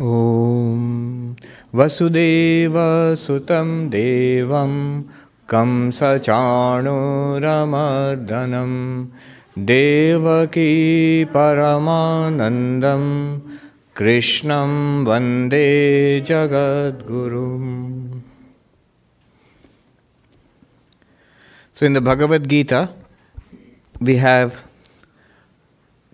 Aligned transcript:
ॐ 0.00 1.34
वसुदेवसुतं 1.78 3.68
देवं 3.90 4.72
कंसचाणूरमर्दनं 5.48 6.32
देवकी 9.70 10.72
परमानन्दं 11.34 13.04
कृष्णं 13.96 14.72
वंदे 15.06 15.66
जगद्गुरुम् 16.28 17.72
in 21.84 21.92
the 21.92 22.00
Bhagavad 22.00 22.48
Gita, 22.48 22.88
we 24.00 24.16
have 24.16 24.62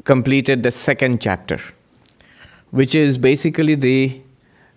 completed 0.04 0.62
the 0.64 0.70
second 0.72 1.20
chapter, 1.20 1.60
which 2.70 2.94
is 2.94 3.18
basically 3.18 3.74
the, 3.74 4.20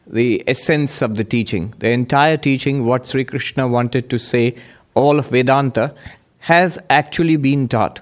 the 0.08 0.44
essence 0.48 1.02
of 1.02 1.16
the 1.16 1.23
teaching. 1.23 1.73
The 1.80 1.90
entire 1.90 2.38
teaching, 2.38 2.86
what 2.86 3.05
Sri 3.05 3.23
Krishna 3.23 3.67
wanted 3.67 4.09
to 4.09 4.20
say, 4.20 4.55
all 4.94 5.20
of 5.20 5.30
Vedanta, 5.30 5.94
has 6.40 6.80
actually 6.90 7.38
been 7.38 7.67
taught. 7.67 8.02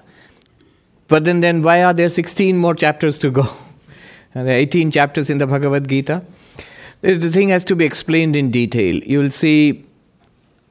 But 1.08 1.24
then, 1.24 1.40
then 1.40 1.62
why 1.62 1.82
are 1.82 1.92
there 1.92 2.08
16 2.08 2.56
more 2.56 2.74
chapters 2.74 3.18
to 3.18 3.30
go? 3.30 3.46
There 4.34 4.46
are 4.46 4.58
18 4.58 4.90
chapters 4.90 5.28
in 5.28 5.36
the 5.36 5.46
Bhagavad 5.46 5.86
Gita. 5.86 6.22
The 7.02 7.30
thing 7.30 7.50
has 7.50 7.64
to 7.64 7.76
be 7.76 7.84
explained 7.84 8.34
in 8.34 8.50
detail. 8.50 8.96
You 8.96 9.18
will 9.18 9.30
see 9.30 9.84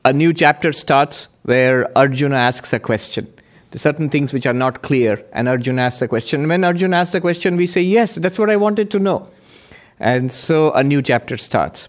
a 0.04 0.12
new 0.12 0.34
chapter 0.34 0.74
starts 0.74 1.28
where 1.44 1.96
Arjuna 1.96 2.38
asks 2.38 2.74
a 2.74 2.80
question. 2.80 3.32
Certain 3.74 4.10
things 4.10 4.34
which 4.34 4.46
are 4.46 4.54
not 4.54 4.82
clear, 4.82 5.24
and 5.32 5.48
Arjuna 5.48 5.84
asks 5.84 6.02
a 6.02 6.08
question. 6.08 6.48
When 6.48 6.64
Arjuna 6.64 6.98
asks 6.98 7.16
a 7.16 7.22
question, 7.22 7.56
we 7.56 7.68
say, 7.68 7.82
Yes, 7.82 8.16
that's 8.16 8.38
what 8.38 8.50
I 8.50 8.58
wanted 8.58 8.92
to 8.92 9.00
know. 9.00 9.30
And 10.00 10.32
so 10.32 10.72
a 10.74 10.84
new 10.84 11.02
chapter 11.02 11.38
starts. 11.38 11.88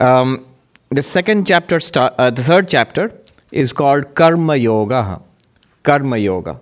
Um, 0.00 0.46
the 0.90 1.02
second 1.02 1.46
chapter, 1.46 1.80
uh, 1.96 2.30
the 2.30 2.42
third 2.42 2.68
chapter, 2.68 3.12
is 3.52 3.72
called 3.72 4.14
Karma 4.14 4.56
Yoga. 4.56 5.20
Karma 5.82 6.18
Yoga. 6.18 6.60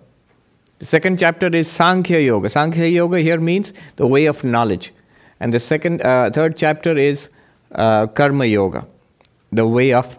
The 0.79 0.87
second 0.87 1.19
chapter 1.19 1.47
is 1.49 1.71
Sankhya 1.71 2.21
Yoga. 2.21 2.49
Sankhya 2.49 2.87
Yoga 2.87 3.21
here 3.21 3.41
means 3.41 3.73
the 3.97 4.07
way 4.07 4.27
of 4.27 4.45
knowledge. 4.45 4.93
And 5.41 5.53
the 5.53 5.61
second, 5.61 6.03
uh, 6.03 6.31
third 6.31 6.57
chapter 6.57 6.97
is 6.97 7.31
uh, 7.73 8.07
Karma 8.09 8.47
Yoga, 8.47 8.87
the 9.53 9.67
way 9.67 9.93
of, 9.93 10.19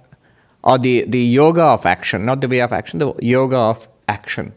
or 0.68 0.78
the, 0.78 1.06
the 1.08 1.22
yoga 1.22 1.64
of 1.64 1.86
action, 1.86 2.26
not 2.26 2.42
the 2.42 2.48
way 2.48 2.60
of 2.60 2.74
action, 2.74 3.00
the 3.00 3.14
yoga 3.22 3.56
of 3.56 3.88
action. 4.10 4.52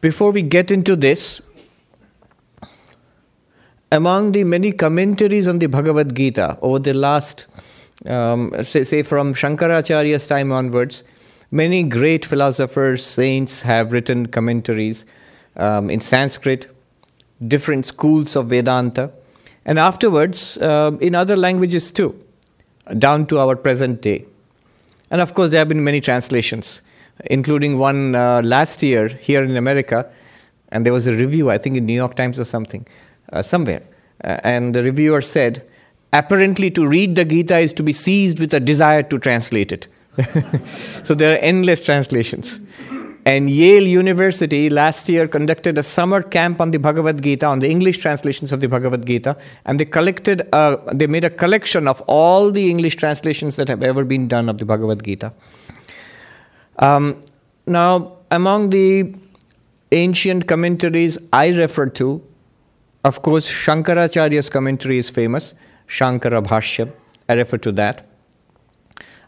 Before 0.00 0.32
we 0.32 0.42
get 0.42 0.72
into 0.72 0.96
this, 0.96 1.40
among 3.92 4.32
the 4.32 4.42
many 4.42 4.72
commentaries 4.72 5.46
on 5.46 5.60
the 5.60 5.66
Bhagavad 5.66 6.16
Gita 6.16 6.58
over 6.60 6.80
the 6.80 6.92
last, 6.92 7.46
um, 8.04 8.52
say, 8.64 8.82
say 8.82 9.04
from 9.04 9.32
Shankaracharya's 9.32 10.26
time 10.26 10.50
onwards, 10.50 11.04
many 11.52 11.84
great 11.84 12.24
philosophers, 12.24 13.04
saints 13.04 13.62
have 13.62 13.92
written 13.92 14.26
commentaries 14.26 15.04
um, 15.56 15.88
in 15.88 16.00
Sanskrit, 16.00 16.66
different 17.46 17.86
schools 17.86 18.34
of 18.34 18.48
Vedanta, 18.48 19.12
and 19.64 19.78
afterwards 19.78 20.58
uh, 20.58 20.96
in 21.00 21.14
other 21.14 21.36
languages 21.36 21.92
too, 21.92 22.24
down 22.96 23.26
to 23.26 23.38
our 23.38 23.56
present 23.56 24.00
day. 24.02 24.24
And 25.10 25.20
of 25.20 25.34
course, 25.34 25.50
there 25.50 25.58
have 25.58 25.68
been 25.68 25.84
many 25.84 26.00
translations, 26.00 26.82
including 27.26 27.78
one 27.78 28.14
uh, 28.14 28.42
last 28.42 28.82
year 28.82 29.08
here 29.08 29.42
in 29.42 29.56
America, 29.56 30.10
and 30.70 30.84
there 30.84 30.92
was 30.92 31.06
a 31.06 31.12
review, 31.14 31.50
I 31.50 31.58
think 31.58 31.76
in 31.76 31.86
New 31.86 31.94
York 31.94 32.14
Times 32.14 32.38
or 32.38 32.44
something, 32.44 32.86
uh, 33.32 33.42
somewhere. 33.42 33.82
Uh, 34.22 34.38
and 34.44 34.74
the 34.74 34.82
reviewer 34.82 35.22
said, 35.22 35.64
apparently 36.12 36.70
to 36.72 36.86
read 36.86 37.16
the 37.16 37.24
Gita 37.24 37.58
is 37.58 37.72
to 37.74 37.82
be 37.82 37.92
seized 37.92 38.38
with 38.38 38.52
a 38.54 38.60
desire 38.60 39.02
to 39.04 39.18
translate 39.18 39.72
it. 39.72 39.88
so 41.04 41.14
there 41.14 41.36
are 41.36 41.38
endless 41.38 41.82
translations. 41.82 42.60
And 43.28 43.50
Yale 43.50 43.86
University 43.86 44.70
last 44.70 45.06
year 45.06 45.28
conducted 45.28 45.76
a 45.76 45.82
summer 45.82 46.22
camp 46.22 46.62
on 46.62 46.70
the 46.70 46.78
Bhagavad 46.78 47.22
Gita, 47.22 47.44
on 47.44 47.58
the 47.58 47.68
English 47.68 47.98
translations 47.98 48.52
of 48.52 48.62
the 48.62 48.68
Bhagavad 48.68 49.04
Gita, 49.04 49.36
and 49.66 49.78
they 49.78 49.84
collected, 49.84 50.48
uh, 50.54 50.78
they 50.94 51.06
made 51.06 51.26
a 51.26 51.28
collection 51.28 51.86
of 51.86 52.00
all 52.06 52.50
the 52.50 52.70
English 52.70 52.96
translations 52.96 53.56
that 53.56 53.68
have 53.68 53.82
ever 53.82 54.02
been 54.02 54.28
done 54.28 54.48
of 54.48 54.56
the 54.56 54.64
Bhagavad 54.64 55.04
Gita. 55.04 55.34
Um, 56.78 57.20
now, 57.66 58.16
among 58.30 58.70
the 58.70 59.14
ancient 59.92 60.46
commentaries 60.46 61.18
I 61.30 61.48
refer 61.48 61.86
to, 62.00 62.22
of 63.04 63.20
course, 63.20 63.46
Shankaracharya's 63.46 64.48
commentary 64.48 64.96
is 64.96 65.10
famous, 65.10 65.52
Shankara 65.86 66.42
Bhashya. 66.42 66.90
I 67.28 67.34
refer 67.34 67.58
to 67.58 67.72
that. 67.72 68.06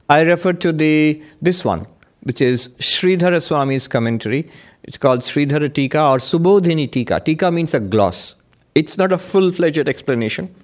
I 0.08 0.22
refer 0.22 0.54
to 0.54 0.72
the 0.72 1.22
this 1.42 1.66
one, 1.66 1.86
which 2.22 2.40
is 2.40 2.68
Sridhara 2.78 3.40
Swami's 3.40 3.88
commentary. 3.88 4.50
It's 4.82 4.98
called 4.98 5.20
Sridhara 5.20 5.72
Tika 5.72 6.00
or 6.00 6.18
Subodhini 6.18 6.90
Tika. 6.90 7.20
Tika 7.20 7.50
means 7.50 7.74
a 7.74 7.80
gloss. 7.80 8.34
It's 8.74 8.96
not 8.96 9.12
a 9.12 9.18
full-fledged 9.18 9.88
explanation. 9.88 10.54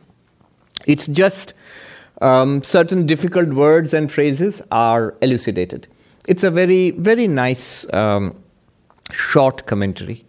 It's 0.87 1.07
just 1.07 1.55
um, 2.21 2.63
certain 2.63 3.07
difficult 3.07 3.49
words 3.49 3.95
and 3.95 4.11
phrases 4.11 4.63
are 4.71 5.15
elucidated. 5.21 5.89
It's 6.29 6.45
a 6.45 6.51
very, 6.51 6.91
very 6.93 7.29
nice 7.29 7.93
um, 7.93 8.37
short 9.13 9.67
commentary. 9.67 10.25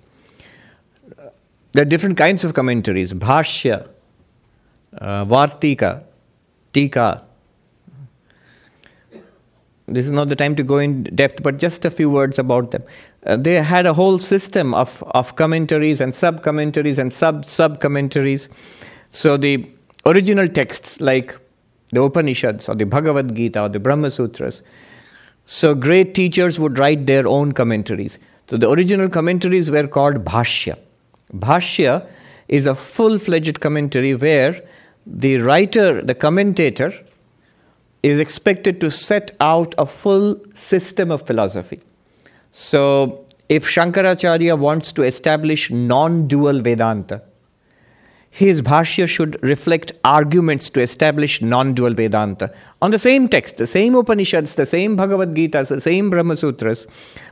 There 1.74 1.82
are 1.82 1.86
different 1.86 2.18
kinds 2.18 2.44
of 2.44 2.54
commentaries 2.54 3.14
Bhashya, 3.14 3.88
uh, 5.00 5.26
Vartika, 5.26 6.04
Tika. 6.74 7.27
This 9.88 10.06
is 10.06 10.12
not 10.12 10.28
the 10.28 10.36
time 10.36 10.56
to 10.58 10.64
go 10.64 10.80
in 10.80 11.04
depth, 11.04 11.42
but 11.42 11.58
just 11.58 11.86
a 11.86 11.90
few 11.90 12.10
words 12.10 12.38
about 12.38 12.72
them. 12.72 12.84
Uh, 13.26 13.38
they 13.38 13.62
had 13.62 13.86
a 13.86 13.94
whole 13.94 14.20
system 14.20 14.74
of, 14.74 15.02
of 15.12 15.38
commentaries 15.38 16.02
and 16.02 16.14
sub 16.14 16.44
commentaries 16.44 17.00
and 17.00 17.12
sub 17.12 17.46
sub 17.46 17.80
commentaries. 17.80 18.50
So 19.12 19.38
the 19.38 19.66
original 20.06 20.50
texts, 20.50 21.00
like 21.00 21.38
the 21.92 22.04
Upanishads 22.04 22.68
or 22.68 22.76
the 22.76 22.86
Bhagavad 22.86 23.34
Gita 23.34 23.62
or 23.62 23.70
the 23.70 23.80
Brahma 23.80 24.12
Sutras, 24.12 24.62
so 25.46 25.74
great 25.74 26.14
teachers 26.14 26.60
would 26.60 26.78
write 26.78 27.06
their 27.08 27.26
own 27.26 27.54
commentaries. 27.54 28.20
So 28.50 28.58
the 28.58 28.70
original 28.70 29.08
commentaries 29.08 29.72
were 29.72 29.88
called 29.88 30.26
Bhashya. 30.26 30.78
Bhashya 31.34 32.06
is 32.50 32.66
a 32.66 32.76
full 32.76 33.20
fledged 33.20 33.62
commentary 33.62 34.16
where 34.16 34.62
the 35.06 35.38
writer, 35.38 36.02
the 36.02 36.14
commentator, 36.14 36.92
is 38.04 38.20
expected 38.20 38.80
to 38.82 38.92
set 38.92 39.36
out 39.40 39.74
a 39.78 39.86
full 39.86 40.40
system 40.54 41.12
of 41.12 41.26
philosophy. 41.26 41.80
So, 42.52 43.26
if 43.50 43.66
Shankaracharya 43.66 44.58
wants 44.58 44.92
to 44.94 45.04
establish 45.04 45.72
non 45.72 46.28
dual 46.28 46.62
Vedanta, 46.62 47.22
his 48.30 48.62
Bhashya 48.62 49.08
should 49.08 49.42
reflect 49.42 49.94
arguments 50.04 50.70
to 50.70 50.82
establish 50.82 51.42
non 51.42 51.74
dual 51.74 51.94
Vedanta 51.94 52.54
on 52.82 52.92
the 52.92 53.00
same 53.00 53.28
text, 53.28 53.58
the 53.58 53.66
same 53.66 53.96
Upanishads, 53.96 54.56
the 54.56 54.66
same 54.66 54.96
Bhagavad 54.96 55.34
Gita, 55.36 55.66
the 55.68 55.82
same 55.82 56.10
Brahma 56.10 56.36
Sutras. 56.36 56.86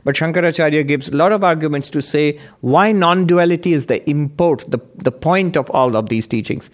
But 0.04 0.16
Shankaracharya 0.16 0.86
gives 0.86 1.08
a 1.08 1.16
lot 1.16 1.32
of 1.32 1.44
arguments 1.44 1.90
to 1.90 2.02
say 2.02 2.40
why 2.60 2.92
non 2.92 3.26
duality 3.26 3.72
is 3.72 3.86
the 3.86 4.08
import, 4.10 4.64
the, 4.68 4.80
the 4.96 5.12
point 5.12 5.56
of 5.56 5.70
all 5.70 5.96
of 5.96 6.08
these 6.08 6.26
teachings. 6.26 6.70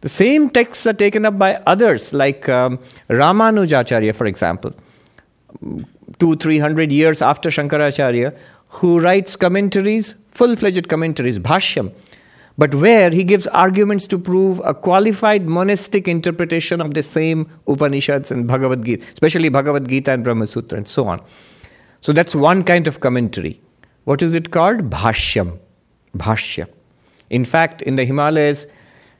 The 0.00 0.08
same 0.08 0.48
texts 0.48 0.86
are 0.86 0.92
taken 0.92 1.24
up 1.24 1.38
by 1.38 1.56
others, 1.66 2.12
like 2.12 2.48
um, 2.48 2.78
Ramanujacharya, 3.08 4.14
for 4.14 4.26
example, 4.26 4.72
two, 6.18 6.36
three 6.36 6.58
hundred 6.58 6.92
years 6.92 7.20
after 7.20 7.50
Shankaracharya, 7.50 8.36
who 8.68 9.00
writes 9.00 9.34
commentaries, 9.34 10.14
full 10.28 10.54
fledged 10.54 10.88
commentaries, 10.88 11.38
Bhashyam, 11.40 11.92
but 12.56 12.74
where 12.74 13.10
he 13.10 13.24
gives 13.24 13.46
arguments 13.48 14.06
to 14.08 14.18
prove 14.18 14.60
a 14.64 14.74
qualified 14.74 15.48
monistic 15.48 16.06
interpretation 16.06 16.80
of 16.80 16.94
the 16.94 17.02
same 17.02 17.50
Upanishads 17.66 18.30
and 18.30 18.46
Bhagavad 18.46 18.84
Gita, 18.84 19.04
especially 19.12 19.48
Bhagavad 19.48 19.88
Gita 19.88 20.12
and 20.12 20.22
Brahma 20.22 20.46
Sutra, 20.46 20.78
and 20.78 20.86
so 20.86 21.08
on. 21.08 21.20
So 22.00 22.12
that's 22.12 22.34
one 22.34 22.62
kind 22.62 22.86
of 22.86 23.00
commentary. 23.00 23.60
What 24.04 24.22
is 24.22 24.34
it 24.34 24.52
called? 24.52 24.90
Bhashyam. 24.90 25.58
Bhashya. 26.16 26.68
In 27.30 27.44
fact, 27.44 27.82
in 27.82 27.96
the 27.96 28.04
Himalayas, 28.04 28.66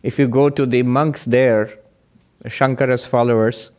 if 0.03 0.19
you 0.19 0.29
go 0.29 0.49
to 0.51 0.67
the 0.67 0.83
monks 0.83 1.25
there, 1.25 1.71
Shankara's 2.45 3.07
followers, 3.07 3.71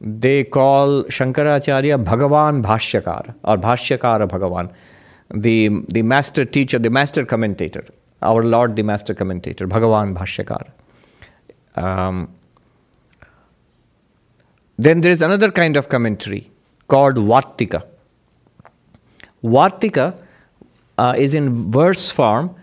they 0.00 0.44
call 0.44 1.04
Shankaracharya 1.04 2.04
Bhagavan 2.04 2.62
Bhashyakara 2.62 3.34
or 3.44 3.56
Bhashyakara 3.56 4.28
Bhagavan, 4.28 4.72
the, 5.34 5.70
the 5.92 6.02
master 6.02 6.44
teacher, 6.44 6.78
the 6.78 6.90
master 6.90 7.24
commentator, 7.24 7.84
our 8.22 8.42
Lord, 8.42 8.76
the 8.76 8.82
master 8.82 9.14
commentator, 9.14 9.66
Bhagavan 9.66 10.16
Bhashyakara. 10.16 10.70
Um, 11.82 12.32
then 14.78 15.00
there 15.00 15.12
is 15.12 15.22
another 15.22 15.50
kind 15.50 15.76
of 15.76 15.88
commentary 15.88 16.50
called 16.88 17.16
Vartika. 17.16 17.82
Vartika 19.42 20.16
uh, 20.98 21.14
is 21.16 21.34
in 21.34 21.70
verse 21.70 22.10
form 22.10 22.54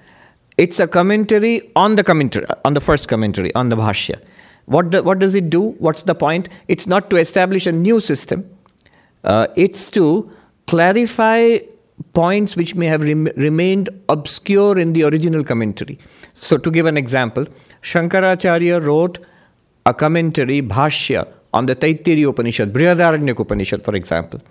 it's 0.57 0.79
a 0.79 0.87
commentary 0.87 1.71
on 1.75 1.95
the 1.95 2.03
commentary, 2.03 2.45
on 2.63 2.73
the 2.73 2.81
first 2.81 3.07
commentary, 3.07 3.53
on 3.55 3.69
the 3.69 3.75
Bhashya. 3.75 4.21
What, 4.65 4.91
do, 4.91 5.03
what 5.03 5.19
does 5.19 5.35
it 5.35 5.49
do? 5.49 5.71
What's 5.79 6.03
the 6.03 6.15
point? 6.15 6.49
It's 6.67 6.87
not 6.87 7.09
to 7.09 7.17
establish 7.17 7.67
a 7.67 7.71
new 7.71 7.99
system, 7.99 8.49
uh, 9.23 9.47
it's 9.55 9.89
to 9.91 10.31
clarify 10.67 11.59
points 12.13 12.55
which 12.55 12.75
may 12.75 12.85
have 12.85 13.01
rem- 13.01 13.29
remained 13.35 13.89
obscure 14.09 14.77
in 14.77 14.93
the 14.93 15.03
original 15.03 15.43
commentary. 15.43 15.97
So, 16.33 16.57
to 16.57 16.71
give 16.71 16.85
an 16.85 16.97
example, 16.97 17.45
Shankaracharya 17.81 18.85
wrote 18.85 19.19
a 19.85 19.93
commentary, 19.93 20.61
Bhashya, 20.61 21.27
on 21.53 21.65
the 21.65 21.75
Taittiriya 21.75 22.29
Upanishad, 22.29 22.73
Brihadaranyaka 22.73 23.39
Upanishad, 23.39 23.83
for 23.83 23.95
example. 23.95 24.41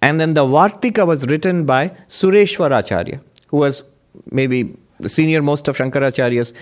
And 0.00 0.18
then 0.18 0.34
the 0.34 0.44
Vartika 0.44 1.06
was 1.06 1.26
written 1.26 1.64
by 1.64 1.90
Sureshwaracharya, 2.08 3.20
who 3.48 3.58
was 3.58 3.82
maybe 4.30 4.76
the 5.02 5.08
senior 5.08 5.42
most 5.42 5.68
of 5.68 5.76
Shankaracharya's, 5.76 6.52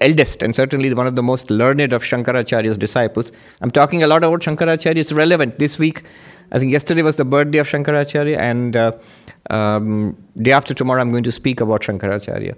eldest, 0.00 0.42
and 0.42 0.54
certainly 0.54 0.92
one 0.94 1.06
of 1.06 1.16
the 1.16 1.22
most 1.22 1.50
learned 1.50 1.92
of 1.92 2.02
Shankaracharya's 2.02 2.78
disciples. 2.78 3.32
I'm 3.60 3.70
talking 3.70 4.02
a 4.02 4.06
lot 4.06 4.24
about 4.24 4.40
Shankaracharya. 4.40 4.96
It's 4.96 5.12
relevant. 5.12 5.58
This 5.58 5.78
week, 5.78 6.04
I 6.50 6.58
think 6.58 6.72
yesterday 6.72 7.02
was 7.02 7.16
the 7.16 7.24
birthday 7.24 7.58
of 7.58 7.68
Shankaracharya, 7.68 8.38
and 8.38 8.76
uh, 8.76 8.92
um, 9.50 10.16
day 10.36 10.52
after 10.52 10.74
tomorrow, 10.74 11.00
I'm 11.00 11.10
going 11.10 11.24
to 11.24 11.32
speak 11.32 11.60
about 11.60 11.82
Shankaracharya. 11.82 12.56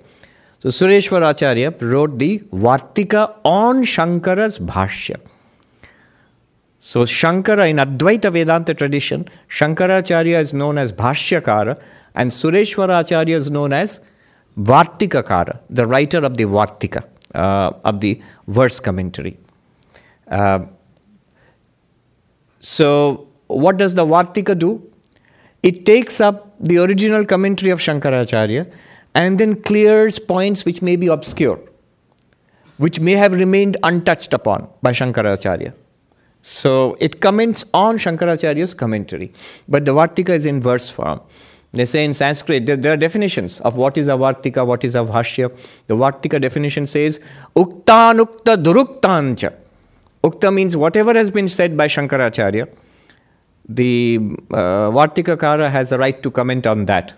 So 0.60 0.68
Sureshwar 0.68 1.28
Acharya 1.28 1.74
wrote 1.80 2.18
the 2.18 2.40
Vartika 2.52 3.34
on 3.44 3.82
Shankara's 3.82 4.58
Bhashya. 4.58 5.18
So 6.78 7.04
Shankara 7.04 7.68
in 7.70 7.76
Advaita 7.76 8.30
Vedanta 8.30 8.74
tradition, 8.74 9.26
Shankaracharya 9.48 10.38
is 10.38 10.52
known 10.52 10.76
as 10.76 10.92
Bhashyakara 10.92 11.80
and 12.14 12.30
Sureshwar 12.30 13.00
Acharya 13.00 13.36
is 13.36 13.50
known 13.50 13.72
as 13.72 14.00
Vartikakara, 14.58 15.60
the 15.70 15.86
writer 15.86 16.18
of 16.18 16.36
the 16.36 16.44
Vartika, 16.44 17.04
uh, 17.34 17.72
of 17.84 18.00
the 18.00 18.20
verse 18.46 18.80
commentary. 18.80 19.38
Uh, 20.28 20.64
so 22.60 23.28
what 23.46 23.76
does 23.76 23.94
the 23.94 24.04
Vartika 24.04 24.58
do? 24.58 24.86
It 25.62 25.84
takes 25.84 26.20
up 26.20 26.54
the 26.60 26.78
original 26.78 27.24
commentary 27.24 27.70
of 27.70 27.80
Shankaracharya 27.80 28.70
and 29.14 29.38
then 29.38 29.60
clears 29.62 30.18
points 30.18 30.64
which 30.64 30.82
may 30.82 30.96
be 30.96 31.08
obscure, 31.08 31.60
which 32.78 33.00
may 33.00 33.12
have 33.12 33.32
remained 33.32 33.76
untouched 33.82 34.32
upon 34.32 34.68
by 34.82 34.92
Shankaracharya. 34.92 35.74
So 36.42 36.96
it 37.00 37.20
comments 37.20 37.64
on 37.74 37.98
Shankaracharya's 37.98 38.72
commentary, 38.72 39.32
but 39.68 39.84
the 39.84 39.92
Vartika 39.92 40.30
is 40.30 40.46
in 40.46 40.60
verse 40.60 40.88
form. 40.88 41.20
They 41.72 41.84
say 41.84 42.04
in 42.04 42.14
Sanskrit, 42.14 42.66
there, 42.66 42.76
there, 42.76 42.94
are 42.94 42.96
definitions 42.96 43.60
of 43.60 43.76
what 43.76 43.96
is 43.96 44.08
avartika, 44.08 44.66
what 44.66 44.84
is 44.84 44.96
a 44.96 44.98
Bhashya. 44.98 45.56
The 45.86 45.94
Vartika 45.94 46.40
definition 46.40 46.86
says, 46.86 47.20
Uktanukta 47.54 48.60
Duruktancha. 48.62 49.54
Ukta 50.24 50.52
means 50.52 50.76
whatever 50.76 51.14
has 51.14 51.30
been 51.30 51.48
said 51.48 51.76
by 51.76 51.86
Shankaracharya, 51.86 52.68
the 53.68 54.18
uh, 54.50 54.90
Vartikakara 54.90 55.70
has 55.70 55.92
a 55.92 55.98
right 55.98 56.20
to 56.24 56.30
comment 56.30 56.66
on 56.66 56.86
that. 56.86 57.14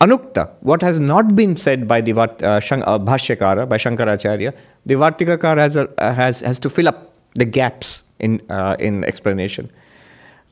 Anukta, 0.00 0.50
what 0.60 0.82
has 0.82 0.98
not 0.98 1.36
been 1.36 1.56
said 1.56 1.86
by 1.86 2.00
the 2.00 2.12
uh, 2.12 2.24
uh, 2.24 2.58
Bhashyakara, 2.60 3.68
by 3.68 3.76
Shankaracharya, 3.76 4.52
the 4.84 4.94
Vartikakara 4.94 5.58
has, 5.58 5.76
a, 5.76 5.88
uh, 6.00 6.12
has, 6.12 6.40
has 6.40 6.58
to 6.58 6.68
fill 6.68 6.88
up 6.88 7.12
the 7.34 7.44
gaps 7.44 8.02
in, 8.18 8.42
uh, 8.50 8.76
in 8.80 9.04
explanation. 9.04 9.70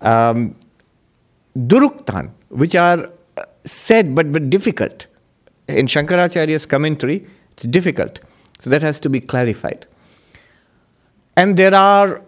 Um, 0.00 0.54
Duruktan, 1.56 2.30
which 2.54 2.74
are 2.76 3.10
uh, 3.36 3.44
said 3.64 4.14
but, 4.14 4.32
but 4.32 4.48
difficult. 4.50 5.06
In 5.68 5.86
Shankaracharya's 5.86 6.66
commentary, 6.66 7.26
it's 7.52 7.64
difficult. 7.64 8.20
So 8.60 8.70
that 8.70 8.82
has 8.82 9.00
to 9.00 9.08
be 9.10 9.20
clarified. 9.20 9.86
And 11.36 11.56
there 11.56 11.74
are 11.74 12.22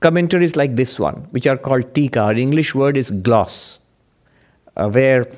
commentaries 0.00 0.56
like 0.56 0.76
this 0.76 0.98
one, 0.98 1.28
which 1.30 1.46
are 1.46 1.56
called 1.56 1.94
tika. 1.94 2.20
Our 2.20 2.34
English 2.34 2.74
word 2.74 2.96
is 2.96 3.10
gloss, 3.10 3.80
uh, 4.76 4.88
where 4.88 5.30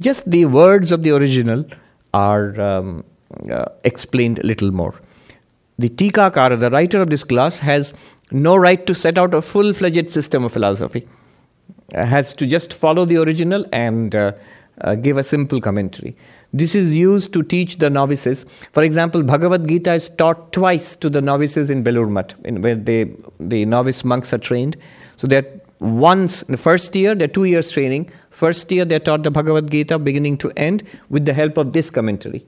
just 0.00 0.30
the 0.30 0.44
words 0.46 0.92
of 0.92 1.02
the 1.02 1.10
original 1.10 1.64
are 2.14 2.60
um, 2.60 3.04
uh, 3.50 3.64
explained 3.84 4.38
a 4.38 4.46
little 4.46 4.70
more. 4.70 4.94
The 5.78 5.88
Tikakara, 5.88 6.60
the 6.60 6.70
writer 6.70 7.00
of 7.00 7.10
this 7.10 7.24
gloss, 7.24 7.58
has 7.60 7.94
no 8.30 8.56
right 8.56 8.86
to 8.86 8.94
set 8.94 9.18
out 9.18 9.34
a 9.34 9.42
full 9.42 9.72
fledged 9.72 10.10
system 10.10 10.44
of 10.44 10.52
philosophy, 10.52 11.08
has 11.94 12.32
to 12.34 12.46
just 12.46 12.74
follow 12.74 13.04
the 13.04 13.16
original 13.16 13.64
and 13.72 14.14
uh, 14.14 14.32
uh, 14.80 14.94
give 14.94 15.16
a 15.16 15.22
simple 15.22 15.60
commentary. 15.60 16.16
This 16.52 16.74
is 16.74 16.96
used 16.96 17.32
to 17.34 17.42
teach 17.42 17.76
the 17.78 17.90
novices. 17.90 18.44
For 18.72 18.82
example, 18.82 19.22
Bhagavad 19.22 19.68
Gita 19.68 19.94
is 19.94 20.08
taught 20.08 20.52
twice 20.52 20.96
to 20.96 21.08
the 21.08 21.22
novices 21.22 21.70
in 21.70 21.84
Belur 21.84 22.10
Math, 22.10 22.34
in 22.44 22.60
where 22.62 22.74
they, 22.74 23.10
the 23.38 23.64
novice 23.66 24.04
monks 24.04 24.32
are 24.32 24.38
trained. 24.38 24.76
So 25.16 25.26
they're 25.26 25.46
once 25.78 26.42
in 26.42 26.52
the 26.52 26.58
first 26.58 26.94
year, 26.94 27.14
they're 27.14 27.28
two 27.28 27.44
years 27.44 27.70
training. 27.70 28.10
First 28.30 28.70
year, 28.70 28.84
they're 28.84 29.00
taught 29.00 29.22
the 29.22 29.30
Bhagavad 29.30 29.70
Gita 29.70 29.98
beginning 29.98 30.38
to 30.38 30.52
end 30.56 30.82
with 31.08 31.24
the 31.24 31.32
help 31.32 31.56
of 31.56 31.72
this 31.72 31.88
commentary. 31.90 32.44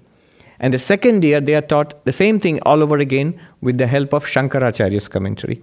And 0.60 0.74
the 0.74 0.78
second 0.78 1.24
year, 1.24 1.40
they 1.40 1.54
are 1.54 1.62
taught 1.62 2.04
the 2.04 2.12
same 2.12 2.38
thing 2.38 2.60
all 2.62 2.82
over 2.82 2.98
again 2.98 3.40
with 3.60 3.78
the 3.78 3.86
help 3.86 4.12
of 4.12 4.24
Shankaracharya's 4.24 5.08
commentary. 5.08 5.62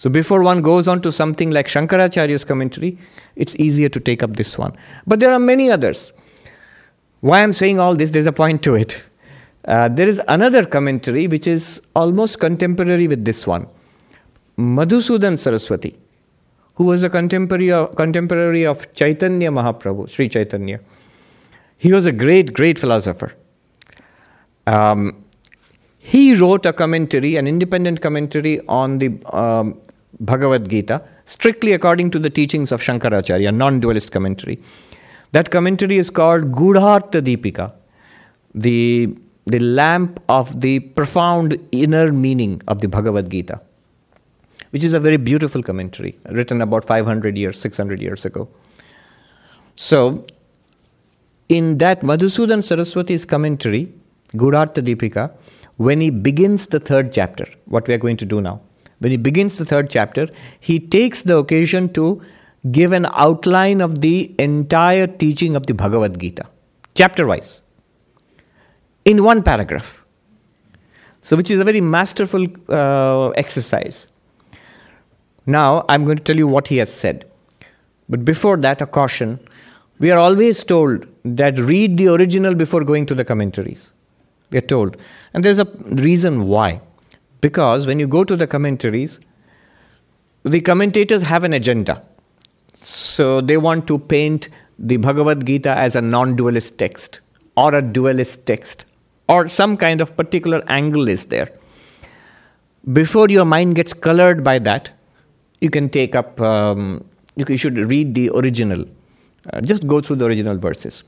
So 0.00 0.08
before 0.08 0.42
one 0.42 0.62
goes 0.62 0.88
on 0.88 1.02
to 1.02 1.12
something 1.12 1.50
like 1.50 1.66
Shankaracharya's 1.66 2.42
commentary, 2.42 2.96
it's 3.36 3.54
easier 3.56 3.90
to 3.90 4.00
take 4.00 4.22
up 4.22 4.36
this 4.36 4.56
one. 4.56 4.74
But 5.06 5.20
there 5.20 5.30
are 5.30 5.38
many 5.38 5.70
others. 5.70 6.14
Why 7.20 7.42
I'm 7.42 7.52
saying 7.52 7.78
all 7.78 7.94
this, 7.94 8.10
there's 8.10 8.24
a 8.24 8.32
point 8.32 8.62
to 8.62 8.76
it. 8.76 9.02
Uh, 9.66 9.90
there 9.90 10.08
is 10.08 10.18
another 10.26 10.64
commentary 10.64 11.28
which 11.28 11.46
is 11.46 11.82
almost 11.94 12.40
contemporary 12.40 13.08
with 13.08 13.26
this 13.26 13.46
one. 13.46 13.66
Madhusudan 14.56 15.38
Saraswati, 15.38 15.98
who 16.76 16.84
was 16.84 17.02
a 17.02 17.10
contemporary 17.10 17.70
of, 17.70 17.94
contemporary 17.94 18.64
of 18.64 18.90
Chaitanya 18.94 19.50
Mahaprabhu, 19.50 20.08
Sri 20.08 20.30
Chaitanya. 20.30 20.80
He 21.76 21.92
was 21.92 22.06
a 22.06 22.12
great, 22.12 22.54
great 22.54 22.78
philosopher. 22.78 23.34
Um, 24.66 25.26
he 25.98 26.34
wrote 26.34 26.64
a 26.64 26.72
commentary, 26.72 27.36
an 27.36 27.46
independent 27.46 28.00
commentary 28.00 28.60
on 28.66 28.96
the 28.96 29.22
um, 29.36 29.78
Bhagavad 30.18 30.68
Gita, 30.68 31.02
strictly 31.24 31.72
according 31.72 32.10
to 32.10 32.18
the 32.18 32.30
teachings 32.30 32.72
of 32.72 32.80
Shankaracharya, 32.80 33.54
non 33.54 33.80
dualist 33.80 34.12
commentary. 34.12 34.60
That 35.32 35.50
commentary 35.50 35.98
is 35.98 36.10
called 36.10 36.50
Gudhartha 36.52 37.22
Deepika, 37.22 37.72
the, 38.54 39.14
the 39.46 39.60
lamp 39.60 40.20
of 40.28 40.60
the 40.60 40.80
profound 40.80 41.56
inner 41.70 42.12
meaning 42.12 42.60
of 42.66 42.80
the 42.80 42.88
Bhagavad 42.88 43.30
Gita, 43.30 43.60
which 44.70 44.82
is 44.82 44.92
a 44.92 45.00
very 45.00 45.16
beautiful 45.16 45.62
commentary 45.62 46.18
written 46.30 46.60
about 46.60 46.84
500 46.84 47.38
years, 47.38 47.60
600 47.60 48.02
years 48.02 48.24
ago. 48.24 48.48
So, 49.76 50.26
in 51.48 51.78
that 51.78 52.02
Madhusudan 52.02 52.62
Saraswati's 52.62 53.24
commentary, 53.24 53.92
Gudhartha 54.34 54.82
Deepika, 54.82 55.32
when 55.76 56.00
he 56.00 56.10
begins 56.10 56.66
the 56.66 56.80
third 56.80 57.12
chapter, 57.12 57.46
what 57.66 57.88
we 57.88 57.94
are 57.94 57.98
going 57.98 58.16
to 58.18 58.26
do 58.26 58.40
now, 58.40 58.60
when 59.00 59.10
he 59.10 59.16
begins 59.16 59.58
the 59.58 59.64
third 59.64 59.90
chapter, 59.90 60.28
he 60.60 60.78
takes 60.78 61.22
the 61.22 61.36
occasion 61.36 61.92
to 61.94 62.22
give 62.70 62.92
an 62.92 63.06
outline 63.12 63.80
of 63.80 64.00
the 64.02 64.34
entire 64.38 65.06
teaching 65.06 65.56
of 65.56 65.66
the 65.66 65.74
Bhagavad 65.74 66.18
Gita, 66.18 66.46
chapter 66.94 67.26
wise, 67.26 67.62
in 69.04 69.24
one 69.24 69.42
paragraph. 69.42 70.04
So, 71.22 71.36
which 71.36 71.50
is 71.50 71.60
a 71.60 71.64
very 71.64 71.80
masterful 71.80 72.46
uh, 72.68 73.30
exercise. 73.30 74.06
Now, 75.46 75.84
I'm 75.88 76.04
going 76.04 76.18
to 76.18 76.22
tell 76.22 76.36
you 76.36 76.48
what 76.48 76.68
he 76.68 76.76
has 76.78 76.92
said. 76.92 77.26
But 78.08 78.24
before 78.24 78.56
that, 78.58 78.80
a 78.80 78.86
caution. 78.86 79.38
We 79.98 80.10
are 80.10 80.18
always 80.18 80.64
told 80.64 81.06
that 81.24 81.58
read 81.58 81.96
the 81.96 82.08
original 82.08 82.54
before 82.54 82.84
going 82.84 83.06
to 83.06 83.14
the 83.14 83.24
commentaries. 83.24 83.92
We 84.50 84.58
are 84.58 84.62
told. 84.62 84.96
And 85.34 85.44
there's 85.44 85.58
a 85.58 85.66
reason 85.86 86.48
why. 86.48 86.80
Because 87.40 87.86
when 87.86 87.98
you 87.98 88.06
go 88.06 88.24
to 88.24 88.36
the 88.36 88.46
commentaries, 88.46 89.20
the 90.44 90.60
commentators 90.60 91.22
have 91.22 91.44
an 91.44 91.52
agenda. 91.52 92.02
So 92.74 93.40
they 93.40 93.56
want 93.56 93.86
to 93.88 93.98
paint 93.98 94.48
the 94.78 94.96
Bhagavad 94.96 95.46
Gita 95.46 95.70
as 95.70 95.96
a 95.96 96.00
non 96.00 96.36
dualist 96.36 96.78
text 96.78 97.20
or 97.56 97.74
a 97.74 97.82
dualist 97.82 98.46
text 98.46 98.86
or 99.28 99.46
some 99.46 99.76
kind 99.76 100.00
of 100.00 100.16
particular 100.16 100.62
angle 100.66 101.08
is 101.08 101.26
there. 101.26 101.50
Before 102.92 103.28
your 103.28 103.44
mind 103.44 103.76
gets 103.76 103.92
colored 103.92 104.42
by 104.42 104.58
that, 104.60 104.90
you 105.60 105.68
can 105.68 105.90
take 105.90 106.14
up, 106.14 106.40
um, 106.40 107.04
you 107.36 107.56
should 107.56 107.76
read 107.76 108.14
the 108.14 108.30
original. 108.30 108.86
Uh, 109.52 109.60
just 109.60 109.86
go 109.86 110.00
through 110.00 110.16
the 110.16 110.24
original 110.24 110.56
verses. 110.56 111.04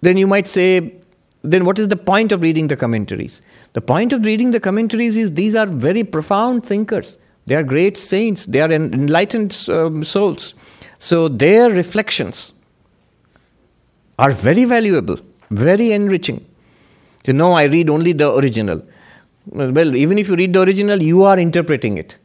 Then 0.00 0.16
you 0.16 0.28
might 0.28 0.46
say, 0.46 0.94
then 1.42 1.64
what 1.64 1.78
is 1.78 1.88
the 1.88 1.96
point 1.96 2.30
of 2.30 2.42
reading 2.42 2.68
the 2.68 2.76
commentaries? 2.76 3.42
The 3.72 3.80
point 3.80 4.12
of 4.12 4.24
reading 4.24 4.50
the 4.50 4.60
commentaries 4.60 5.16
is 5.16 5.32
these 5.34 5.54
are 5.54 5.66
very 5.66 6.04
profound 6.04 6.64
thinkers. 6.64 7.18
They 7.46 7.54
are 7.54 7.62
great 7.62 7.96
saints, 7.96 8.46
they 8.46 8.60
are 8.60 8.70
enlightened 8.70 9.56
um, 9.68 10.04
souls. 10.04 10.54
So 10.98 11.28
their 11.28 11.70
reflections 11.70 12.52
are 14.18 14.30
very 14.30 14.64
valuable. 14.64 15.18
Very 15.50 15.92
enriching. 15.92 16.44
So, 17.24 17.32
no, 17.32 17.52
I 17.52 17.64
read 17.64 17.88
only 17.88 18.12
the 18.12 18.34
original. 18.34 18.82
Well, 19.46 19.96
even 19.96 20.18
if 20.18 20.28
you 20.28 20.36
read 20.36 20.52
the 20.52 20.62
original, 20.62 21.02
you 21.02 21.24
are 21.24 21.38
interpreting 21.38 21.96
it. 21.98 22.16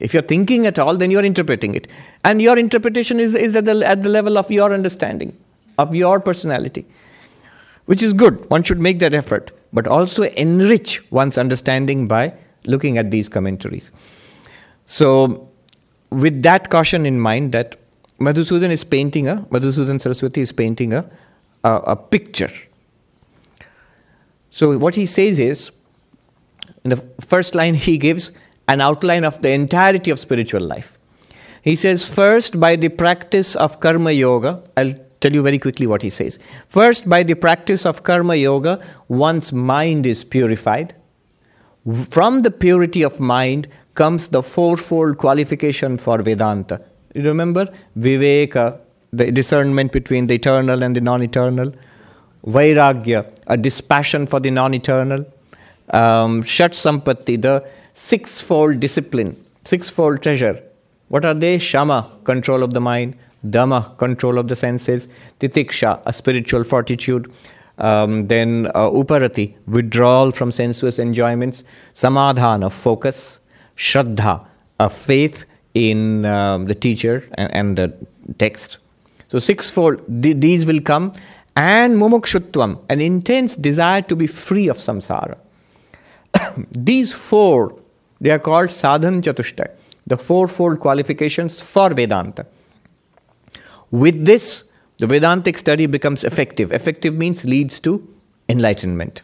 If 0.00 0.12
you're 0.12 0.22
thinking 0.22 0.66
at 0.66 0.78
all, 0.78 0.96
then 0.96 1.10
you're 1.10 1.24
interpreting 1.24 1.74
it. 1.74 1.86
And 2.24 2.42
your 2.42 2.58
interpretation 2.58 3.20
is, 3.20 3.34
is 3.34 3.54
at, 3.54 3.64
the, 3.64 3.86
at 3.86 4.02
the 4.02 4.08
level 4.08 4.36
of 4.38 4.50
your 4.50 4.72
understanding, 4.72 5.36
of 5.78 5.94
your 5.94 6.20
personality, 6.20 6.84
which 7.86 8.02
is 8.02 8.12
good. 8.12 8.48
One 8.50 8.62
should 8.62 8.80
make 8.80 8.98
that 8.98 9.14
effort, 9.14 9.52
but 9.72 9.86
also 9.86 10.24
enrich 10.24 11.10
one's 11.10 11.38
understanding 11.38 12.06
by 12.06 12.34
looking 12.66 12.98
at 12.98 13.10
these 13.10 13.28
commentaries. 13.28 13.90
So, 14.86 15.48
with 16.10 16.42
that 16.42 16.70
caution 16.70 17.06
in 17.06 17.18
mind, 17.18 17.52
that 17.52 17.76
Madhusudan 18.20 18.70
is 18.70 18.84
painting 18.84 19.28
a, 19.28 19.36
Madhusudan 19.50 20.00
Saraswati 20.00 20.42
is 20.42 20.52
painting 20.52 20.92
a, 20.92 21.10
a, 21.64 21.76
a 21.76 21.96
picture. 21.96 22.50
So, 24.50 24.76
what 24.76 24.94
he 24.94 25.06
says 25.06 25.38
is, 25.38 25.70
in 26.84 26.90
the 26.90 26.96
first 27.20 27.54
line, 27.54 27.74
he 27.74 27.96
gives 27.96 28.32
an 28.68 28.80
outline 28.80 29.24
of 29.24 29.40
the 29.42 29.50
entirety 29.50 30.10
of 30.10 30.18
spiritual 30.18 30.60
life. 30.60 30.98
He 31.62 31.76
says, 31.76 32.08
first, 32.08 32.58
by 32.60 32.76
the 32.76 32.88
practice 32.88 33.54
of 33.56 33.80
karma 33.80 34.10
yoga, 34.10 34.62
I'll 34.76 34.94
tell 35.22 35.32
you 35.32 35.42
very 35.42 35.58
quickly 35.58 35.86
what 35.86 36.02
he 36.02 36.10
says. 36.10 36.38
First, 36.68 37.08
by 37.08 37.22
the 37.22 37.34
practice 37.34 37.86
of 37.86 38.02
karma 38.02 38.34
yoga, 38.34 38.80
one's 39.08 39.52
mind 39.52 40.06
is 40.06 40.24
purified. 40.24 40.94
From 42.04 42.42
the 42.42 42.50
purity 42.50 43.02
of 43.02 43.18
mind 43.20 43.68
comes 43.94 44.28
the 44.28 44.42
fourfold 44.42 45.18
qualification 45.18 45.98
for 45.98 46.22
Vedanta. 46.22 46.80
You 47.14 47.22
remember? 47.22 47.68
Viveka, 47.98 48.78
the 49.12 49.30
discernment 49.30 49.92
between 49.92 50.26
the 50.26 50.34
eternal 50.34 50.82
and 50.82 50.96
the 50.96 51.00
non 51.00 51.22
eternal. 51.22 51.72
Vairagya, 52.46 53.26
a 53.46 53.56
dispassion 53.56 54.26
for 54.26 54.40
the 54.40 54.50
non 54.50 54.74
eternal. 54.74 55.26
Um, 55.90 56.42
Shat 56.42 56.72
Sampatti, 56.72 57.40
the 57.40 57.64
sixfold 57.92 58.80
discipline, 58.80 59.36
sixfold 59.64 60.22
treasure. 60.22 60.62
What 61.08 61.26
are 61.26 61.34
they? 61.34 61.58
Shama, 61.58 62.10
control 62.24 62.62
of 62.62 62.72
the 62.72 62.80
mind. 62.80 63.16
Dama, 63.48 63.94
control 63.98 64.38
of 64.38 64.48
the 64.48 64.56
senses. 64.56 65.08
Titiksha, 65.40 66.02
a 66.06 66.12
spiritual 66.12 66.64
fortitude. 66.64 67.32
Um, 67.78 68.26
then 68.26 68.68
uh, 68.74 68.90
Uparati, 68.90 69.54
withdrawal 69.66 70.30
from 70.30 70.52
sensuous 70.52 70.98
enjoyments. 70.98 71.64
Samadhana, 71.94 72.70
focus. 72.70 73.40
Shraddha, 73.76 74.46
a 74.78 74.88
faith 74.88 75.44
in 75.74 76.24
um, 76.26 76.66
the 76.66 76.74
teacher 76.74 77.28
and, 77.34 77.54
and, 77.54 77.78
the 77.78 77.94
text. 78.38 78.78
So, 79.28 79.38
sixfold, 79.38 80.22
th- 80.22 80.36
these 80.36 80.66
will 80.66 80.80
come. 80.80 81.12
And 81.56 81.96
mumukshutvam, 81.96 82.80
an 82.88 83.00
intense 83.00 83.56
desire 83.56 84.02
to 84.02 84.16
be 84.16 84.26
free 84.26 84.68
of 84.68 84.78
samsara. 84.78 85.36
these 86.70 87.12
four, 87.12 87.78
they 88.20 88.30
are 88.30 88.38
called 88.38 88.68
sadhan 88.68 89.20
chatushtai, 89.20 89.70
the 90.06 90.16
fourfold 90.16 90.80
qualifications 90.80 91.60
for 91.60 91.90
Vedanta. 91.90 92.46
With 93.92 94.24
this, 94.24 94.64
the 94.98 95.06
Vedantic 95.06 95.58
study 95.58 95.86
becomes 95.86 96.24
effective. 96.24 96.72
Effective 96.72 97.14
means 97.14 97.44
leads 97.44 97.78
to 97.80 98.08
enlightenment. 98.48 99.22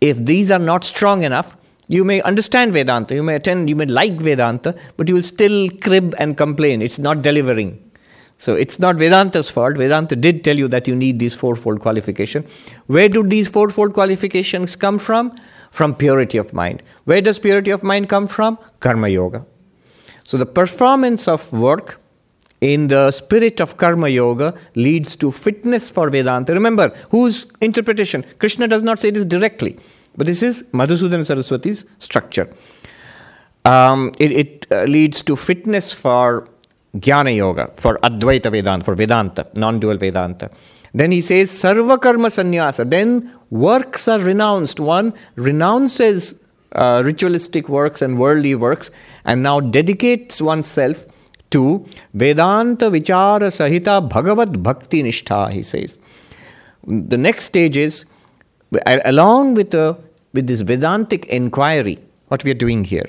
If 0.00 0.16
these 0.16 0.50
are 0.50 0.58
not 0.58 0.84
strong 0.84 1.22
enough, 1.22 1.56
you 1.86 2.02
may 2.04 2.22
understand 2.22 2.72
Vedanta, 2.72 3.14
you 3.14 3.22
may 3.22 3.34
attend, 3.34 3.68
you 3.68 3.76
may 3.76 3.84
like 3.84 4.14
Vedanta, 4.14 4.74
but 4.96 5.08
you 5.08 5.14
will 5.14 5.22
still 5.22 5.68
crib 5.82 6.14
and 6.18 6.36
complain. 6.36 6.80
It's 6.80 6.98
not 6.98 7.20
delivering. 7.20 7.90
So 8.38 8.54
it's 8.54 8.78
not 8.78 8.96
Vedanta's 8.96 9.50
fault. 9.50 9.76
Vedanta 9.76 10.16
did 10.16 10.44
tell 10.44 10.56
you 10.56 10.66
that 10.68 10.88
you 10.88 10.96
need 10.96 11.18
these 11.18 11.34
fourfold 11.34 11.80
qualification. 11.80 12.46
Where 12.86 13.08
do 13.08 13.22
these 13.22 13.48
fourfold 13.48 13.92
qualifications 13.92 14.76
come 14.76 14.98
from? 14.98 15.38
From 15.70 15.94
purity 15.94 16.38
of 16.38 16.54
mind. 16.54 16.82
Where 17.04 17.20
does 17.20 17.38
purity 17.38 17.70
of 17.70 17.82
mind 17.82 18.08
come 18.08 18.26
from? 18.26 18.58
Karma 18.80 19.08
yoga. 19.08 19.44
So 20.24 20.38
the 20.38 20.46
performance 20.46 21.28
of 21.28 21.52
work 21.52 21.99
in 22.60 22.88
the 22.88 23.10
spirit 23.10 23.60
of 23.60 23.76
karma 23.76 24.08
yoga 24.08 24.54
leads 24.74 25.16
to 25.16 25.32
fitness 25.32 25.90
for 25.90 26.10
Vedanta. 26.10 26.52
Remember, 26.52 26.94
whose 27.10 27.46
interpretation? 27.60 28.24
Krishna 28.38 28.68
does 28.68 28.82
not 28.82 28.98
say 28.98 29.10
this 29.10 29.24
directly, 29.24 29.78
but 30.16 30.26
this 30.26 30.42
is 30.42 30.62
Madhusudan 30.72 31.24
Saraswati's 31.24 31.84
structure. 31.98 32.52
Um, 33.64 34.12
it, 34.18 34.32
it 34.32 34.66
uh, 34.70 34.84
leads 34.84 35.22
to 35.22 35.36
fitness 35.36 35.92
for 35.92 36.48
Jnana 36.96 37.36
Yoga, 37.36 37.70
for 37.74 37.98
Advaita 37.98 38.50
Vedanta, 38.50 38.84
for 38.84 38.94
Vedanta, 38.94 39.46
non 39.56 39.78
dual 39.78 39.96
Vedanta. 39.96 40.50
Then 40.92 41.12
he 41.12 41.20
says 41.20 41.50
Sarva 41.50 42.00
Karma 42.00 42.30
Sannyasa. 42.30 42.84
Then 42.84 43.32
works 43.50 44.08
are 44.08 44.18
renounced. 44.18 44.80
One 44.80 45.14
renounces 45.36 46.34
uh, 46.72 47.02
ritualistic 47.04 47.68
works 47.68 48.02
and 48.02 48.18
worldly 48.18 48.54
works 48.54 48.90
and 49.24 49.42
now 49.42 49.60
dedicates 49.60 50.40
oneself 50.40 51.06
to 51.50 51.86
Vedanta 52.14 52.90
Vichara 52.90 53.50
Sahita 53.50 54.08
Bhagavad 54.08 54.62
Bhakti 54.62 55.02
Nishtha, 55.02 55.50
he 55.50 55.62
says. 55.62 55.98
The 56.86 57.18
next 57.18 57.44
stage 57.44 57.76
is, 57.76 58.04
along 58.86 59.54
with, 59.54 59.70
the, 59.70 59.98
with 60.32 60.46
this 60.46 60.62
Vedantic 60.62 61.26
inquiry, 61.26 61.98
what 62.28 62.44
we 62.44 62.50
are 62.50 62.54
doing 62.54 62.84
here, 62.84 63.08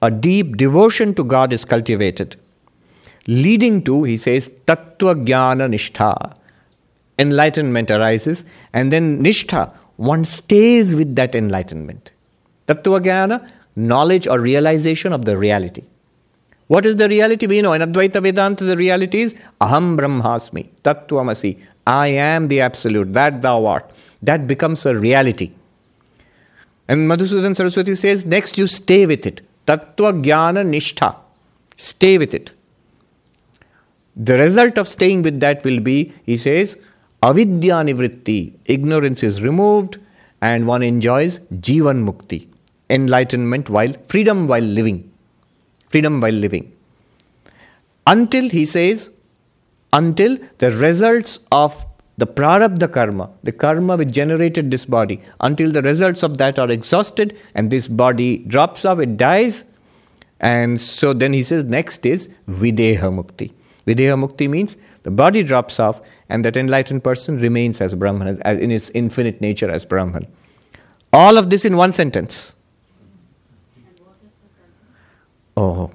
a 0.00 0.10
deep 0.10 0.56
devotion 0.56 1.14
to 1.14 1.22
God 1.22 1.52
is 1.52 1.64
cultivated, 1.64 2.36
leading 3.26 3.82
to, 3.84 4.02
he 4.02 4.16
says, 4.16 4.50
Tattva 4.66 5.24
Jnana 5.24 5.70
Nishtha. 5.72 6.36
Enlightenment 7.18 7.90
arises, 7.90 8.44
and 8.72 8.90
then 8.90 9.22
Nishtha, 9.22 9.72
one 9.96 10.24
stays 10.24 10.96
with 10.96 11.14
that 11.14 11.34
enlightenment. 11.34 12.10
Tattva 12.66 13.00
Jnana, 13.00 13.48
knowledge 13.76 14.26
or 14.26 14.40
realization 14.40 15.12
of 15.12 15.24
the 15.24 15.36
reality. 15.36 15.84
What 16.68 16.86
is 16.86 16.96
the 16.96 17.08
reality? 17.08 17.46
We 17.46 17.60
know 17.62 17.72
in 17.72 17.82
Advaita 17.82 18.22
Vedanta, 18.22 18.64
the 18.64 18.76
reality 18.76 19.22
is 19.22 19.34
Aham 19.60 19.98
Brahmasmi, 19.98 20.68
Tattvamasi. 20.84 21.58
I 21.86 22.08
am 22.08 22.48
the 22.48 22.60
Absolute, 22.60 23.12
that 23.12 23.42
thou 23.42 23.66
art. 23.66 23.90
That 24.22 24.46
becomes 24.46 24.86
a 24.86 24.96
reality. 24.96 25.52
And 26.88 27.10
Madhusudan 27.10 27.56
Saraswati 27.56 27.94
says, 27.94 28.24
next 28.24 28.58
you 28.58 28.66
stay 28.66 29.06
with 29.06 29.26
it. 29.26 29.40
Tattva 29.66 30.22
Jnana 30.22 30.64
Nishtha. 30.66 31.16
Stay 31.76 32.18
with 32.18 32.34
it. 32.34 32.52
The 34.14 34.36
result 34.38 34.78
of 34.78 34.86
staying 34.86 35.22
with 35.22 35.40
that 35.40 35.64
will 35.64 35.80
be, 35.80 36.12
he 36.24 36.36
says, 36.36 36.78
avidya 37.22 37.76
nivritti. 37.76 38.52
Ignorance 38.66 39.22
is 39.22 39.42
removed 39.42 39.98
and 40.40 40.66
one 40.66 40.82
enjoys 40.82 41.38
jivan 41.50 42.04
mukti. 42.04 42.46
Enlightenment 42.90 43.70
while, 43.70 43.92
freedom 44.06 44.46
while 44.46 44.62
living 44.62 45.11
freedom 45.92 46.20
while 46.20 46.32
living. 46.32 46.72
Until, 48.06 48.48
he 48.48 48.64
says, 48.64 49.10
until 49.92 50.38
the 50.58 50.70
results 50.72 51.38
of 51.52 51.86
the 52.18 52.26
prarabdha 52.26 52.92
karma, 52.92 53.30
the 53.42 53.52
karma 53.52 53.96
which 53.96 54.10
generated 54.10 54.70
this 54.70 54.84
body, 54.84 55.20
until 55.40 55.70
the 55.70 55.82
results 55.82 56.22
of 56.22 56.38
that 56.38 56.58
are 56.58 56.70
exhausted 56.70 57.38
and 57.54 57.70
this 57.70 57.88
body 57.88 58.38
drops 58.38 58.84
off, 58.84 58.98
it 58.98 59.16
dies. 59.16 59.64
And 60.40 60.80
so 60.80 61.12
then 61.12 61.32
he 61.32 61.42
says, 61.42 61.64
next 61.64 62.04
is 62.04 62.28
videha 62.48 63.10
mukti. 63.18 63.52
Videha 63.86 64.16
mukti 64.22 64.48
means 64.48 64.76
the 65.04 65.10
body 65.10 65.42
drops 65.42 65.78
off 65.80 66.00
and 66.28 66.44
that 66.44 66.56
enlightened 66.56 67.04
person 67.04 67.38
remains 67.38 67.80
as 67.80 67.94
Brahman, 67.94 68.40
as 68.42 68.58
in 68.58 68.70
its 68.70 68.90
infinite 68.94 69.40
nature 69.40 69.70
as 69.70 69.84
Brahman. 69.84 70.26
All 71.12 71.36
of 71.38 71.50
this 71.50 71.64
in 71.64 71.76
one 71.76 71.92
sentence. 71.92 72.56
Oh, 75.56 75.90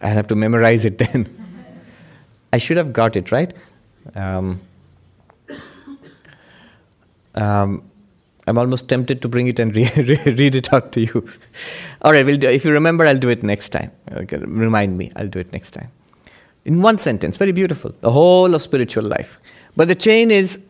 i 0.00 0.08
have 0.08 0.26
to 0.28 0.34
memorize 0.34 0.84
it 0.84 0.98
then. 0.98 1.28
I 2.52 2.58
should 2.58 2.76
have 2.76 2.92
got 2.92 3.16
it, 3.16 3.30
right? 3.30 3.54
Um, 4.14 4.60
um, 7.34 7.82
I'm 8.46 8.58
almost 8.58 8.88
tempted 8.88 9.22
to 9.22 9.28
bring 9.28 9.46
it 9.46 9.58
and 9.58 9.74
re- 9.76 9.90
re- 9.96 10.34
read 10.34 10.54
it 10.54 10.72
out 10.72 10.92
to 10.92 11.00
you. 11.00 11.26
All 12.02 12.12
right, 12.12 12.26
we'll 12.26 12.36
do, 12.36 12.48
if 12.48 12.64
you 12.64 12.72
remember, 12.72 13.06
I'll 13.06 13.18
do 13.18 13.28
it 13.28 13.42
next 13.42 13.70
time. 13.70 13.92
Okay, 14.10 14.38
remind 14.38 14.98
me, 14.98 15.12
I'll 15.16 15.28
do 15.28 15.38
it 15.38 15.52
next 15.52 15.70
time. 15.70 15.90
In 16.64 16.82
one 16.82 16.98
sentence, 16.98 17.36
very 17.36 17.52
beautiful. 17.52 17.94
The 18.00 18.10
whole 18.10 18.54
of 18.54 18.62
spiritual 18.62 19.04
life. 19.04 19.38
But 19.76 19.88
the 19.88 19.94
chain 19.94 20.30
is, 20.30 20.60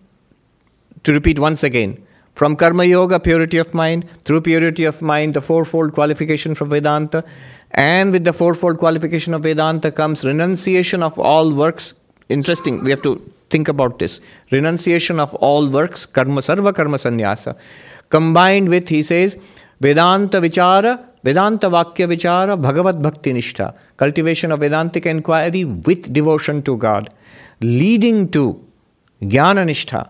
to 1.05 1.13
repeat 1.13 1.39
once 1.39 1.65
again, 1.65 2.05
from 2.35 2.57
Karma 2.57 2.85
Yoga, 2.85 3.21
purity 3.21 3.59
of 3.59 3.75
mind, 3.75 4.09
through 4.25 4.41
purity 4.41 4.85
of 4.85 5.03
mind, 5.03 5.35
the 5.35 5.41
fourfold 5.41 5.93
qualification 5.93 6.55
from 6.55 6.71
Vedanta, 6.71 7.25
and 7.73 8.13
with 8.13 8.25
the 8.25 8.33
fourfold 8.33 8.79
qualification 8.79 9.35
of 9.35 9.43
Vedanta 9.43 9.91
comes 9.91 10.25
renunciation 10.25 11.03
of 11.03 11.19
all 11.19 11.53
works. 11.53 11.95
Interesting, 12.29 12.83
we 12.85 12.91
have 12.91 13.03
to 13.03 13.21
think 13.51 13.69
about 13.69 13.99
this. 13.99 14.21
Renunciation 14.51 15.21
of 15.21 15.35
all 15.37 15.69
works, 15.69 16.07
karma, 16.07 16.41
sarva 16.41 16.75
karma 16.75 16.99
sannyasa. 16.99 17.57
Combined 18.09 18.69
with, 18.69 18.89
he 18.89 19.03
says, 19.03 19.37
Vedanta 19.81 20.41
vichara, 20.41 21.05
Vedanta 21.23 21.69
vakya 21.69 22.09
vichara, 22.09 22.61
Bhagavad 22.61 23.03
bhakti 23.03 23.33
nishtha. 23.33 23.75
Cultivation 23.97 24.53
of 24.53 24.61
Vedantic 24.61 25.07
inquiry 25.07 25.65
with 25.65 26.13
devotion 26.13 26.63
to 26.63 26.77
God, 26.77 27.11
leading 27.61 28.31
to 28.31 28.63
jnana 29.23 29.65
nishtha, 29.71 30.09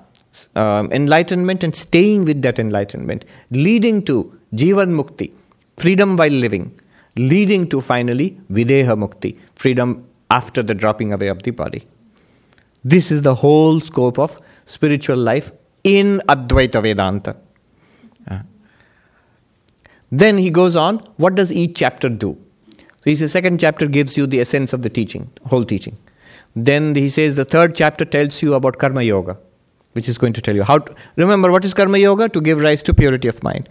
um, 0.55 0.91
enlightenment 0.93 1.62
and 1.62 1.75
staying 1.75 2.25
with 2.25 2.43
that 2.43 2.59
enlightenment, 2.59 3.25
leading 3.51 4.03
to 4.05 4.39
Jivan 4.55 4.95
Mukti, 5.01 5.33
freedom 5.77 6.17
while 6.17 6.31
living, 6.31 6.79
leading 7.17 7.69
to 7.69 7.81
finally 7.81 8.39
Videha 8.51 8.97
Mukti, 8.97 9.39
freedom 9.55 10.07
after 10.31 10.62
the 10.62 10.75
dropping 10.75 11.12
away 11.12 11.29
of 11.29 11.43
the 11.43 11.51
body. 11.51 11.87
This 12.85 13.11
is 13.11 13.23
the 13.23 13.35
whole 13.37 13.81
scope 13.81 14.19
of 14.19 14.39
spiritual 14.65 15.17
life 15.17 15.53
in 15.85 16.21
Advaita 16.29 16.83
Vedanta. 16.83 17.37
Uh. 18.29 18.41
Then 20.11 20.39
he 20.39 20.51
goes 20.51 20.77
on, 20.77 20.99
what 21.17 21.35
does 21.35 21.53
each 21.53 21.77
chapter 21.77 22.09
do? 22.09 22.37
So 22.79 23.11
he 23.11 23.17
says, 23.17 23.33
second 23.33 23.61
chapter 23.61 23.87
gives 23.87 24.17
you 24.17 24.27
the 24.27 24.41
essence 24.41 24.73
of 24.73 24.83
the 24.83 24.91
teaching, 24.91 25.31
whole 25.47 25.65
teaching. 25.65 25.97
Then 26.55 26.95
he 26.95 27.09
says 27.09 27.37
the 27.37 27.45
third 27.45 27.75
chapter 27.75 28.05
tells 28.05 28.43
you 28.43 28.55
about 28.55 28.79
karma 28.79 29.03
yoga, 29.03 29.39
which 29.93 30.09
is 30.09 30.19
going 30.19 30.33
to 30.33 30.41
tell 30.41 30.55
you 30.55 30.63
how 30.63 30.79
to 30.79 30.95
remember 31.17 31.51
what 31.51 31.65
is 31.65 31.75
karma 31.75 31.99
yoga 31.99 32.29
to 32.29 32.41
give 32.41 32.61
rise 32.61 32.83
to 32.83 32.95
purity 32.95 33.29
of 33.29 33.43
mind. 33.43 33.69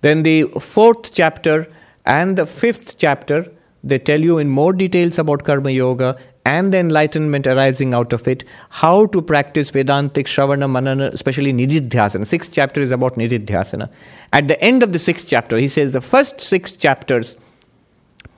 Then 0.00 0.22
the 0.22 0.44
fourth 0.60 1.12
chapter 1.12 1.66
and 2.04 2.36
the 2.36 2.46
fifth 2.46 2.98
chapter 2.98 3.46
they 3.84 3.98
tell 3.98 4.20
you 4.20 4.38
in 4.38 4.48
more 4.48 4.72
details 4.72 5.18
about 5.18 5.44
karma 5.44 5.70
yoga 5.70 6.16
and 6.44 6.72
the 6.72 6.78
enlightenment 6.78 7.46
arising 7.46 7.94
out 7.94 8.12
of 8.12 8.26
it, 8.26 8.42
how 8.70 9.06
to 9.06 9.20
practice 9.20 9.70
Vedantic 9.70 10.26
Shravana 10.26 10.68
Manana, 10.70 11.10
especially 11.12 11.52
Nididhyasana. 11.52 12.26
Sixth 12.26 12.52
chapter 12.52 12.80
is 12.80 12.90
about 12.90 13.16
Nididhyasana. 13.16 13.90
At 14.32 14.48
the 14.48 14.60
end 14.62 14.82
of 14.82 14.92
the 14.92 14.98
sixth 14.98 15.28
chapter, 15.28 15.58
he 15.58 15.68
says 15.68 15.92
the 15.92 16.00
first 16.00 16.40
six 16.40 16.72
chapters. 16.72 17.36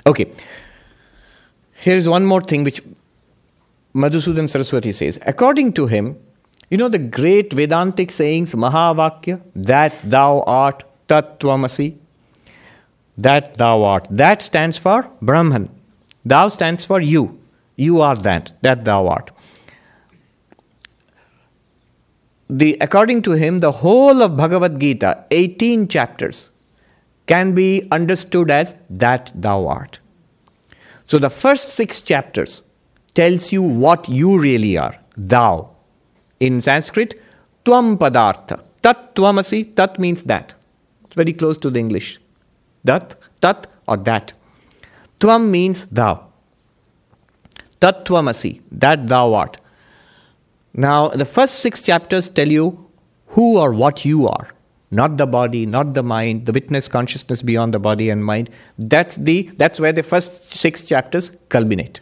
Okay, 0.07 0.33
here's 1.73 2.09
one 2.09 2.27
more 2.27 2.41
thing 2.41 2.65
which 2.65 2.83
Madhusudan 3.95 4.49
Saraswati 4.49 4.93
says. 4.93 5.19
According 5.25 5.73
to 5.75 5.87
him, 5.87 6.19
you 6.71 6.77
know 6.77 6.89
the 6.89 6.99
great 6.99 7.53
Vedantic 7.53 8.11
sayings, 8.13 8.55
Mahavakya, 8.55 9.41
that 9.55 10.01
thou 10.09 10.43
art 10.43 10.85
Tattvamasi, 11.09 11.97
that 13.19 13.55
thou 13.59 13.83
art. 13.83 14.07
That 14.11 14.41
stands 14.41 14.79
for 14.79 15.11
Brahman. 15.21 15.69
Thou 16.25 16.49
stands 16.49 16.85
for 16.85 17.01
you. 17.01 17.39
You 17.77 18.01
are 18.01 18.17
that, 18.17 18.53
that 18.63 18.85
thou 18.85 19.09
art. 19.09 19.33
The, 22.49 22.77
according 22.81 23.23
to 23.23 23.33
him, 23.33 23.59
the 23.59 23.73
whole 23.73 24.23
of 24.23 24.37
Bhagavad 24.37 24.81
Gita, 24.81 25.25
18 25.31 25.89
chapters, 25.89 26.51
can 27.27 27.55
be 27.55 27.87
understood 27.91 28.51
as 28.51 28.75
that 28.89 29.33
thou 29.35 29.67
art. 29.67 30.01
So 31.07 31.19
the 31.19 31.31
first 31.31 31.71
six 31.71 32.03
chapters 32.03 32.63
tells 33.15 33.53
you 33.53 33.63
what 33.63 34.09
you 34.09 34.39
really 34.39 34.77
are, 34.77 34.97
thou. 35.17 35.71
In 36.41 36.61
Sanskrit, 36.61 37.21
tvam 37.65 37.97
padartha. 37.99 38.61
Tat 38.83 39.15
tvamasi, 39.15 39.75
tat 39.77 39.99
means 39.99 40.23
that. 40.25 40.55
It's 41.05 41.15
very 41.15 41.33
close 41.33 41.59
to 41.59 41.71
the 41.71 41.79
English. 41.79 42.19
That, 42.85 43.17
tat 43.41 43.67
or 43.87 43.99
that. 43.99 44.33
Tvam 45.21 45.51
means 45.51 45.85
thou. 45.87 46.27
Tattvamasi, 47.81 48.61
that 48.73 49.07
thou 49.09 49.35
art. 49.35 49.59
Now, 50.75 51.09
the 51.09 51.25
first 51.25 51.61
six 51.61 51.83
chapters 51.83 52.29
tell 52.29 52.49
you 52.49 52.87
who 53.29 53.59
or 53.59 53.73
what 53.73 54.05
you 54.05 54.29
are. 54.29 54.49
Not 54.91 55.19
the 55.19 55.27
body, 55.27 55.67
not 55.67 55.95
the 55.95 56.03
mind, 56.03 56.47
the 56.47 56.53
witness 56.53 56.89
consciousness 56.89 57.43
beyond 57.43 57.73
the 57.73 57.79
body 57.79 58.11
and 58.11 58.25
mind. 58.25 58.51
That's, 58.79 59.17
the, 59.17 59.51
that's 59.57 59.79
where 59.79 59.93
the 59.93 60.03
first 60.03 60.53
six 60.53 60.87
chapters 60.87 61.33
culminate. 61.49 62.01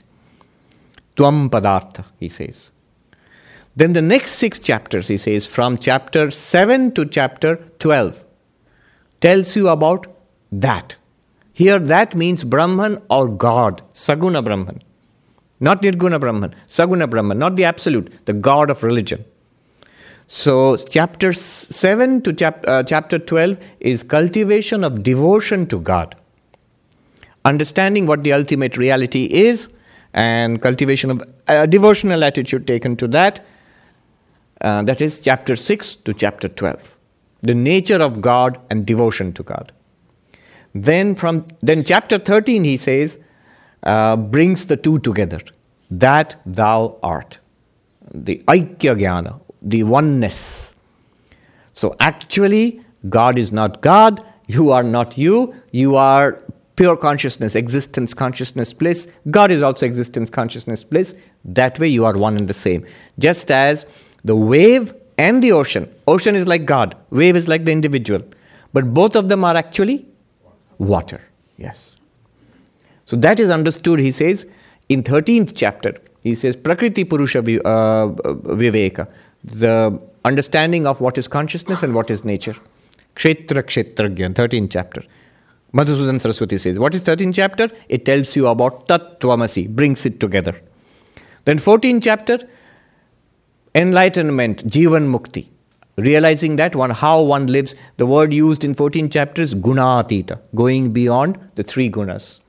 Tvam 1.16 1.50
Padartha, 1.50 2.04
he 2.18 2.28
says. 2.28 2.72
Then 3.78 3.92
the 3.92 4.02
next 4.02 4.32
six 4.32 4.58
chapters, 4.58 5.06
he 5.06 5.16
says, 5.16 5.46
from 5.46 5.78
chapter 5.78 6.32
7 6.32 6.90
to 6.94 7.06
chapter 7.06 7.56
12, 7.78 8.24
tells 9.20 9.54
you 9.54 9.68
about 9.68 10.08
that. 10.50 10.96
Here, 11.52 11.78
that 11.78 12.16
means 12.16 12.42
Brahman 12.42 13.00
or 13.08 13.28
God, 13.28 13.82
Saguna 13.92 14.42
Brahman. 14.42 14.82
Not 15.60 15.82
Nirguna 15.82 16.18
Brahman, 16.18 16.56
Saguna 16.66 17.08
Brahman, 17.08 17.38
not 17.38 17.54
the 17.54 17.64
absolute, 17.64 18.12
the 18.26 18.32
God 18.32 18.68
of 18.68 18.82
religion. 18.82 19.24
So, 20.26 20.76
chapter 20.76 21.32
7 21.32 22.22
to 22.22 22.32
chap- 22.32 22.64
uh, 22.66 22.82
chapter 22.82 23.20
12 23.20 23.58
is 23.78 24.02
cultivation 24.02 24.82
of 24.82 25.04
devotion 25.04 25.68
to 25.68 25.78
God. 25.78 26.16
Understanding 27.44 28.06
what 28.06 28.24
the 28.24 28.32
ultimate 28.32 28.76
reality 28.76 29.26
is 29.26 29.68
and 30.12 30.60
cultivation 30.60 31.12
of 31.12 31.22
a 31.46 31.68
devotional 31.68 32.24
attitude 32.24 32.66
taken 32.66 32.96
to 32.96 33.06
that. 33.18 33.44
Uh, 34.60 34.82
that 34.82 35.00
is 35.00 35.20
chapter 35.20 35.56
6 35.56 35.94
to 35.96 36.14
chapter 36.14 36.48
12. 36.48 36.96
The 37.42 37.54
nature 37.54 38.02
of 38.02 38.20
God 38.20 38.60
and 38.70 38.84
devotion 38.84 39.32
to 39.34 39.42
God. 39.42 39.72
Then 40.74 41.14
from 41.14 41.46
then 41.62 41.84
chapter 41.84 42.18
13 42.18 42.64
he 42.64 42.76
says 42.76 43.18
uh, 43.82 44.16
brings 44.16 44.66
the 44.66 44.76
two 44.76 44.98
together. 44.98 45.40
That 45.90 46.40
thou 46.44 46.98
art. 47.02 47.38
The 48.12 48.38
Aikya 48.46 48.98
Jnana, 48.98 49.40
the 49.62 49.84
oneness. 49.84 50.74
So 51.72 51.94
actually, 52.00 52.80
God 53.08 53.38
is 53.38 53.52
not 53.52 53.80
God, 53.80 54.24
you 54.46 54.72
are 54.72 54.82
not 54.82 55.16
you, 55.16 55.54
you 55.70 55.96
are 55.96 56.40
pure 56.74 56.96
consciousness, 56.96 57.54
existence, 57.54 58.14
consciousness, 58.14 58.72
bliss. 58.72 59.08
God 59.30 59.50
is 59.50 59.62
also 59.62 59.84
existence, 59.84 60.30
consciousness, 60.30 60.84
bliss. 60.84 61.14
That 61.44 61.78
way 61.78 61.88
you 61.88 62.04
are 62.04 62.16
one 62.16 62.36
and 62.36 62.48
the 62.48 62.54
same. 62.54 62.86
Just 63.18 63.50
as 63.50 63.84
the 64.28 64.36
wave 64.36 64.94
and 65.26 65.42
the 65.42 65.52
ocean, 65.52 65.92
ocean 66.06 66.36
is 66.36 66.46
like 66.46 66.64
God, 66.64 66.96
wave 67.10 67.36
is 67.36 67.48
like 67.48 67.64
the 67.64 67.72
individual. 67.72 68.22
But 68.72 68.92
both 68.94 69.16
of 69.16 69.28
them 69.28 69.44
are 69.44 69.56
actually 69.56 70.06
water. 70.78 71.20
Yes. 71.56 71.96
So 73.04 73.16
that 73.16 73.40
is 73.40 73.50
understood, 73.50 73.98
he 73.98 74.12
says, 74.12 74.46
in 74.88 75.02
13th 75.02 75.52
chapter. 75.56 75.94
He 76.22 76.34
says, 76.34 76.56
Prakriti 76.56 77.04
Purusha 77.04 77.38
uh, 77.38 77.42
Viveka, 78.62 79.08
the 79.44 79.98
understanding 80.24 80.86
of 80.86 81.00
what 81.00 81.16
is 81.16 81.26
consciousness 81.26 81.82
and 81.82 81.94
what 81.94 82.10
is 82.10 82.24
nature. 82.24 82.56
Kshetra 83.16 83.62
Kshetragyan, 83.62 84.34
13th 84.34 84.70
chapter. 84.70 85.02
Madhusudan 85.72 86.20
Saraswati 86.20 86.58
says, 86.58 86.78
What 86.78 86.94
is 86.94 87.02
13th 87.02 87.34
chapter? 87.34 87.68
It 87.88 88.04
tells 88.04 88.36
you 88.36 88.46
about 88.46 88.88
Tattvamasi, 88.88 89.68
brings 89.68 90.04
it 90.04 90.20
together. 90.20 90.60
Then 91.44 91.58
14th 91.58 92.02
chapter, 92.02 92.38
enlightenment, 93.78 94.66
Jivan 94.66 95.08
Mukti. 95.14 95.48
Realizing 95.96 96.56
that 96.56 96.76
one 96.76 96.90
how 96.90 97.22
one 97.22 97.46
lives 97.46 97.74
the 97.96 98.06
word 98.06 98.32
used 98.32 98.64
in 98.64 98.74
14 98.74 99.08
chapters 99.10 99.54
gunatita 99.54 100.38
going 100.54 100.92
beyond 100.92 101.38
the 101.56 101.64
three 101.64 101.90
gunas. 101.90 102.40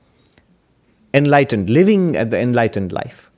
Enlightened 1.12 1.68
living 1.68 2.16
at 2.16 2.30
the 2.30 2.38
enlightened 2.38 2.92
life. 2.92 3.30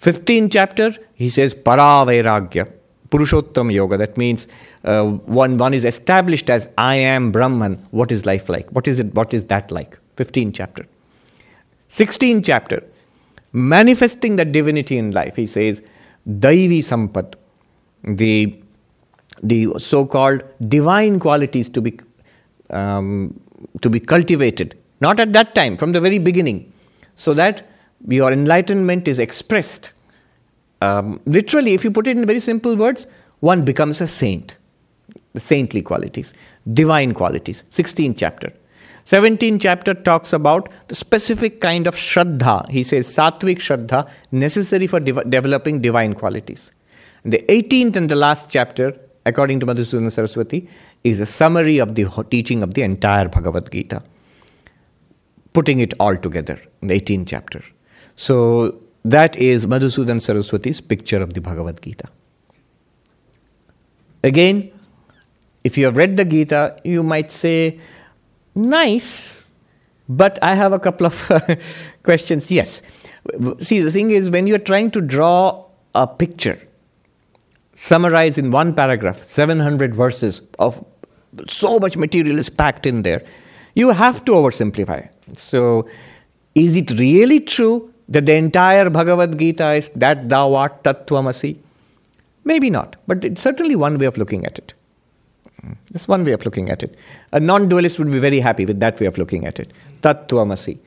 15th 0.00 0.52
chapter 0.52 0.94
he 1.14 1.28
says 1.28 1.54
paravairagya 1.54 2.70
purushottam 3.10 3.72
yoga. 3.72 3.98
That 3.98 4.16
means 4.16 4.46
uh, 4.84 5.04
one 5.40 5.58
one 5.58 5.74
is 5.74 5.84
established 5.84 6.48
as 6.48 6.68
i 6.78 6.94
am 6.94 7.30
brahman. 7.30 7.76
What 7.90 8.10
is 8.10 8.24
life 8.24 8.48
like? 8.48 8.70
What 8.70 8.88
is 8.88 8.98
it 8.98 9.14
what 9.14 9.34
is 9.34 9.44
that 9.44 9.70
like? 9.70 9.98
15th 10.16 10.54
chapter. 10.54 10.86
16th 11.90 12.44
chapter 12.44 12.82
manifesting 13.52 14.36
the 14.36 14.44
divinity 14.44 14.98
in 14.98 15.10
life 15.10 15.36
he 15.36 15.46
says 15.46 15.82
daivi 16.28 16.78
sampat 16.78 17.34
the 18.04 18.54
the 19.42 19.72
so-called 19.78 20.42
divine 20.68 21.18
qualities 21.18 21.68
to 21.68 21.80
be 21.80 21.98
um, 22.70 23.40
to 23.80 23.88
be 23.88 24.00
cultivated. 24.00 24.76
Not 25.00 25.20
at 25.20 25.32
that 25.32 25.54
time 25.54 25.76
from 25.76 25.92
the 25.92 26.00
very 26.00 26.18
beginning. 26.18 26.72
So 27.14 27.34
that 27.34 27.66
your 28.08 28.32
enlightenment 28.32 29.08
is 29.08 29.18
expressed. 29.18 29.92
Um, 30.80 31.20
literally 31.24 31.74
if 31.74 31.82
you 31.82 31.90
put 31.90 32.06
it 32.06 32.16
in 32.16 32.26
very 32.26 32.40
simple 32.40 32.76
words 32.76 33.06
one 33.40 33.64
becomes 33.64 34.00
a 34.00 34.06
saint. 34.06 34.56
The 35.32 35.40
saintly 35.40 35.82
qualities. 35.82 36.34
Divine 36.72 37.14
qualities. 37.14 37.62
16th 37.70 38.16
chapter 38.18 38.52
17th 39.12 39.60
chapter 39.66 39.94
talks 40.08 40.32
about 40.38 40.70
the 40.88 40.94
specific 40.94 41.60
kind 41.66 41.86
of 41.90 41.94
shraddha 42.06 42.56
he 42.76 42.82
says 42.92 43.12
sattvic 43.18 43.60
shraddha 43.66 44.00
necessary 44.46 44.86
for 44.86 45.00
de- 45.00 45.24
developing 45.36 45.80
divine 45.88 46.14
qualities 46.22 46.64
and 47.24 47.32
the 47.32 47.42
18th 47.58 47.96
and 47.96 48.10
the 48.14 48.20
last 48.26 48.50
chapter 48.56 48.88
according 49.28 49.60
to 49.60 49.66
Madhusudan 49.66 50.10
Saraswati, 50.10 50.68
is 51.04 51.20
a 51.20 51.26
summary 51.26 51.78
of 51.78 51.94
the 51.94 52.06
teaching 52.30 52.62
of 52.62 52.74
the 52.74 52.82
entire 52.82 53.28
Bhagavad 53.28 53.70
Gita, 53.70 54.02
putting 55.52 55.80
it 55.80 55.94
all 56.00 56.16
together 56.16 56.60
in 56.82 56.88
the 56.88 57.00
18th 57.00 57.28
chapter. 57.28 57.62
So 58.16 58.80
that 59.04 59.36
is 59.36 59.66
Madhusudan 59.66 60.20
Saraswati's 60.20 60.80
picture 60.80 61.22
of 61.22 61.34
the 61.34 61.40
Bhagavad 61.40 61.80
Gita. 61.82 62.08
Again, 64.24 64.72
if 65.62 65.78
you 65.78 65.84
have 65.84 65.96
read 65.96 66.16
the 66.16 66.24
Gita, 66.24 66.80
you 66.84 67.02
might 67.02 67.30
say, 67.30 67.78
nice, 68.54 69.44
but 70.08 70.38
I 70.42 70.54
have 70.54 70.72
a 70.72 70.78
couple 70.78 71.06
of 71.06 71.30
questions. 72.02 72.50
Yes. 72.50 72.82
See, 73.60 73.80
the 73.80 73.92
thing 73.92 74.10
is, 74.10 74.30
when 74.30 74.46
you're 74.46 74.58
trying 74.58 74.90
to 74.92 75.00
draw 75.00 75.66
a 75.94 76.06
picture, 76.06 76.58
summarize 77.74 78.38
in 78.38 78.50
one 78.50 78.74
paragraph, 78.74 79.24
700 79.24 79.94
verses 79.94 80.42
of 80.58 80.84
so 81.48 81.78
much 81.78 81.96
material 81.96 82.38
is 82.38 82.48
packed 82.48 82.86
in 82.86 83.02
there. 83.02 83.22
You 83.74 83.90
have 83.90 84.24
to 84.24 84.32
oversimplify. 84.32 85.08
So, 85.34 85.88
is 86.54 86.74
it 86.74 86.90
really 86.92 87.40
true 87.40 87.92
that 88.08 88.26
the 88.26 88.34
entire 88.34 88.90
Bhagavad 88.90 89.38
Gita 89.38 89.72
is 89.74 89.90
that 89.90 90.28
thou 90.28 90.54
art 90.54 90.82
Tattvamasi? 90.82 91.58
Maybe 92.44 92.70
not, 92.70 92.96
but 93.06 93.24
it's 93.24 93.42
certainly 93.42 93.76
one 93.76 93.98
way 93.98 94.06
of 94.06 94.16
looking 94.16 94.46
at 94.46 94.58
it. 94.58 94.74
That's 95.90 96.06
one 96.06 96.24
way 96.24 96.32
of 96.32 96.44
looking 96.44 96.70
at 96.70 96.82
it. 96.82 96.96
A 97.32 97.40
non 97.40 97.68
dualist 97.68 97.98
would 97.98 98.10
be 98.10 98.18
very 98.18 98.40
happy 98.40 98.64
with 98.64 98.80
that 98.80 99.00
way 99.00 99.06
of 99.06 99.18
looking 99.18 99.46
at 99.46 99.58
it. 99.58 99.72
Tattvamasi. 100.02 100.78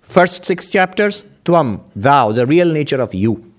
First 0.00 0.46
six 0.46 0.70
chapters, 0.70 1.24
Tvam, 1.44 1.80
thou, 1.96 2.32
the 2.32 2.46
real 2.46 2.70
nature 2.70 3.00
of 3.00 3.14
you. 3.14 3.52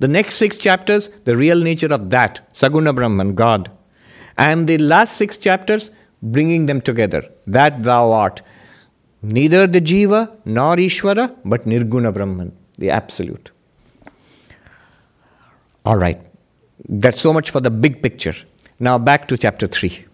The 0.00 0.08
next 0.08 0.34
six 0.34 0.58
chapters, 0.58 1.08
the 1.24 1.36
real 1.36 1.60
nature 1.60 1.92
of 1.92 2.10
that, 2.10 2.52
Saguna 2.52 2.94
Brahman, 2.94 3.34
God. 3.34 3.70
And 4.36 4.68
the 4.68 4.78
last 4.78 5.16
six 5.16 5.36
chapters, 5.36 5.90
bringing 6.22 6.66
them 6.66 6.80
together, 6.80 7.28
that 7.46 7.82
thou 7.82 8.12
art. 8.12 8.42
Neither 9.22 9.66
the 9.66 9.80
Jiva 9.80 10.36
nor 10.44 10.76
Ishvara, 10.76 11.36
but 11.44 11.64
Nirguna 11.64 12.14
Brahman, 12.14 12.56
the 12.78 12.90
Absolute. 12.90 13.50
All 15.84 15.96
right, 15.96 16.20
that's 16.88 17.20
so 17.20 17.32
much 17.32 17.50
for 17.50 17.60
the 17.60 17.70
big 17.70 18.02
picture. 18.02 18.34
Now 18.80 18.96
back 18.98 19.26
to 19.28 19.36
chapter 19.36 19.66
3. 19.66 20.04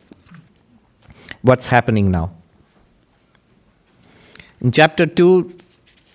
What's 1.42 1.66
happening 1.66 2.10
now? 2.10 2.30
In 4.60 4.72
chapter 4.72 5.04
2, 5.04 5.52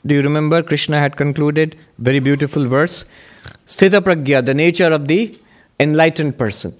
do 0.05 0.15
you 0.15 0.21
remember 0.21 0.63
Krishna 0.63 0.99
had 0.99 1.15
concluded? 1.15 1.75
Very 1.99 2.19
beautiful 2.19 2.65
verse. 2.65 3.05
Sthita 3.65 4.01
pragya, 4.01 4.43
the 4.43 4.53
nature 4.53 4.91
of 4.91 5.07
the 5.07 5.37
enlightened 5.79 6.37
person. 6.37 6.75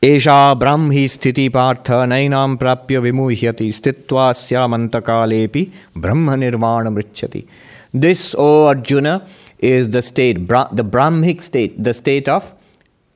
Esha 0.00 0.58
brahmi 0.58 1.04
sthiti 1.04 1.52
partha 1.52 2.06
nainam 2.12 2.56
prapya 2.58 3.00
vimuhyati 3.06 3.68
stitva 3.78 4.26
syamantakaalepi 4.42 5.70
brahma 5.96 6.36
nirvana 6.36 6.90
mrichati. 6.90 7.46
This, 7.94 8.34
O 8.38 8.68
Arjuna, 8.68 9.26
is 9.58 9.90
the 9.90 10.02
state, 10.02 10.48
the 10.48 10.84
Brahmic 10.84 11.42
state, 11.42 11.82
the 11.82 11.94
state 11.94 12.28
of 12.28 12.54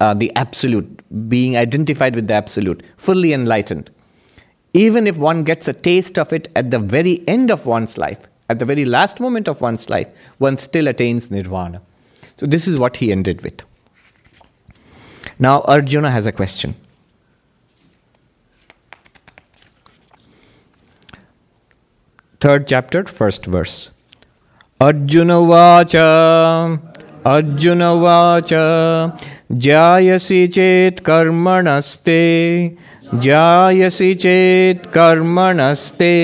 uh, 0.00 0.14
the 0.14 0.30
absolute, 0.36 0.95
being 1.28 1.56
identified 1.56 2.14
with 2.14 2.28
the 2.28 2.34
absolute, 2.34 2.82
fully 2.96 3.32
enlightened. 3.32 3.90
Even 4.74 5.06
if 5.06 5.16
one 5.16 5.44
gets 5.44 5.68
a 5.68 5.72
taste 5.72 6.18
of 6.18 6.32
it 6.32 6.50
at 6.54 6.70
the 6.70 6.78
very 6.78 7.22
end 7.26 7.50
of 7.50 7.66
one's 7.66 7.96
life, 7.96 8.20
at 8.48 8.58
the 8.58 8.64
very 8.64 8.84
last 8.84 9.20
moment 9.20 9.48
of 9.48 9.60
one's 9.60 9.88
life, 9.88 10.08
one 10.38 10.58
still 10.58 10.86
attains 10.86 11.30
nirvana. 11.30 11.80
So, 12.36 12.46
this 12.46 12.68
is 12.68 12.78
what 12.78 12.98
he 12.98 13.10
ended 13.10 13.42
with. 13.42 13.62
Now, 15.38 15.62
Arjuna 15.62 16.10
has 16.10 16.26
a 16.26 16.32
question. 16.32 16.74
Third 22.40 22.68
chapter, 22.68 23.04
first 23.04 23.46
verse. 23.46 23.90
Arjuna 24.80 25.34
vacha, 25.34 26.78
Arjuna 27.24 27.84
vacha, 27.96 29.20
जायसि 29.52 30.46
चेत् 30.46 31.00
कर्मणस्ते 31.00 32.22
जायसि 33.14 34.14
चेत् 34.14 34.86
कर्मणस्ते 34.86 36.14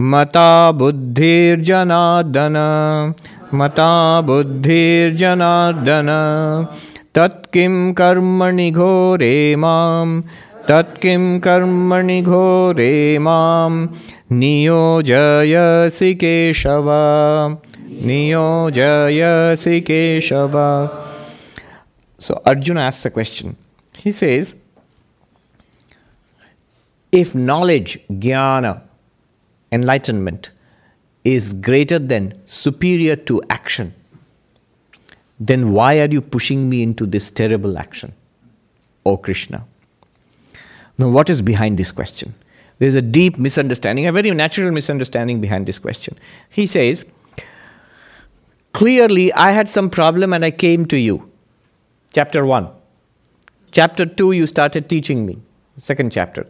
मता 0.00 0.72
बुद्धिर्जनार्दन 0.72 2.56
मता 3.54 4.20
बुद्धिर्जनार्दन। 4.20 6.08
तत्किं 7.14 7.92
कर्मणि 7.92 8.70
घोरे 8.70 9.56
मां 9.56 10.20
तत्किं 10.68 11.40
कर्मणि 11.40 12.20
घोरे 12.22 13.18
मां 13.18 13.70
नियोजयसि 14.38 16.14
Keshav 16.14 16.88
नियोजयसि 18.06 19.80
Keshav. 19.80 20.58
So 22.18 22.42
Arjuna 22.44 22.80
asks 22.80 23.06
a 23.06 23.10
question. 23.10 23.56
He 23.94 24.12
says, 24.12 24.54
if 27.10 27.34
knowledge, 27.34 27.98
jnana, 28.10 28.82
enlightenment, 29.72 30.50
is 31.24 31.52
greater 31.52 31.98
than, 31.98 32.40
superior 32.46 33.16
to 33.16 33.42
action, 33.48 33.94
then 35.40 35.72
why 35.72 36.00
are 36.00 36.08
you 36.08 36.20
pushing 36.20 36.68
me 36.68 36.82
into 36.82 37.06
this 37.06 37.30
terrible 37.30 37.78
action, 37.78 38.12
O 39.06 39.16
Krishna? 39.16 39.64
Now, 40.98 41.08
what 41.08 41.30
is 41.30 41.40
behind 41.40 41.78
this 41.78 41.92
question? 41.92 42.34
There's 42.78 42.94
a 42.94 43.02
deep 43.02 43.38
misunderstanding, 43.38 44.06
a 44.06 44.12
very 44.12 44.30
natural 44.32 44.70
misunderstanding 44.72 45.40
behind 45.40 45.66
this 45.66 45.78
question. 45.78 46.18
He 46.48 46.66
says, 46.66 47.04
Clearly, 48.72 49.32
I 49.32 49.52
had 49.52 49.68
some 49.68 49.90
problem 49.90 50.32
and 50.32 50.44
I 50.44 50.50
came 50.50 50.86
to 50.86 50.96
you. 50.96 51.27
Chapter 52.12 52.46
1. 52.46 52.68
Chapter 53.70 54.06
2, 54.06 54.32
you 54.32 54.46
started 54.46 54.88
teaching 54.88 55.26
me. 55.26 55.38
Second 55.78 56.10
chapter. 56.10 56.46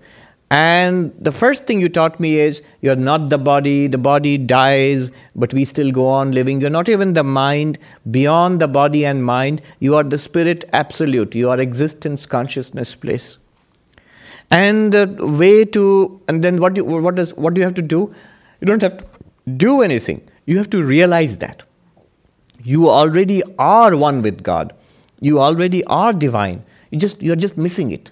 And 0.51 1.13
the 1.19 1.33
first 1.33 1.67
thing 1.67 1.81
you 1.81 1.91
taught 1.91 2.19
me 2.19 2.39
is 2.39 2.63
you're 2.81 2.97
not 2.97 3.29
the 3.29 3.37
body, 3.37 3.87
the 3.87 3.99
body 3.99 4.39
dies, 4.39 5.11
but 5.35 5.53
we 5.53 5.67
still 5.67 5.91
go 5.91 6.07
on 6.07 6.33
living. 6.33 6.61
You're 6.61 6.71
not 6.71 6.89
even 6.89 7.13
the 7.13 7.25
mind, 7.25 7.79
beyond 8.11 8.61
the 8.61 8.69
body 8.69 9.05
and 9.05 9.23
mind. 9.23 9.61
You 9.79 9.97
are 9.97 10.05
the 10.05 10.17
spirit 10.17 10.65
absolute, 10.73 11.35
you 11.35 11.51
are 11.51 11.61
existence, 11.61 12.25
consciousness, 12.25 12.95
place. 12.95 13.37
And 14.51 14.93
the 14.93 15.17
way 15.39 15.67
to, 15.67 16.23
and 16.29 16.43
then 16.43 16.61
what, 16.61 16.75
do, 16.75 16.83
you, 16.83 17.03
what, 17.03 17.17
does, 17.17 17.35
what 17.35 17.53
do 17.53 17.61
you 17.61 17.67
have 17.67 17.75
to 17.75 17.83
do? 17.83 18.15
You 18.61 18.67
don't 18.67 18.81
have 18.81 18.99
to 18.99 19.05
do 19.55 19.83
anything, 19.83 20.23
you 20.47 20.57
have 20.57 20.71
to 20.71 20.83
realize 20.83 21.37
that. 21.39 21.65
You 22.65 22.89
already 22.89 23.43
are 23.59 23.95
one 23.97 24.23
with 24.23 24.43
God, 24.43 24.73
you 25.21 25.41
already 25.41 25.85
are 25.85 26.13
divine. 26.13 26.65
You 26.91 26.99
just, 26.99 27.23
you're 27.23 27.37
just 27.37 27.57
missing 27.57 27.91
it. 27.91 28.11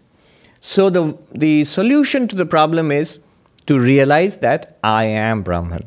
So 0.61 0.91
the, 0.91 1.17
the 1.33 1.65
solution 1.65 2.29
to 2.29 2.37
the 2.37 2.47
problem 2.47 2.91
is 2.91 3.21
to 3.67 3.79
realize 3.79 4.39
that 4.39 4.79
I 4.83 5.05
am 5.05 5.43
Brahman. 5.43 5.85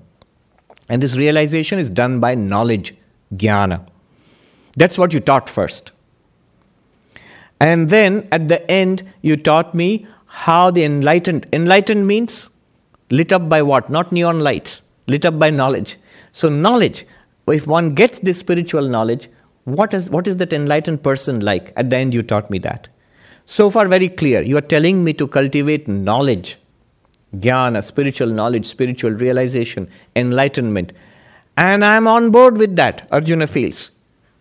And 0.88 1.04
this 1.04 1.16
realization 1.16 1.80
is 1.80 1.90
done 1.90 2.20
by 2.20 2.36
knowledge, 2.36 2.96
jnana. 3.34 3.88
That's 4.76 4.98
what 4.98 5.14
you 5.14 5.20
taught 5.20 5.50
first. 5.50 5.92
And 7.60 7.90
then 7.90 8.28
at 8.32 8.48
the 8.48 8.70
end, 8.72 9.04
you 9.22 9.36
taught 9.36 9.76
me 9.76 10.08
how 10.26 10.72
the 10.72 10.84
enlightened, 10.84 11.48
enlightened 11.52 12.08
means 12.08 12.50
lit 13.10 13.34
up 13.34 13.50
by 13.50 13.62
what? 13.62 13.90
Not 13.90 14.12
neon 14.12 14.40
lights, 14.40 14.82
lit 15.08 15.26
up 15.26 15.38
by 15.38 15.50
knowledge. 15.50 15.98
So, 16.32 16.50
knowledge, 16.50 17.06
if 17.48 17.68
one 17.68 17.96
gets 17.96 18.20
this 18.20 18.40
spiritual 18.40 18.88
knowledge, 18.88 19.28
what 19.76 19.94
is, 19.94 20.10
what 20.10 20.28
is 20.28 20.38
that 20.38 20.54
enlightened 20.54 21.04
person 21.04 21.40
like? 21.42 21.74
At 21.76 21.90
the 21.90 21.98
end, 21.98 22.14
you 22.14 22.24
taught 22.24 22.50
me 22.50 22.60
that. 22.60 22.90
So 23.46 23.70
far, 23.70 23.88
very 23.88 24.10
clear. 24.10 24.42
You 24.42 24.58
are 24.58 24.62
telling 24.62 25.04
me 25.04 25.14
to 25.14 25.28
cultivate 25.28 25.88
knowledge, 25.88 26.58
jnana, 27.36 27.84
spiritual 27.84 28.28
knowledge, 28.30 28.66
spiritual 28.66 29.12
realization, 29.12 29.90
enlightenment. 30.16 30.94
And 31.58 31.84
I'm 31.84 32.08
on 32.08 32.32
board 32.32 32.58
with 32.58 32.76
that, 32.76 33.08
Arjuna 33.12 33.48
feels. 33.48 33.92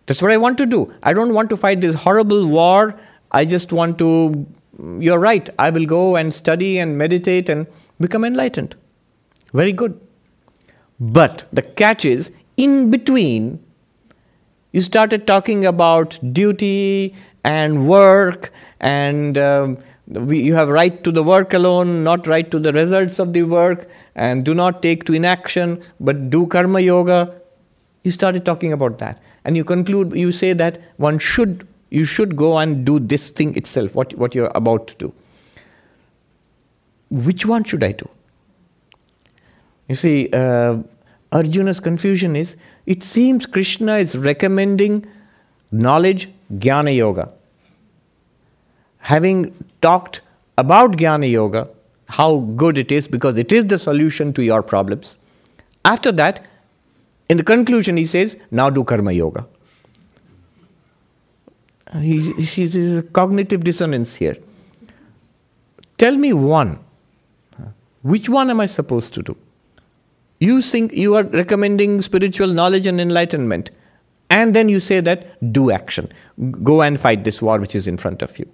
That's 0.05 0.21
what 0.21 0.31
I 0.31 0.37
want 0.37 0.57
to 0.59 0.65
do. 0.65 0.93
I 1.03 1.13
don't 1.13 1.33
want 1.33 1.49
to 1.49 1.57
fight 1.57 1.81
this 1.81 1.95
horrible 1.95 2.47
war. 2.47 2.99
I 3.31 3.45
just 3.45 3.71
want 3.71 3.99
to, 3.99 4.45
mm, 4.79 5.03
you're 5.03 5.19
right, 5.19 5.49
I 5.59 5.69
will 5.69 5.85
go 5.85 6.15
and 6.15 6.33
study 6.33 6.79
and 6.79 6.97
meditate 6.97 7.49
and 7.49 7.67
become 7.99 8.23
enlightened. 8.23 8.75
Very 9.53 9.71
good. 9.71 9.99
But 10.99 11.45
the 11.53 11.61
catch 11.61 12.05
is, 12.05 12.31
in 12.57 12.89
between, 12.89 13.63
you 14.71 14.81
started 14.81 15.25
talking 15.25 15.65
about 15.65 16.19
duty 16.33 17.15
and 17.43 17.87
work 17.87 18.51
and 18.79 19.37
um, 19.37 19.77
we, 20.09 20.41
you 20.41 20.55
have 20.55 20.69
right 20.69 21.03
to 21.03 21.11
the 21.11 21.23
work 21.23 21.53
alone, 21.53 22.03
not 22.03 22.25
right 22.27 22.49
to 22.49 22.59
the 22.59 22.73
results 22.73 23.19
of 23.19 23.33
the 23.33 23.43
work, 23.43 23.87
and 24.15 24.43
do 24.43 24.53
not 24.53 24.81
take 24.81 25.03
to 25.05 25.13
inaction, 25.13 25.83
but 25.99 26.29
do 26.29 26.47
karma 26.47 26.79
yoga. 26.79 27.35
You 28.03 28.11
started 28.11 28.45
talking 28.45 28.73
about 28.73 28.97
that, 28.99 29.21
and 29.45 29.55
you 29.55 29.63
conclude. 29.63 30.13
You 30.15 30.31
say 30.31 30.53
that 30.53 30.81
one 30.97 31.19
should, 31.19 31.67
you 31.91 32.05
should 32.05 32.35
go 32.35 32.57
and 32.57 32.85
do 32.85 32.99
this 32.99 33.29
thing 33.29 33.55
itself. 33.55 33.93
What 33.93 34.15
what 34.15 34.33
you're 34.33 34.51
about 34.55 34.87
to 34.87 34.95
do. 34.95 35.13
Which 37.11 37.45
one 37.45 37.63
should 37.63 37.83
I 37.83 37.91
do? 37.91 38.09
You 39.87 39.95
see, 39.95 40.29
uh, 40.31 40.77
Arjuna's 41.31 41.79
confusion 41.79 42.35
is 42.35 42.55
it 42.89 43.03
seems 43.03 43.45
Krishna 43.45 43.97
is 43.97 44.17
recommending 44.17 45.05
knowledge, 45.71 46.29
jnana 46.51 46.95
yoga 46.95 47.29
having 48.99 49.53
talked 49.81 50.21
about 50.57 50.97
Jnana 50.97 51.29
Yoga, 51.29 51.67
how 52.09 52.37
good 52.63 52.77
it 52.77 52.91
is 52.91 53.07
because 53.07 53.37
it 53.37 53.51
is 53.51 53.65
the 53.65 53.77
solution 53.77 54.33
to 54.33 54.43
your 54.43 54.61
problems. 54.61 55.17
After 55.85 56.11
that, 56.11 56.45
in 57.29 57.37
the 57.37 57.43
conclusion, 57.43 57.97
he 57.97 58.05
says, 58.05 58.37
now 58.51 58.69
do 58.69 58.83
Karma 58.83 59.11
Yoga. 59.11 59.45
he, 62.01 62.33
he, 62.33 62.97
a 62.97 63.01
cognitive 63.01 63.63
dissonance 63.63 64.15
here. 64.15 64.37
Tell 65.97 66.15
me 66.15 66.33
one. 66.33 66.79
Which 68.01 68.29
one 68.29 68.49
am 68.49 68.61
I 68.61 68.65
supposed 68.65 69.13
to 69.15 69.23
do? 69.23 69.37
You 70.39 70.61
think 70.61 70.93
you 70.93 71.15
are 71.15 71.23
recommending 71.23 72.01
spiritual 72.01 72.47
knowledge 72.47 72.85
and 72.85 73.01
enlightenment, 73.01 73.71
and 74.29 74.53
then 74.53 74.69
you 74.69 74.79
say 74.79 75.01
that 75.01 75.51
do 75.53 75.71
action. 75.71 76.11
Go 76.63 76.81
and 76.81 76.99
fight 76.99 77.23
this 77.23 77.41
war 77.41 77.59
which 77.59 77.75
is 77.75 77.87
in 77.87 77.97
front 77.97 78.21
of 78.21 78.39
you. 78.39 78.49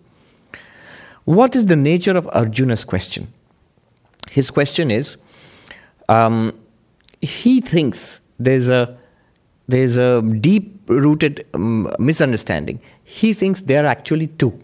What 1.25 1.55
is 1.55 1.65
the 1.65 1.75
nature 1.75 2.17
of 2.17 2.29
Arjuna's 2.33 2.85
question? 2.85 3.27
His 4.29 4.51
question 4.51 4.91
is 4.91 5.17
um, 6.09 6.57
he 7.21 7.61
thinks 7.61 8.19
there's 8.39 8.69
a 8.69 8.97
there's 9.67 9.97
a 9.97 10.21
deep 10.21 10.81
rooted 10.87 11.45
um, 11.53 11.91
misunderstanding. 11.97 12.79
He 13.03 13.33
thinks 13.33 13.61
they 13.61 13.77
are 13.77 13.85
actually 13.85 14.27
two. 14.27 14.59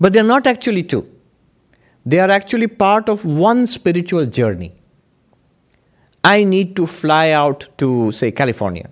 But 0.00 0.12
they're 0.12 0.24
not 0.24 0.46
actually 0.48 0.82
two. 0.82 1.08
They 2.04 2.18
are 2.18 2.30
actually 2.30 2.66
part 2.66 3.08
of 3.08 3.24
one 3.24 3.66
spiritual 3.68 4.26
journey. 4.26 4.72
I 6.24 6.44
need 6.44 6.76
to 6.76 6.86
fly 6.86 7.30
out 7.30 7.68
to, 7.78 8.12
say, 8.12 8.30
California. 8.30 8.88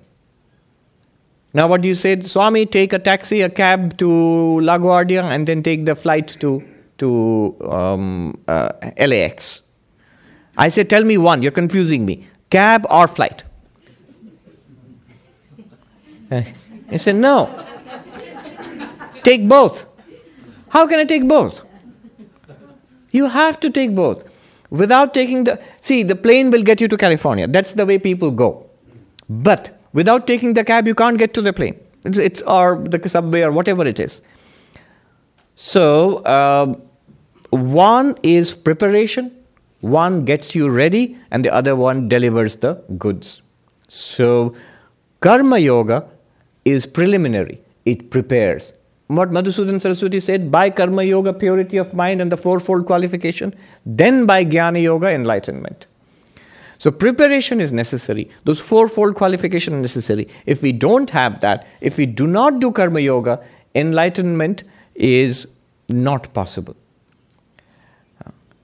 Now, 1.52 1.68
what 1.68 1.80
do 1.80 1.88
you 1.88 1.94
say? 1.94 2.20
Swami, 2.22 2.66
take 2.66 2.92
a 2.92 2.98
taxi, 2.98 3.40
a 3.42 3.48
cab 3.48 3.96
to 3.98 4.06
LaGuardia, 4.06 5.22
and 5.22 5.46
then 5.46 5.62
take 5.62 5.84
the 5.84 5.94
flight 5.94 6.36
to, 6.40 6.62
to 6.98 7.56
um, 7.68 8.38
uh, 8.46 8.70
LAX. 8.98 9.62
I 10.56 10.68
say, 10.68 10.84
tell 10.84 11.04
me 11.04 11.18
one, 11.18 11.42
you're 11.42 11.52
confusing 11.52 12.04
me. 12.04 12.28
Cab 12.50 12.86
or 12.90 13.08
flight? 13.08 13.44
He 16.90 16.98
said, 16.98 17.16
no. 17.16 17.64
Take 19.22 19.48
both. 19.48 19.86
How 20.70 20.86
can 20.86 20.98
I 20.98 21.04
take 21.04 21.28
both? 21.28 21.62
You 23.12 23.26
have 23.26 23.60
to 23.60 23.70
take 23.70 23.94
both. 23.94 24.29
Without 24.70 25.12
taking 25.12 25.44
the. 25.44 25.60
See, 25.80 26.02
the 26.02 26.16
plane 26.16 26.50
will 26.50 26.62
get 26.62 26.80
you 26.80 26.88
to 26.88 26.96
California. 26.96 27.46
That's 27.46 27.74
the 27.74 27.84
way 27.84 27.98
people 27.98 28.30
go. 28.30 28.66
But 29.28 29.78
without 29.92 30.26
taking 30.26 30.54
the 30.54 30.64
cab, 30.64 30.86
you 30.86 30.94
can't 30.94 31.18
get 31.18 31.34
to 31.34 31.42
the 31.42 31.52
plane. 31.52 31.78
It's, 32.04 32.18
it's 32.18 32.42
or 32.42 32.76
the 32.78 33.08
subway 33.08 33.42
or 33.42 33.52
whatever 33.52 33.86
it 33.86 34.00
is. 34.00 34.22
So, 35.56 36.18
uh, 36.18 36.74
one 37.50 38.14
is 38.22 38.54
preparation, 38.54 39.36
one 39.80 40.24
gets 40.24 40.54
you 40.54 40.70
ready, 40.70 41.18
and 41.30 41.44
the 41.44 41.52
other 41.52 41.76
one 41.76 42.08
delivers 42.08 42.56
the 42.56 42.74
goods. 42.96 43.42
So, 43.88 44.54
karma 45.20 45.58
yoga 45.58 46.06
is 46.64 46.86
preliminary, 46.86 47.60
it 47.84 48.10
prepares. 48.10 48.72
What 49.10 49.32
Madhusudan 49.32 49.80
Saraswati 49.80 50.20
said 50.20 50.52
by 50.52 50.70
karma 50.70 51.02
yoga, 51.02 51.32
purity 51.32 51.78
of 51.78 51.94
mind 51.94 52.20
and 52.20 52.30
the 52.30 52.36
fourfold 52.36 52.86
qualification, 52.86 53.52
then 53.84 54.24
by 54.24 54.44
jnana 54.44 54.80
yoga, 54.80 55.08
enlightenment. 55.10 55.88
So 56.78 56.92
preparation 56.92 57.60
is 57.60 57.72
necessary. 57.72 58.30
Those 58.44 58.60
fourfold 58.60 59.16
qualification 59.16 59.74
are 59.74 59.80
necessary. 59.80 60.28
If 60.46 60.62
we 60.62 60.70
don't 60.70 61.10
have 61.10 61.40
that, 61.40 61.66
if 61.80 61.98
we 61.98 62.06
do 62.06 62.28
not 62.28 62.60
do 62.60 62.70
karma 62.70 63.00
yoga, 63.00 63.44
enlightenment 63.74 64.62
is 64.94 65.48
not 65.88 66.32
possible. 66.32 66.76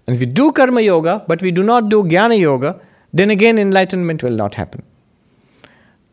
And 0.07 0.15
if 0.15 0.21
we 0.21 0.27
do 0.27 0.53
karma 0.53 0.81
yoga, 0.81 1.25
but 1.27 1.43
we 1.43 1.51
do 1.51 1.65
not 1.65 1.89
do 1.89 2.05
jnana 2.05 2.39
yoga, 2.39 2.81
then 3.13 3.31
again 3.31 3.59
enlightenment 3.59 4.23
will 4.23 4.31
not 4.31 4.55
happen. 4.55 4.85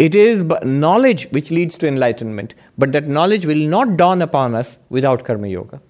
It 0.03 0.15
is 0.15 0.43
knowledge 0.63 1.29
which 1.31 1.49
leads 1.49 1.77
to 1.77 1.87
enlightenment, 1.87 2.55
but 2.77 2.91
that 2.91 3.07
knowledge 3.07 3.45
will 3.45 3.65
not 3.73 3.95
dawn 3.95 4.21
upon 4.21 4.53
us 4.53 4.77
without 4.89 5.23
karma 5.23 5.47
yoga. 5.47 5.81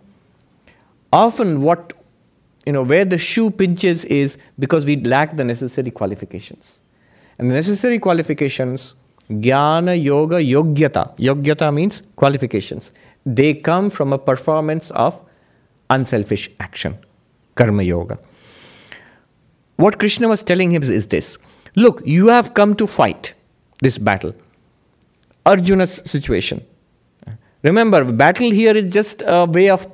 Often, 1.12 1.62
what 1.62 1.94
you 2.68 2.74
know, 2.74 2.84
where 2.84 3.06
the 3.06 3.18
shoe 3.18 3.50
pinches 3.50 4.06
is 4.06 4.38
because 4.60 4.86
we 4.86 4.98
lack 4.98 5.36
the 5.36 5.44
necessary 5.44 5.90
qualifications. 5.90 6.80
And 7.40 7.50
the 7.50 7.56
necessary 7.56 7.98
qualifications, 7.98 8.94
jnana, 9.32 10.02
yoga, 10.02 10.36
yogyata. 10.36 11.18
Yogyata 11.18 11.74
means 11.74 12.04
qualifications. 12.16 12.92
They 13.26 13.54
come 13.56 13.90
from 13.90 14.14
a 14.14 14.20
performance 14.20 14.92
of 14.92 15.20
unselfish 15.90 16.50
action, 16.60 17.00
karma 17.56 17.82
yoga. 17.82 18.20
What 19.78 19.98
Krishna 19.98 20.28
was 20.28 20.44
telling 20.44 20.72
him 20.72 20.84
is 20.84 21.08
this 21.08 21.38
Look, 21.76 22.04
you 22.06 22.28
have 22.28 22.54
come 22.54 22.76
to 22.76 22.86
fight 22.86 23.34
this 23.82 23.98
battle. 23.98 24.34
Arjuna's 25.46 26.02
situation. 26.06 26.66
Remember, 27.64 28.04
battle 28.04 28.52
here 28.52 28.76
is 28.76 28.94
just 28.94 29.24
a 29.26 29.46
way 29.46 29.70
of 29.70 29.88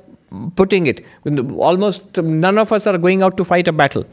putting 0.56 0.86
it. 0.86 1.04
Almost 1.24 2.16
none 2.18 2.58
of 2.58 2.72
us 2.72 2.86
are 2.86 2.98
going 2.98 3.22
out 3.22 3.36
to 3.36 3.44
fight 3.44 3.68
a 3.68 3.72
battle. 3.72 4.04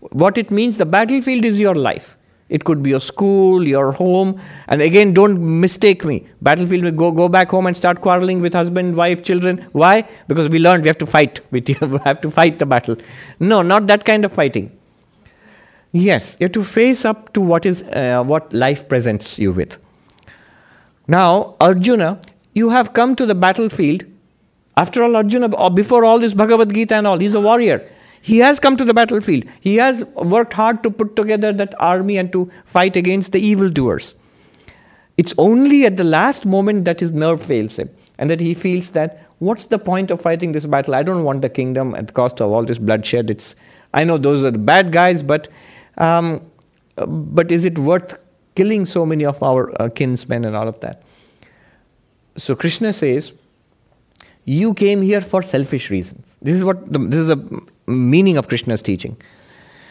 What 0.00 0.38
it 0.38 0.50
means, 0.50 0.78
the 0.78 0.86
battlefield 0.86 1.44
is 1.44 1.60
your 1.60 1.74
life. 1.74 2.16
It 2.48 2.64
could 2.64 2.82
be 2.82 2.90
your 2.90 3.00
school, 3.00 3.66
your 3.66 3.92
home. 3.92 4.38
And 4.68 4.82
again, 4.82 5.14
don't 5.14 5.60
mistake 5.60 6.04
me. 6.04 6.26
Battlefield, 6.42 6.96
go, 6.96 7.10
go 7.10 7.28
back 7.28 7.50
home 7.50 7.66
and 7.66 7.76
start 7.76 8.02
quarreling 8.02 8.42
with 8.42 8.52
husband, 8.52 8.94
wife, 8.94 9.24
children. 9.24 9.66
Why? 9.72 10.06
Because 10.28 10.50
we 10.50 10.58
learned 10.58 10.82
we 10.82 10.88
have 10.88 10.98
to 10.98 11.06
fight. 11.06 11.40
We 11.50 11.62
have 12.04 12.20
to 12.20 12.30
fight 12.30 12.58
the 12.58 12.66
battle. 12.66 12.96
No, 13.40 13.62
not 13.62 13.86
that 13.86 14.04
kind 14.04 14.24
of 14.24 14.32
fighting. 14.32 14.70
Yes, 15.92 16.36
you 16.40 16.44
have 16.46 16.52
to 16.52 16.64
face 16.64 17.04
up 17.04 17.32
to 17.34 17.40
what 17.40 17.66
is 17.66 17.82
uh, 17.82 18.24
what 18.24 18.52
life 18.52 18.88
presents 18.88 19.38
you 19.38 19.52
with. 19.52 19.78
Now, 21.06 21.54
Arjuna, 21.60 22.18
you 22.54 22.70
have 22.70 22.94
come 22.94 23.14
to 23.16 23.26
the 23.26 23.34
battlefield. 23.34 24.04
After 24.76 25.02
all, 25.02 25.16
Arjuna, 25.16 25.70
before 25.70 26.04
all 26.06 26.18
this 26.18 26.32
Bhagavad 26.32 26.72
Gita 26.72 26.94
and 26.94 27.06
all, 27.06 27.18
he's 27.18 27.34
a 27.34 27.40
warrior. 27.40 27.86
He 28.22 28.38
has 28.38 28.58
come 28.58 28.76
to 28.76 28.84
the 28.84 28.94
battlefield. 28.94 29.44
He 29.60 29.76
has 29.76 30.04
worked 30.14 30.54
hard 30.54 30.82
to 30.84 30.90
put 30.90 31.14
together 31.14 31.52
that 31.52 31.74
army 31.78 32.16
and 32.16 32.32
to 32.32 32.50
fight 32.64 32.96
against 32.96 33.32
the 33.32 33.40
evildoers. 33.40 34.14
It's 35.18 35.34
only 35.36 35.84
at 35.84 35.98
the 35.98 36.04
last 36.04 36.46
moment 36.46 36.86
that 36.86 37.00
his 37.00 37.12
nerve 37.12 37.42
fails 37.42 37.78
him 37.78 37.90
and 38.18 38.30
that 38.30 38.40
he 38.40 38.54
feels 38.54 38.92
that 38.92 39.26
what's 39.40 39.66
the 39.66 39.78
point 39.78 40.10
of 40.10 40.22
fighting 40.22 40.52
this 40.52 40.64
battle? 40.64 40.94
I 40.94 41.02
don't 41.02 41.24
want 41.24 41.42
the 41.42 41.50
kingdom 41.50 41.94
at 41.94 42.06
the 42.06 42.12
cost 42.14 42.40
of 42.40 42.50
all 42.50 42.64
this 42.64 42.78
bloodshed. 42.78 43.28
It's 43.28 43.56
I 43.92 44.04
know 44.04 44.16
those 44.16 44.44
are 44.44 44.50
the 44.50 44.58
bad 44.58 44.92
guys, 44.92 45.22
but 45.22 45.48
um, 45.98 46.50
but 46.96 47.50
is 47.50 47.64
it 47.64 47.78
worth 47.78 48.18
killing 48.54 48.84
so 48.84 49.06
many 49.06 49.24
of 49.24 49.42
our 49.42 49.72
uh, 49.80 49.88
kinsmen 49.88 50.44
and 50.44 50.56
all 50.56 50.68
of 50.68 50.80
that? 50.80 51.02
So 52.36 52.54
Krishna 52.54 52.92
says, 52.92 53.32
you 54.44 54.74
came 54.74 55.02
here 55.02 55.20
for 55.20 55.42
selfish 55.42 55.90
reasons. 55.90 56.36
This 56.42 56.56
is 56.56 56.64
what 56.64 56.92
the, 56.92 56.98
this 56.98 57.20
is 57.20 57.26
the 57.28 57.66
meaning 57.86 58.36
of 58.36 58.48
Krishna's 58.48 58.82
teaching. 58.82 59.16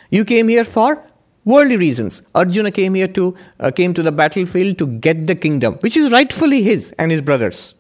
You 0.09 0.25
came 0.25 0.47
here 0.49 0.63
for 0.63 1.01
worldly 1.45 1.77
reasons. 1.77 2.21
Arjuna 2.35 2.71
came 2.71 2.95
here 2.95 3.07
to 3.07 3.35
uh, 3.59 3.71
came 3.71 3.93
to 3.93 4.03
the 4.03 4.11
battlefield 4.11 4.77
to 4.79 4.87
get 4.87 5.27
the 5.27 5.35
kingdom, 5.35 5.77
which 5.81 5.95
is 5.95 6.11
rightfully 6.11 6.63
his 6.63 6.93
and 6.97 7.11
his 7.11 7.21
brothers. 7.21 7.75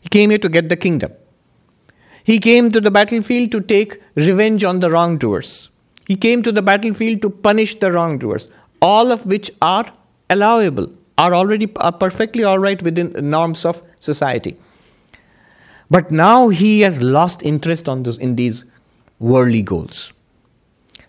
He 0.00 0.08
came 0.08 0.30
here 0.30 0.38
to 0.38 0.48
get 0.48 0.68
the 0.68 0.76
kingdom. 0.76 1.12
He 2.24 2.38
came 2.38 2.70
to 2.70 2.80
the 2.80 2.90
battlefield 2.90 3.52
to 3.52 3.60
take 3.60 4.02
revenge 4.14 4.64
on 4.64 4.80
the 4.80 4.90
wrongdoers. 4.90 5.70
He 6.06 6.16
came 6.16 6.42
to 6.42 6.52
the 6.52 6.62
battlefield 6.62 7.22
to 7.22 7.30
punish 7.30 7.78
the 7.78 7.90
wrongdoers, 7.90 8.48
all 8.80 9.10
of 9.10 9.26
which 9.26 9.50
are 9.62 9.86
allowable, 10.28 10.92
are 11.16 11.34
already 11.34 11.68
are 11.76 11.92
perfectly 11.92 12.44
all 12.44 12.58
right 12.58 12.82
within 12.82 13.12
the 13.12 13.22
norms 13.22 13.64
of 13.64 13.82
society. 14.00 14.56
But 15.90 16.10
now 16.10 16.48
he 16.48 16.80
has 16.80 17.00
lost 17.00 17.42
interest 17.42 17.88
on 17.88 18.02
this, 18.02 18.16
in 18.16 18.36
these 18.36 18.64
worldly 19.18 19.62
goals. 19.62 20.12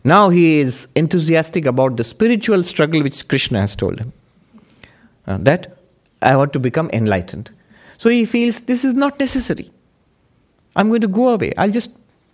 Now 0.04 0.30
he 0.30 0.60
is 0.60 0.88
enthusiastic 0.96 1.66
about 1.66 1.98
the 1.98 2.04
spiritual 2.04 2.64
struggle 2.64 3.02
which 3.02 3.28
Krishna 3.28 3.62
has 3.62 3.76
told 3.76 4.00
him. 4.00 4.14
Uh, 5.28 5.38
that 5.40 5.78
I 6.22 6.36
want 6.36 6.54
to 6.54 6.60
become 6.60 6.90
enlightened. 6.94 7.50
So 7.98 8.10
he 8.10 8.26
feels 8.26 8.62
this 8.62 8.86
is 8.86 8.94
not 8.94 9.20
necessary. 9.20 9.72
I'm 10.76 10.90
going 10.90 11.02
to 11.02 11.08
go 11.08 11.30
away. 11.30 11.54
I'll 11.58 11.72
just 11.72 11.90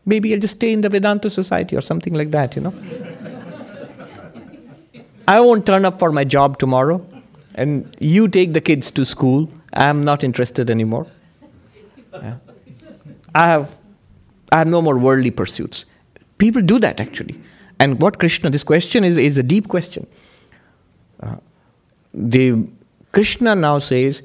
Maybe 0.06 0.34
I'll 0.34 0.40
just 0.40 0.56
stay 0.56 0.74
in 0.74 0.82
the 0.82 0.90
Vedanta 0.90 1.30
society 1.30 1.76
or 1.76 1.82
something 1.82 2.14
like 2.14 2.32
that, 2.32 2.56
you 2.56 2.62
know. 2.62 2.74
I 5.28 5.40
won't 5.40 5.66
turn 5.66 5.86
up 5.86 6.00
for 6.00 6.12
my 6.12 6.24
job 6.24 6.58
tomorrow, 6.58 7.06
and 7.56 7.96
you 8.00 8.28
take 8.28 8.54
the 8.54 8.62
kids 8.62 8.92
to 8.92 9.06
school. 9.06 9.50
I'm 9.74 10.04
not 10.04 10.24
interested 10.24 10.70
anymore. 10.70 11.08
Yeah. 12.14 12.38
I 13.34 13.48
have, 13.48 13.78
I 14.52 14.58
have 14.58 14.68
no 14.68 14.82
more 14.82 14.98
worldly 14.98 15.32
pursuits. 15.32 15.86
People 16.38 16.62
do 16.62 16.80
that 16.80 17.00
actually. 17.00 17.40
And 17.80 18.02
what 18.02 18.20
Krishna, 18.20 18.50
this 18.50 18.64
question 18.64 19.04
is, 19.04 19.18
is 19.18 19.38
a 19.38 19.44
deep 19.44 19.68
question. 19.68 20.08
Uh, 21.22 21.36
the 22.14 22.68
Krishna 23.12 23.56
now 23.56 23.80
says, 23.80 24.24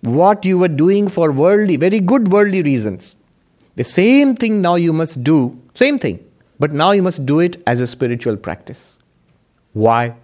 what 0.00 0.44
you 0.44 0.58
were 0.58 0.68
doing 0.68 1.08
for 1.08 1.30
worldly, 1.32 1.76
very 1.76 2.00
good 2.00 2.28
worldly 2.28 2.62
reasons, 2.62 3.14
the 3.78 3.84
same 3.84 4.34
thing 4.34 4.60
now 4.60 4.74
you 4.74 4.92
must 4.92 5.22
do, 5.22 5.56
same 5.74 6.00
thing, 6.00 6.18
but 6.58 6.72
now 6.72 6.90
you 6.90 7.00
must 7.00 7.24
do 7.24 7.38
it 7.38 7.62
as 7.64 7.80
a 7.80 7.86
spiritual 7.86 8.36
practice. 8.36 8.98
Why? 9.72 10.16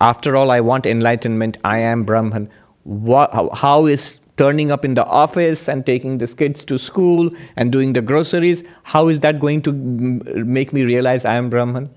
After 0.00 0.36
all, 0.36 0.52
I 0.52 0.60
want 0.60 0.86
enlightenment. 0.86 1.58
I 1.64 1.78
am 1.78 2.04
Brahman. 2.04 2.48
How 3.62 3.86
is 3.86 4.20
turning 4.36 4.70
up 4.70 4.84
in 4.84 4.94
the 4.94 5.04
office 5.06 5.68
and 5.68 5.84
taking 5.84 6.18
the 6.18 6.28
kids 6.28 6.64
to 6.66 6.78
school 6.78 7.30
and 7.56 7.72
doing 7.72 7.94
the 7.94 8.00
groceries, 8.00 8.62
how 8.84 9.08
is 9.08 9.18
that 9.20 9.40
going 9.40 9.60
to 9.62 9.72
make 9.72 10.72
me 10.72 10.84
realize 10.84 11.24
I 11.24 11.34
am 11.34 11.50
Brahman? 11.50 11.90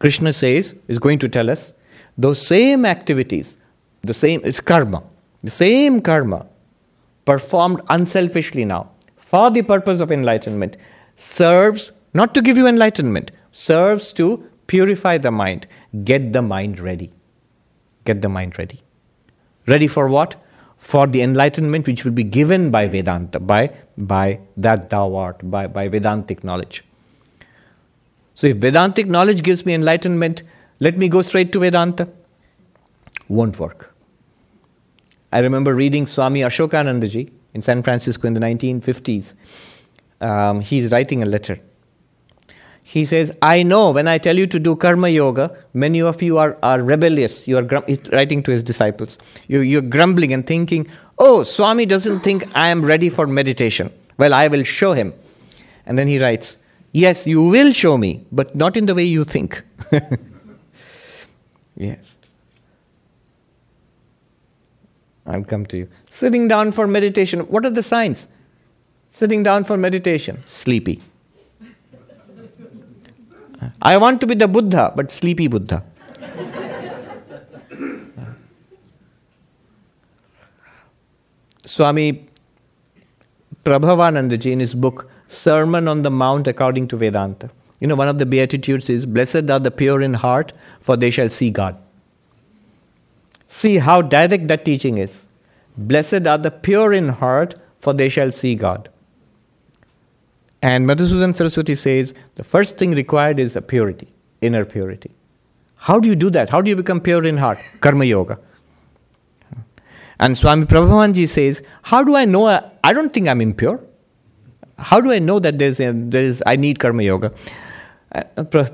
Krishna 0.00 0.32
says, 0.32 0.74
is 0.88 0.98
going 0.98 1.20
to 1.20 1.28
tell 1.28 1.48
us, 1.48 1.72
those 2.18 2.44
same 2.44 2.84
activities, 2.84 3.56
the 4.00 4.14
same, 4.14 4.40
it's 4.42 4.60
karma, 4.60 5.04
the 5.42 5.50
same 5.50 6.00
karma 6.00 6.46
performed 7.24 7.80
unselfishly 7.90 8.64
now 8.64 8.88
for 9.32 9.50
the 9.50 9.62
purpose 9.62 10.00
of 10.04 10.12
enlightenment 10.12 10.76
serves 11.16 11.92
not 12.12 12.34
to 12.34 12.42
give 12.42 12.58
you 12.58 12.66
enlightenment, 12.66 13.30
serves 13.50 14.12
to 14.12 14.26
purify 14.66 15.16
the 15.16 15.30
mind, 15.30 15.66
get 16.04 16.32
the 16.34 16.42
mind 16.42 16.78
ready. 16.78 17.12
Get 18.04 18.20
the 18.20 18.28
mind 18.28 18.58
ready. 18.58 18.80
Ready 19.66 19.86
for 19.86 20.08
what? 20.08 20.36
For 20.76 21.06
the 21.06 21.22
enlightenment 21.22 21.86
which 21.86 22.04
will 22.04 22.12
be 22.12 22.24
given 22.24 22.70
by 22.70 22.88
Vedanta, 22.88 23.40
by, 23.40 23.70
by 23.96 24.40
that 24.56 24.90
thou 24.90 25.14
art, 25.14 25.50
by, 25.50 25.66
by 25.66 25.88
Vedantic 25.88 26.44
knowledge. 26.44 26.84
So 28.34 28.48
if 28.48 28.56
Vedantic 28.58 29.06
knowledge 29.06 29.42
gives 29.42 29.64
me 29.64 29.72
enlightenment, 29.72 30.42
let 30.80 30.98
me 30.98 31.08
go 31.08 31.22
straight 31.22 31.52
to 31.52 31.60
Vedanta. 31.60 32.08
Won't 33.28 33.58
work. 33.58 33.94
I 35.30 35.38
remember 35.38 35.74
reading 35.74 36.06
Swami 36.06 36.40
Ashokanandaji 36.40 37.30
in 37.54 37.62
San 37.62 37.82
Francisco 37.82 38.26
in 38.26 38.34
the 38.34 38.40
1950s. 38.40 39.34
Um, 40.20 40.60
he's 40.60 40.90
writing 40.90 41.22
a 41.22 41.26
letter. 41.26 41.58
He 42.84 43.04
says, 43.04 43.32
I 43.40 43.62
know 43.62 43.90
when 43.90 44.08
I 44.08 44.18
tell 44.18 44.36
you 44.36 44.46
to 44.48 44.58
do 44.58 44.74
karma 44.76 45.08
yoga, 45.08 45.56
many 45.72 46.02
of 46.02 46.20
you 46.20 46.38
are, 46.38 46.58
are 46.62 46.82
rebellious. 46.82 47.46
You 47.46 47.58
are 47.58 47.62
grum- 47.62 47.84
he's 47.86 48.00
writing 48.12 48.42
to 48.42 48.50
his 48.50 48.62
disciples. 48.62 49.18
You, 49.48 49.60
you're 49.60 49.82
grumbling 49.82 50.32
and 50.32 50.46
thinking, 50.46 50.88
oh, 51.18 51.44
Swami 51.44 51.86
doesn't 51.86 52.20
think 52.20 52.44
I 52.54 52.68
am 52.68 52.84
ready 52.84 53.08
for 53.08 53.26
meditation. 53.26 53.92
Well, 54.18 54.34
I 54.34 54.48
will 54.48 54.64
show 54.64 54.92
him. 54.92 55.14
And 55.86 55.98
then 55.98 56.08
he 56.08 56.18
writes, 56.18 56.58
Yes, 56.92 57.26
you 57.26 57.42
will 57.42 57.72
show 57.72 57.96
me, 57.96 58.26
but 58.30 58.54
not 58.54 58.76
in 58.76 58.86
the 58.86 58.94
way 58.94 59.04
you 59.04 59.24
think. 59.24 59.62
yes. 61.76 62.16
I'll 65.26 65.44
come 65.44 65.66
to 65.66 65.76
you. 65.76 65.88
Sitting 66.10 66.48
down 66.48 66.72
for 66.72 66.86
meditation. 66.86 67.40
What 67.40 67.64
are 67.64 67.70
the 67.70 67.82
signs? 67.82 68.26
Sitting 69.10 69.42
down 69.42 69.64
for 69.64 69.76
meditation. 69.76 70.42
Sleepy. 70.46 71.02
I 73.80 73.96
want 73.96 74.20
to 74.20 74.26
be 74.26 74.34
the 74.34 74.48
Buddha, 74.48 74.92
but 74.96 75.12
sleepy 75.12 75.46
Buddha. 75.46 75.84
Swami 81.64 82.28
Prabhavanandaji 83.64 84.50
in 84.50 84.60
his 84.60 84.74
book 84.74 85.08
Sermon 85.28 85.88
on 85.88 86.02
the 86.02 86.10
Mount 86.10 86.48
according 86.48 86.88
to 86.88 86.96
Vedanta. 86.96 87.50
You 87.80 87.86
know, 87.86 87.94
one 87.94 88.08
of 88.08 88.18
the 88.18 88.26
Beatitudes 88.26 88.90
is 88.90 89.06
Blessed 89.06 89.50
are 89.50 89.58
the 89.58 89.70
pure 89.70 90.02
in 90.02 90.14
heart, 90.14 90.52
for 90.80 90.96
they 90.96 91.10
shall 91.10 91.28
see 91.28 91.50
God. 91.50 91.76
See 93.52 93.76
how 93.86 94.00
direct 94.00 94.48
that 94.48 94.64
teaching 94.64 94.96
is. 94.96 95.26
Blessed 95.76 96.26
are 96.26 96.38
the 96.38 96.50
pure 96.50 96.92
in 96.94 97.10
heart, 97.10 97.54
for 97.80 97.92
they 97.92 98.08
shall 98.08 98.32
see 98.32 98.54
God. 98.54 98.88
And 100.62 100.88
Madhusudan 100.88 101.34
Saraswati 101.36 101.74
says 101.74 102.14
the 102.36 102.44
first 102.44 102.78
thing 102.78 102.92
required 102.92 103.38
is 103.38 103.54
a 103.54 103.60
purity, 103.60 104.08
inner 104.40 104.64
purity. 104.64 105.10
How 105.76 106.00
do 106.00 106.08
you 106.08 106.16
do 106.16 106.30
that? 106.30 106.48
How 106.48 106.62
do 106.62 106.70
you 106.70 106.76
become 106.76 107.00
pure 107.00 107.26
in 107.26 107.36
heart? 107.36 107.58
Karma 107.80 108.06
Yoga. 108.06 108.38
And 110.18 110.38
Swami 110.38 110.64
Prabhavanji 110.64 111.28
says, 111.28 111.62
How 111.82 112.02
do 112.02 112.16
I 112.16 112.24
know? 112.24 112.46
I 112.82 112.92
don't 112.94 113.12
think 113.12 113.28
I'm 113.28 113.42
impure. 113.42 113.84
How 114.78 115.00
do 115.00 115.12
I 115.12 115.18
know 115.18 115.38
that 115.40 115.58
there's, 115.58 115.78
a, 115.78 115.92
there's 115.92 116.42
I 116.46 116.56
need 116.56 116.78
Karma 116.78 117.02
Yoga? 117.02 117.32
Uh, 118.14 118.22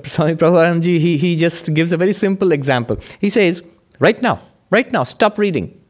Swami 0.05 0.37
Prabhavanji, 0.37 1.01
he, 1.01 1.17
he 1.19 1.37
just 1.37 1.75
gives 1.75 1.93
a 1.93 1.97
very 1.97 2.13
simple 2.13 2.53
example. 2.53 2.99
He 3.19 3.29
says, 3.29 3.65
Right 3.99 4.23
now, 4.23 4.41
Right 4.71 4.91
now, 4.93 5.05
stop 5.05 5.39
reading. 5.39 5.81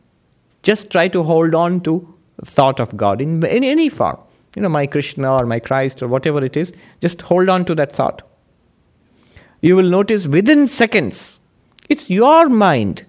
Just 0.63 0.91
try 0.91 1.09
to 1.09 1.23
hold 1.23 1.55
on 1.55 1.81
to 1.83 2.15
thought 2.45 2.81
of 2.81 2.97
God 2.97 3.21
in, 3.21 3.45
in 3.45 3.65
any 3.65 3.89
form. 3.89 4.19
You 4.55 4.63
know, 4.63 4.69
my 4.69 4.87
Krishna 4.87 5.33
or 5.33 5.47
my 5.47 5.59
Christ 5.59 6.03
or 6.03 6.09
whatever 6.09 6.45
it 6.45 6.57
is, 6.57 6.73
just 7.01 7.23
hold 7.23 7.49
on 7.49 7.65
to 7.67 7.75
that 7.75 7.93
thought. 7.93 8.23
You 9.61 9.77
will 9.77 9.89
notice 9.89 10.27
within 10.27 10.67
seconds, 10.67 11.41
it's 11.89 12.09
your 12.09 12.49
mind. 12.49 13.05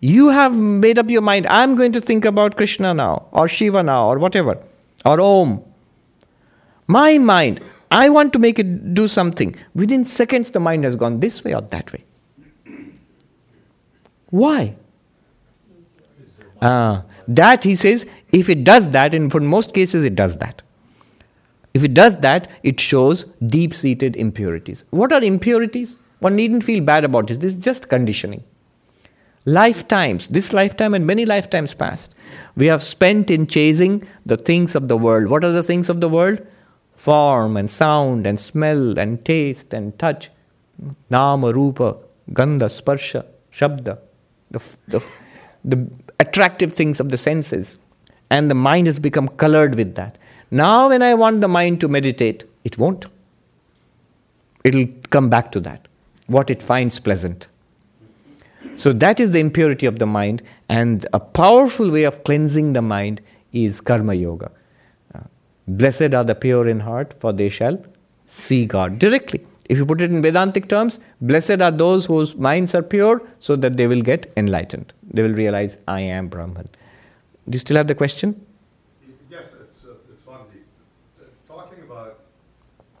You 0.00 0.30
have 0.30 0.54
made 0.54 0.98
up 0.98 1.10
your 1.10 1.20
mind, 1.20 1.46
I'm 1.46 1.74
going 1.74 1.92
to 1.92 2.00
think 2.00 2.24
about 2.24 2.56
Krishna 2.56 2.94
now, 2.94 3.26
or 3.32 3.48
Shiva 3.48 3.82
now, 3.82 4.08
or 4.08 4.18
whatever, 4.18 4.58
or 5.04 5.20
Om. 5.20 5.62
My 6.86 7.18
mind, 7.18 7.60
I 7.90 8.08
want 8.08 8.32
to 8.32 8.38
make 8.38 8.58
it 8.58 8.94
do 8.94 9.06
something. 9.08 9.54
Within 9.74 10.04
seconds, 10.04 10.50
the 10.50 10.60
mind 10.60 10.84
has 10.84 10.96
gone 10.96 11.20
this 11.20 11.44
way 11.44 11.54
or 11.54 11.60
that 11.60 11.92
way. 11.92 12.04
Why? 14.30 14.76
Uh, 16.60 17.02
that 17.26 17.64
he 17.64 17.74
says, 17.74 18.06
if 18.32 18.48
it 18.48 18.64
does 18.64 18.90
that, 18.90 19.14
and 19.14 19.30
for 19.30 19.40
most 19.40 19.74
cases 19.74 20.04
it 20.04 20.14
does 20.14 20.36
that. 20.38 20.62
If 21.72 21.84
it 21.84 21.94
does 21.94 22.18
that, 22.18 22.48
it 22.62 22.80
shows 22.80 23.24
deep 23.46 23.72
seated 23.72 24.16
impurities. 24.16 24.84
What 24.90 25.12
are 25.12 25.22
impurities? 25.22 25.96
One 26.18 26.36
needn't 26.36 26.64
feel 26.64 26.82
bad 26.82 27.04
about 27.04 27.30
it. 27.30 27.40
This 27.40 27.54
is 27.54 27.64
just 27.64 27.88
conditioning. 27.88 28.44
Lifetimes, 29.46 30.28
this 30.28 30.52
lifetime 30.52 30.92
and 30.92 31.06
many 31.06 31.24
lifetimes 31.24 31.72
past, 31.72 32.14
we 32.56 32.66
have 32.66 32.82
spent 32.82 33.30
in 33.30 33.46
chasing 33.46 34.06
the 34.26 34.36
things 34.36 34.74
of 34.74 34.88
the 34.88 34.98
world. 34.98 35.30
What 35.30 35.44
are 35.44 35.52
the 35.52 35.62
things 35.62 35.88
of 35.88 36.00
the 36.00 36.08
world? 36.08 36.46
Form 36.94 37.56
and 37.56 37.70
sound 37.70 38.26
and 38.26 38.38
smell 38.38 38.98
and 38.98 39.24
taste 39.24 39.72
and 39.72 39.98
touch. 39.98 40.30
Nama, 41.08 41.52
Rupa, 41.52 41.96
Gandha, 42.32 42.68
Sparsha, 42.68 43.24
Shabda 43.50 43.98
the, 44.50 44.62
the, 44.88 45.02
the 45.64 45.90
attractive 46.18 46.72
things 46.72 47.00
of 47.00 47.10
the 47.10 47.16
senses. 47.16 47.76
And 48.30 48.50
the 48.50 48.54
mind 48.54 48.86
has 48.86 48.98
become 48.98 49.28
colored 49.28 49.74
with 49.74 49.94
that. 49.96 50.16
Now, 50.50 50.88
when 50.88 51.02
I 51.02 51.14
want 51.14 51.40
the 51.40 51.48
mind 51.48 51.80
to 51.80 51.88
meditate, 51.88 52.44
it 52.64 52.78
won't. 52.78 53.06
It'll 54.64 54.86
come 55.10 55.30
back 55.30 55.52
to 55.52 55.60
that, 55.60 55.88
what 56.26 56.50
it 56.50 56.62
finds 56.62 56.98
pleasant. 56.98 57.48
So, 58.76 58.92
that 58.92 59.20
is 59.20 59.32
the 59.32 59.40
impurity 59.40 59.86
of 59.86 59.98
the 59.98 60.06
mind, 60.06 60.42
and 60.68 61.06
a 61.12 61.20
powerful 61.20 61.90
way 61.90 62.04
of 62.04 62.22
cleansing 62.24 62.72
the 62.72 62.82
mind 62.82 63.20
is 63.52 63.80
karma 63.80 64.14
yoga. 64.14 64.50
Uh, 65.14 65.20
blessed 65.66 66.14
are 66.14 66.24
the 66.24 66.34
pure 66.34 66.68
in 66.68 66.80
heart, 66.80 67.14
for 67.18 67.32
they 67.32 67.48
shall 67.48 67.84
see 68.26 68.64
God 68.66 68.98
directly. 68.98 69.44
If 69.70 69.78
you 69.78 69.86
put 69.86 70.00
it 70.00 70.10
in 70.10 70.20
Vedantic 70.20 70.68
terms, 70.68 70.98
blessed 71.20 71.62
are 71.62 71.70
those 71.70 72.06
whose 72.06 72.34
minds 72.34 72.74
are 72.74 72.82
pure 72.82 73.22
so 73.38 73.54
that 73.54 73.76
they 73.76 73.86
will 73.86 74.02
get 74.02 74.32
enlightened. 74.36 74.92
They 75.04 75.22
will 75.22 75.34
realize, 75.34 75.78
I 75.86 76.00
am 76.00 76.26
Brahman. 76.26 76.66
Do 77.48 77.54
you 77.54 77.60
still 77.60 77.76
have 77.76 77.86
the 77.86 77.94
question? 77.94 78.44
Yes, 79.30 79.54
it's, 79.62 79.84
uh, 79.84 79.92
it's. 80.10 80.26
Uh, 80.26 81.24
talking 81.46 81.84
about, 81.84 82.18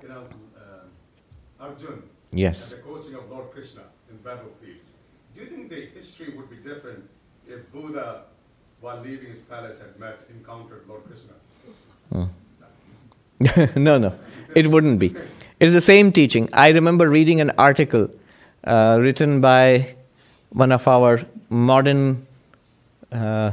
you 0.00 0.10
know, 0.10 0.28
uh, 0.56 1.64
Arjun 1.64 2.04
yes. 2.30 2.72
and 2.72 2.80
the 2.80 2.86
coaching 2.86 3.14
of 3.14 3.28
Lord 3.28 3.50
Krishna 3.50 3.82
in 4.08 4.18
battlefield. 4.18 4.78
Do 5.34 5.42
you 5.42 5.50
think 5.50 5.70
the 5.70 5.86
history 5.86 6.32
would 6.36 6.48
be 6.48 6.56
different 6.58 7.02
if 7.48 7.72
Buddha, 7.72 8.26
while 8.80 9.00
leaving 9.02 9.26
his 9.26 9.40
palace, 9.40 9.80
had 9.80 9.98
met, 9.98 10.20
encountered 10.30 10.82
Lord 10.86 11.02
Krishna? 11.04 11.34
Hmm. 12.12 13.74
no, 13.82 13.98
no, 13.98 14.16
it 14.54 14.68
wouldn't 14.68 15.00
be. 15.00 15.16
It 15.60 15.68
is 15.68 15.74
the 15.74 15.80
same 15.82 16.10
teaching. 16.10 16.48
I 16.54 16.70
remember 16.70 17.08
reading 17.08 17.40
an 17.42 17.52
article 17.58 18.08
uh, 18.64 18.98
written 19.00 19.42
by 19.42 19.94
one 20.48 20.72
of 20.72 20.88
our 20.88 21.20
modern, 21.50 22.26
uh, 23.12 23.52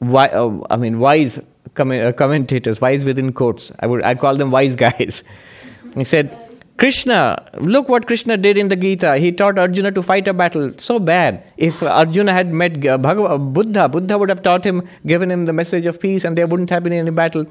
wi- 0.00 0.28
uh, 0.28 0.58
I 0.68 0.76
mean, 0.76 0.98
wise 1.00 1.40
com- 1.74 1.90
uh, 1.90 2.12
commentators, 2.12 2.80
wise 2.80 3.04
within 3.06 3.32
quotes. 3.32 3.72
I 3.80 3.86
would 3.86 4.02
I 4.02 4.14
call 4.14 4.36
them 4.36 4.50
wise 4.50 4.76
guys. 4.76 5.24
he 5.94 6.04
said, 6.04 6.38
Krishna, 6.76 7.48
look 7.54 7.88
what 7.88 8.06
Krishna 8.06 8.36
did 8.36 8.58
in 8.58 8.68
the 8.68 8.76
Gita. 8.76 9.16
He 9.16 9.32
taught 9.32 9.58
Arjuna 9.58 9.92
to 9.92 10.02
fight 10.02 10.26
a 10.28 10.34
battle. 10.34 10.72
So 10.76 10.98
bad. 10.98 11.42
If 11.56 11.82
Arjuna 11.82 12.32
had 12.32 12.52
met 12.52 12.80
Buddha, 12.80 13.88
Buddha 13.88 14.18
would 14.18 14.28
have 14.28 14.42
taught 14.42 14.64
him, 14.66 14.82
given 15.06 15.30
him 15.30 15.46
the 15.46 15.52
message 15.52 15.86
of 15.86 16.00
peace, 16.00 16.24
and 16.24 16.36
there 16.36 16.48
wouldn't 16.48 16.70
have 16.70 16.82
been 16.82 16.92
any 16.92 17.12
battle. 17.12 17.46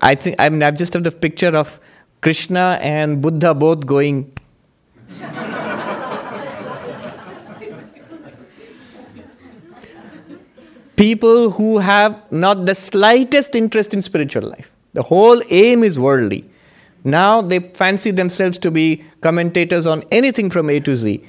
I 0.00 0.14
think 0.14 0.36
I 0.38 0.48
mean 0.48 0.62
I 0.62 0.70
just 0.70 0.94
have 0.94 1.04
the 1.04 1.10
picture 1.10 1.54
of 1.56 1.80
Krishna 2.20 2.78
and 2.80 3.20
Buddha 3.20 3.54
both 3.54 3.86
going. 3.86 4.32
People 10.96 11.50
who 11.50 11.78
have 11.78 12.30
not 12.30 12.64
the 12.66 12.74
slightest 12.74 13.54
interest 13.54 13.92
in 13.92 14.02
spiritual 14.02 14.42
life. 14.42 14.70
The 14.92 15.02
whole 15.02 15.42
aim 15.50 15.82
is 15.82 15.98
worldly. 15.98 16.48
Now 17.02 17.42
they 17.42 17.58
fancy 17.58 18.12
themselves 18.12 18.58
to 18.60 18.70
be 18.70 19.04
commentators 19.20 19.86
on 19.86 20.04
anything 20.12 20.48
from 20.48 20.70
A 20.70 20.78
to 20.80 20.96
Z. 20.96 21.24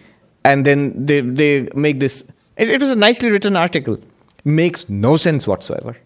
And 0.46 0.66
then 0.66 1.06
they, 1.06 1.22
they 1.22 1.70
make 1.74 2.00
this 2.00 2.24
It, 2.58 2.70
it 2.70 2.82
was 2.82 2.92
a 2.92 2.96
nicely 2.96 3.32
written 3.32 3.56
article. 3.56 3.98
Makes 4.46 4.90
no 4.90 5.16
sense 5.16 5.48
whatsoever. 5.48 5.98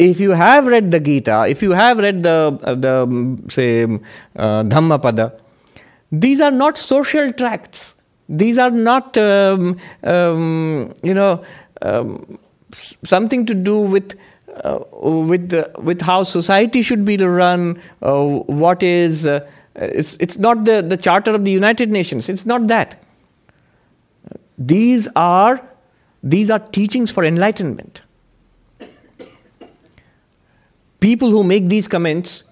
If 0.00 0.18
you 0.18 0.30
have 0.30 0.66
read 0.66 0.90
the 0.90 0.98
Gita, 0.98 1.44
if 1.46 1.62
you 1.62 1.72
have 1.72 1.98
read 1.98 2.22
the, 2.22 2.58
uh, 2.62 2.74
the 2.74 3.02
um, 3.02 3.48
say, 3.48 3.84
uh, 4.36 4.62
Dhammapada, 4.62 5.38
these 6.10 6.40
are 6.40 6.50
not 6.50 6.78
social 6.78 7.32
tracts. 7.32 7.94
These 8.28 8.58
are 8.58 8.70
not, 8.70 9.18
um, 9.18 9.78
um, 10.02 10.94
you 11.02 11.12
know, 11.12 11.44
um, 11.82 12.38
something 13.04 13.44
to 13.44 13.54
do 13.54 13.78
with 13.80 14.18
uh, 14.64 14.78
with 14.92 15.52
with 15.78 16.00
how 16.00 16.22
society 16.22 16.82
should 16.82 17.04
be 17.04 17.16
run. 17.16 17.80
Uh, 18.02 18.24
what 18.62 18.82
is 18.82 19.26
uh, 19.26 19.46
it's 19.74 20.16
it's 20.18 20.38
not 20.38 20.64
the 20.64 20.80
the 20.82 20.96
charter 20.96 21.34
of 21.34 21.44
the 21.44 21.50
United 21.50 21.90
Nations. 21.90 22.28
It's 22.28 22.46
not 22.46 22.68
that. 22.68 23.02
These 24.58 25.08
are 25.16 25.60
these 26.22 26.50
are 26.50 26.58
teachings 26.58 27.10
for 27.10 27.24
enlightenment. 27.24 28.02
People 31.00 31.30
who 31.30 31.42
make 31.42 31.68
these 31.68 31.88
comments, 31.88 32.44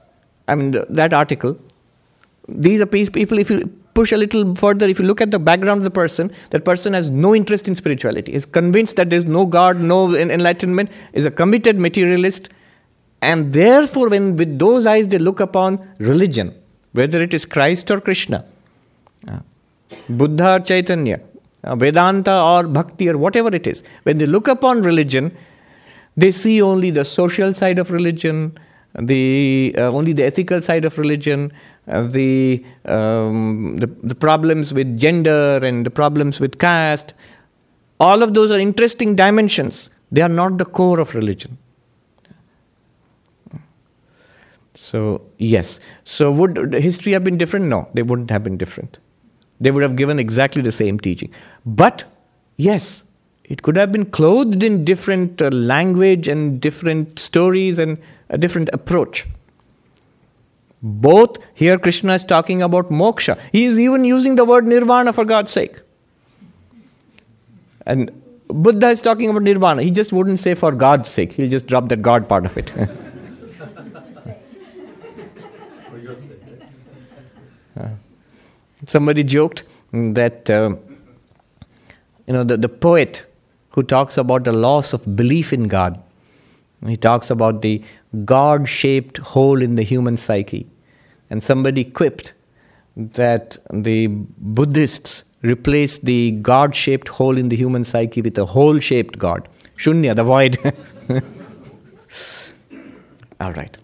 I 0.47 0.55
mean 0.55 0.75
that 0.89 1.13
article, 1.13 1.59
these 2.49 2.81
are 2.81 2.87
people. 2.87 3.39
If 3.39 3.51
you 3.51 3.71
push 3.95 4.13
a 4.13 4.17
little 4.17 4.55
further, 4.55 4.87
if 4.87 4.99
you 4.99 5.05
look 5.05 5.21
at 5.21 5.31
the 5.31 5.39
background 5.39 5.79
of 5.79 5.85
the 5.85 5.91
person, 5.91 6.31
that 6.51 6.65
person 6.65 6.95
has 6.95 7.11
no 7.11 7.35
interest 7.35 7.69
in 7.69 7.75
spirituality, 7.75 8.33
is 8.33 8.47
convinced 8.47 8.97
that 8.97 9.11
there's 9.11 9.25
no 9.25 9.45
God, 9.45 9.81
no 9.81 10.15
enlightenment, 10.15 10.91
is 11.13 11.27
a 11.27 11.31
committed 11.31 11.79
materialist, 11.79 12.49
and 13.21 13.53
therefore, 13.53 14.09
when 14.09 14.37
with 14.37 14.59
those 14.59 14.87
eyes 14.87 15.09
they 15.09 15.19
look 15.19 15.41
upon 15.41 15.79
religion, 15.99 16.55
whether 16.93 17.21
it 17.21 17.35
is 17.35 17.45
Christ 17.45 17.91
or 17.91 18.01
Krishna, 18.01 18.45
uh, 19.27 19.41
Buddha 20.09 20.55
or 20.55 20.61
Chaitanya, 20.61 21.21
uh, 21.65 21.75
Vedanta 21.75 22.41
or 22.41 22.63
Bhakti 22.63 23.09
or 23.09 23.19
whatever 23.19 23.55
it 23.55 23.67
is, 23.67 23.83
when 24.05 24.19
they 24.19 24.27
look 24.27 24.47
upon 24.49 24.83
religion, 24.83 25.37
they 26.19 26.33
see 26.33 26.61
only 26.61 26.91
the 26.91 27.05
social 27.05 27.55
side 27.55 27.79
of 27.79 27.93
religion, 27.93 28.59
the 28.99 29.73
uh, 29.79 29.83
only 29.99 30.12
the 30.12 30.25
ethical 30.25 30.61
side 30.61 30.85
of 30.85 30.99
religion, 30.99 31.53
uh, 31.87 32.03
the, 32.03 32.64
um, 32.87 33.77
the, 33.77 33.87
the 34.03 34.16
problems 34.16 34.75
with 34.75 34.99
gender 34.99 35.61
and 35.62 35.87
the 35.87 35.91
problems 35.91 36.41
with 36.41 36.59
caste. 36.59 37.14
All 38.01 38.25
of 38.25 38.35
those 38.35 38.51
are 38.51 38.59
interesting 38.59 39.14
dimensions. 39.14 39.91
They 40.11 40.21
are 40.21 40.29
not 40.29 40.59
the 40.59 40.64
core 40.64 40.99
of 40.99 41.14
religion. 41.14 41.57
So, 44.75 45.23
yes. 45.39 45.79
So, 46.03 46.33
would 46.33 46.73
history 46.75 47.12
have 47.12 47.23
been 47.23 47.39
different? 47.39 47.66
No, 47.66 47.89
they 47.95 48.03
wouldn't 48.03 48.31
have 48.31 48.43
been 48.43 48.57
different. 48.57 48.99
They 49.61 49.71
would 49.71 49.85
have 49.85 49.95
given 49.95 50.19
exactly 50.19 50.62
the 50.62 50.73
same 50.73 50.99
teaching. 50.99 51.33
But, 51.64 52.05
yes, 52.57 53.05
it 53.49 53.63
could 53.63 53.77
have 53.77 53.91
been 53.91 54.05
clothed 54.05 54.63
in 54.63 54.85
different 54.85 55.41
uh, 55.41 55.49
language 55.49 56.29
and 56.29 56.61
different 56.61 57.19
stories 57.19 57.79
and 57.79 57.99
a 58.29 58.37
different 58.37 58.69
approach. 58.75 59.27
Both 60.83 61.39
here 61.55 61.79
Krishna 61.79 62.13
is 62.15 62.25
talking 62.25 62.61
about 62.63 62.91
moksha. 62.91 63.39
He 63.51 63.65
is 63.65 63.81
even 63.81 64.05
using 64.05 64.37
the 64.37 64.45
word 64.45 64.67
nirvana 64.67 65.15
for 65.15 65.25
God's 65.25 65.51
sake. 65.51 65.81
And 67.87 68.13
Buddha 68.49 68.89
is 68.89 69.01
talking 69.01 69.31
about 69.31 69.43
nirvana. 69.43 69.83
He 69.83 69.91
just 69.91 70.13
wouldn't 70.13 70.41
say 70.41 70.55
for 70.55 70.73
God's 70.73 71.09
sake. 71.09 71.33
He'll 71.33 71.51
just 71.51 71.67
drop 71.67 71.89
that 71.89 72.03
God 72.03 72.29
part 72.29 72.45
of 72.45 72.59
it. 72.59 72.71
Somebody 78.87 79.25
joked 79.25 79.65
that 79.93 80.49
uh, 80.51 80.77
you 82.27 82.33
know 82.35 82.45
the, 82.45 82.57
the 82.57 82.69
poet 82.69 83.28
who 83.71 83.83
talks 83.83 84.19
about 84.19 84.45
the 84.45 84.53
loss 84.53 84.93
of 84.93 85.16
belief 85.16 85.53
in 85.53 85.69
God. 85.69 86.03
He 86.87 86.97
talks 86.97 87.31
about 87.31 87.62
the 87.62 87.83
God 88.25 88.69
shaped 88.69 89.19
hole 89.19 89.61
in 89.61 89.75
the 89.75 89.83
human 89.83 90.16
psyche. 90.16 90.66
And 91.29 91.43
somebody 91.43 91.85
quipped 91.85 92.33
that 92.97 93.57
the 93.73 94.07
Buddhists 94.07 95.25
replaced 95.43 96.05
the 96.05 96.33
God 96.33 96.75
shaped 96.75 97.09
hole 97.09 97.37
in 97.37 97.49
the 97.49 97.57
human 97.57 97.85
psyche 97.85 98.23
with 98.23 98.39
a 98.39 98.45
hole 98.45 98.79
shaped 98.79 99.19
God. 99.19 99.49
Shunya, 99.77 100.14
the 100.16 100.25
void. 100.25 100.59
All 103.41 103.53
right. 103.53 103.79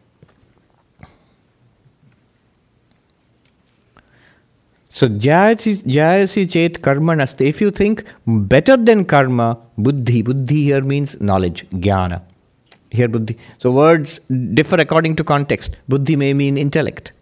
So 4.99 5.09
jayasi 5.09 6.49
chet 6.53 6.80
karma 6.80 7.14
naste. 7.14 7.40
If 7.40 7.61
you 7.61 7.72
think 7.72 8.05
better 8.26 8.76
than 8.76 9.05
karma, 9.05 9.59
buddhi. 9.76 10.22
Buddhi 10.22 10.62
here 10.62 10.82
means 10.82 11.20
knowledge, 11.20 11.68
jnana. 11.70 12.22
Here 12.92 13.09
buddhi. 13.09 13.36
So 13.59 13.72
words 13.72 14.20
differ 14.61 14.76
according 14.76 15.16
to 15.16 15.24
context. 15.24 15.76
Buddhi 15.88 16.14
may 16.14 16.32
mean 16.32 16.57
intellect. 16.57 17.12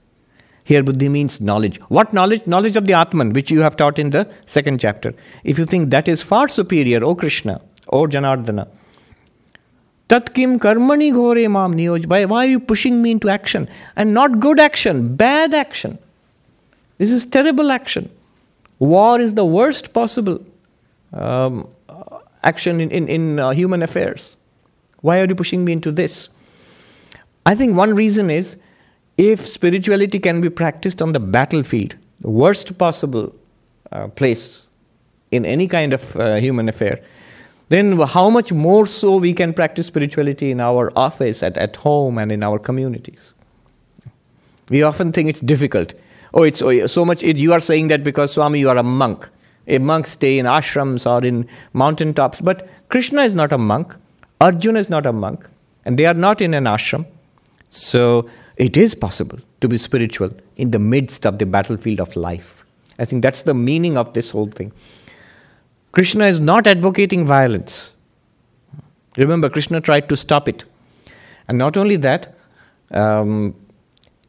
Here 0.65 0.83
buddhi 0.83 1.09
means 1.09 1.41
knowledge. 1.41 1.81
What 1.89 2.13
knowledge? 2.13 2.47
Knowledge 2.47 2.77
of 2.77 2.85
the 2.85 2.93
Atman, 2.93 3.33
which 3.33 3.51
you 3.51 3.63
have 3.63 3.75
taught 3.77 3.99
in 3.99 4.11
the 4.11 4.29
second 4.45 4.79
chapter. 4.79 5.15
If 5.43 5.59
you 5.59 5.65
think 5.65 5.89
that 5.97 6.09
is 6.09 6.23
far 6.23 6.49
superior, 6.49 7.03
O 7.03 7.15
Krishna, 7.15 7.63
O 7.89 8.07
Janardana, 8.07 8.69
Tat 10.09 10.35
kim 10.35 10.59
karmani 10.61 11.11
ghore 11.11 11.51
mam 11.51 11.75
niyoj. 11.75 12.07
Why, 12.07 12.27
why 12.27 12.45
are 12.45 12.51
you 12.51 12.61
pushing 12.61 13.01
me 13.01 13.13
into 13.13 13.31
action? 13.31 13.67
And 13.97 14.13
not 14.13 14.41
good 14.41 14.61
action, 14.61 15.17
bad 15.17 15.55
action. 15.55 15.99
This 16.99 17.11
is 17.11 17.25
terrible 17.25 17.73
action. 17.73 18.11
War 18.79 19.21
is 19.21 19.35
the 19.35 19.45
worst 19.45 19.93
possible 19.93 20.45
um, 21.13 21.69
action 22.43 22.81
in, 22.81 22.91
in, 22.91 23.09
in 23.09 23.41
uh, 23.41 23.51
human 23.51 23.83
affairs. 23.83 24.37
Why 25.01 25.21
are 25.21 25.27
you 25.27 25.35
pushing 25.35 25.65
me 25.65 25.73
into 25.73 25.91
this? 25.93 26.29
I 27.45 27.55
think 27.55 27.77
one 27.77 27.95
reason 27.95 28.31
is 28.31 28.57
if 29.19 29.47
spirituality 29.47 30.19
can 30.19 30.41
be 30.41 30.51
practiced 30.51 31.03
on 31.03 31.13
the 31.13 31.21
battlefield, 31.21 31.97
the 32.21 32.31
worst 32.31 32.79
possible 32.79 33.35
uh, 33.91 34.09
place 34.09 34.67
in 35.31 35.45
any 35.45 35.67
kind 35.67 35.93
of 35.93 36.17
uh, 36.17 36.37
human 36.37 36.69
affair, 36.69 37.01
then 37.69 37.99
how 37.99 38.31
much 38.31 38.53
more 38.53 38.87
so 38.87 39.17
we 39.17 39.33
can 39.33 39.55
practice 39.55 39.87
spirituality 39.87 40.51
in 40.51 40.61
our 40.61 40.93
office, 40.95 41.43
at, 41.43 41.57
at 41.57 41.77
home, 41.77 42.19
and 42.19 42.31
in 42.31 42.43
our 42.43 42.59
communities? 42.59 43.33
We 44.69 44.83
often 44.83 45.13
think 45.13 45.29
it's 45.29 45.41
difficult. 45.41 45.95
Oh, 46.35 46.43
it's 46.43 46.63
oh, 46.63 46.87
so 46.87 47.05
much. 47.05 47.23
It, 47.23 47.37
you 47.37 47.53
are 47.53 47.61
saying 47.61 47.89
that 47.89 48.03
because 48.03 48.33
Swami, 48.33 48.59
you 48.61 48.69
are 48.69 48.77
a 48.77 48.83
monk. 48.83 49.29
A 49.69 49.79
monk 49.79 50.07
stay 50.07 50.39
in 50.39 50.47
ashrams 50.47 51.09
or 51.09 51.25
in 51.25 51.49
mountain 51.73 52.15
tops. 52.15 52.41
But 52.41 52.69
Krishna 52.89 53.23
is 53.23 53.35
not 53.35 53.53
a 53.53 53.59
monk. 53.59 53.95
Arjuna 54.41 54.81
is 54.81 54.91
not 54.91 55.07
a 55.07 55.13
monk, 55.13 55.49
and 55.85 55.99
they 55.99 56.07
are 56.07 56.15
not 56.15 56.41
in 56.41 56.53
an 56.53 56.65
ashram. 56.65 57.07
So 57.71 58.29
it 58.57 58.77
is 58.77 58.95
possible 58.95 59.39
to 59.61 59.69
be 59.69 59.79
spiritual 59.79 60.31
in 60.57 60.73
the 60.73 60.79
midst 60.79 61.27
of 61.27 61.39
the 61.39 61.47
battlefield 61.47 62.01
of 62.01 62.17
life. 62.17 62.65
I 62.99 63.05
think 63.05 63.23
that's 63.23 63.43
the 63.43 63.55
meaning 63.55 63.97
of 63.97 64.13
this 64.15 64.33
whole 64.33 64.49
thing. 64.49 64.73
Krishna 65.93 66.25
is 66.25 66.41
not 66.41 66.67
advocating 66.67 67.25
violence. 67.25 67.95
Remember, 69.17 69.49
Krishna 69.49 69.81
tried 69.81 70.09
to 70.09 70.17
stop 70.17 70.49
it. 70.49 70.65
And 71.49 71.59
not 71.59 71.77
only 71.77 71.97
that, 71.97 72.35
um, 72.91 73.55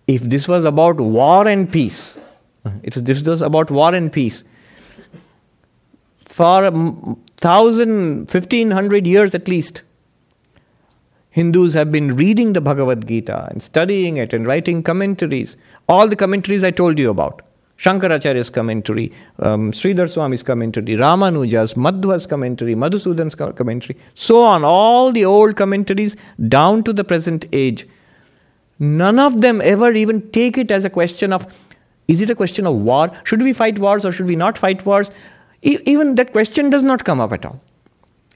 if 0.08 0.22
this 0.22 0.48
was 0.48 0.66
about 0.66 1.00
war 1.00 1.48
and 1.48 1.72
peace, 1.72 2.20
was, 2.64 3.04
this 3.04 3.22
was 3.24 3.42
about 3.42 3.72
war 3.72 3.94
and 3.94 4.12
peace, 4.12 4.44
for 6.26 6.66
a 6.66 6.72
thousand, 7.38 8.30
fifteen 8.32 8.72
hundred 8.72 9.06
years 9.06 9.36
at 9.36 9.48
least, 9.48 9.82
Hindus 11.30 11.74
have 11.74 11.92
been 11.92 12.16
reading 12.16 12.54
the 12.54 12.62
Bhagavad 12.62 13.08
Gita 13.08 13.48
and 13.50 13.64
studying 13.64 14.18
it 14.18 14.34
and 14.34 14.46
writing 14.46 14.84
commentaries. 14.84 15.58
All 15.90 16.08
the 16.08 16.16
commentaries 16.16 16.64
I 16.64 16.72
told 16.72 17.00
you 17.00 17.10
about. 17.10 17.42
Shankaracharya's 17.78 18.52
commentary, 18.52 19.12
um, 19.40 19.72
Sridhar 19.72 20.08
Swami's 20.08 20.44
commentary, 20.44 20.96
Ramanuja's, 20.96 21.74
Madhva's 21.74 22.28
commentary, 22.28 22.76
Madhusudan's 22.76 23.34
commentary, 23.34 23.98
so 24.14 24.44
on. 24.44 24.64
All 24.64 25.12
the 25.12 25.26
old 25.26 25.56
commentaries 25.56 26.16
down 26.48 26.84
to 26.84 26.94
the 26.94 27.04
present 27.04 27.48
age 27.52 27.88
None 28.84 29.18
of 29.18 29.42
them 29.42 29.62
ever 29.62 29.92
even 29.94 30.30
take 30.32 30.58
it 30.58 30.70
as 30.70 30.84
a 30.84 30.90
question 30.90 31.32
of 31.32 31.48
is 32.08 32.22
it 32.22 32.30
a 32.30 32.36
question 32.36 32.68
of 32.68 32.76
war? 32.76 33.12
Should 33.24 33.42
we 33.42 33.54
fight 33.54 33.80
wars 33.80 34.06
or 34.06 34.12
should 34.12 34.26
we 34.26 34.36
not 34.36 34.58
fight 34.58 34.86
wars? 34.86 35.10
E- 35.62 35.78
even 35.86 36.16
that 36.16 36.34
question 36.34 36.70
does 36.70 36.84
not 36.84 37.06
come 37.06 37.22
up 37.22 37.32
at 37.32 37.46
all. 37.46 37.62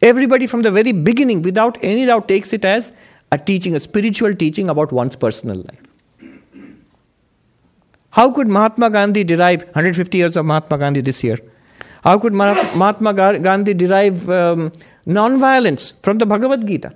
Everybody 0.02 0.48
from 0.48 0.62
the 0.62 0.72
very 0.72 0.94
beginning, 0.94 1.42
without 1.42 1.78
any 1.82 2.06
doubt, 2.06 2.30
takes 2.30 2.54
it 2.54 2.64
as 2.64 2.94
a 3.32 3.38
teaching, 3.38 3.76
a 3.76 3.80
spiritual 3.82 4.34
teaching 4.36 4.70
about 4.70 4.94
one's 4.94 5.18
personal 5.18 5.58
life. 5.58 5.84
How 8.12 8.32
could 8.32 8.48
Mahatma 8.48 8.90
Gandhi 8.90 9.26
derive 9.26 9.64
150 9.64 10.18
years 10.18 10.38
of 10.38 10.46
Mahatma 10.46 10.78
Gandhi 10.78 11.02
this 11.02 11.24
year? 11.24 11.38
How 12.04 12.18
could 12.18 12.34
Mahatma 12.34 13.14
Gandhi 13.14 13.74
derive 13.74 14.30
um, 14.30 14.72
non-violence 15.06 15.92
from 16.04 16.20
the 16.20 16.26
Bhagavad 16.26 16.66
Gita? 16.66 16.96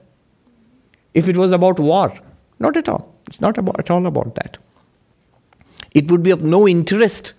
If 1.13 1.27
it 1.27 1.35
was 1.35 1.51
about 1.51 1.79
war, 1.79 2.13
not 2.59 2.77
at 2.77 2.87
all. 2.87 3.13
It's 3.31 3.39
not 3.39 3.57
about, 3.57 3.79
at 3.79 3.89
all 3.89 4.05
about 4.05 4.35
that. 4.35 4.57
It 5.91 6.11
would 6.11 6.21
be 6.21 6.31
of 6.31 6.41
no 6.43 6.67
interest 6.67 7.33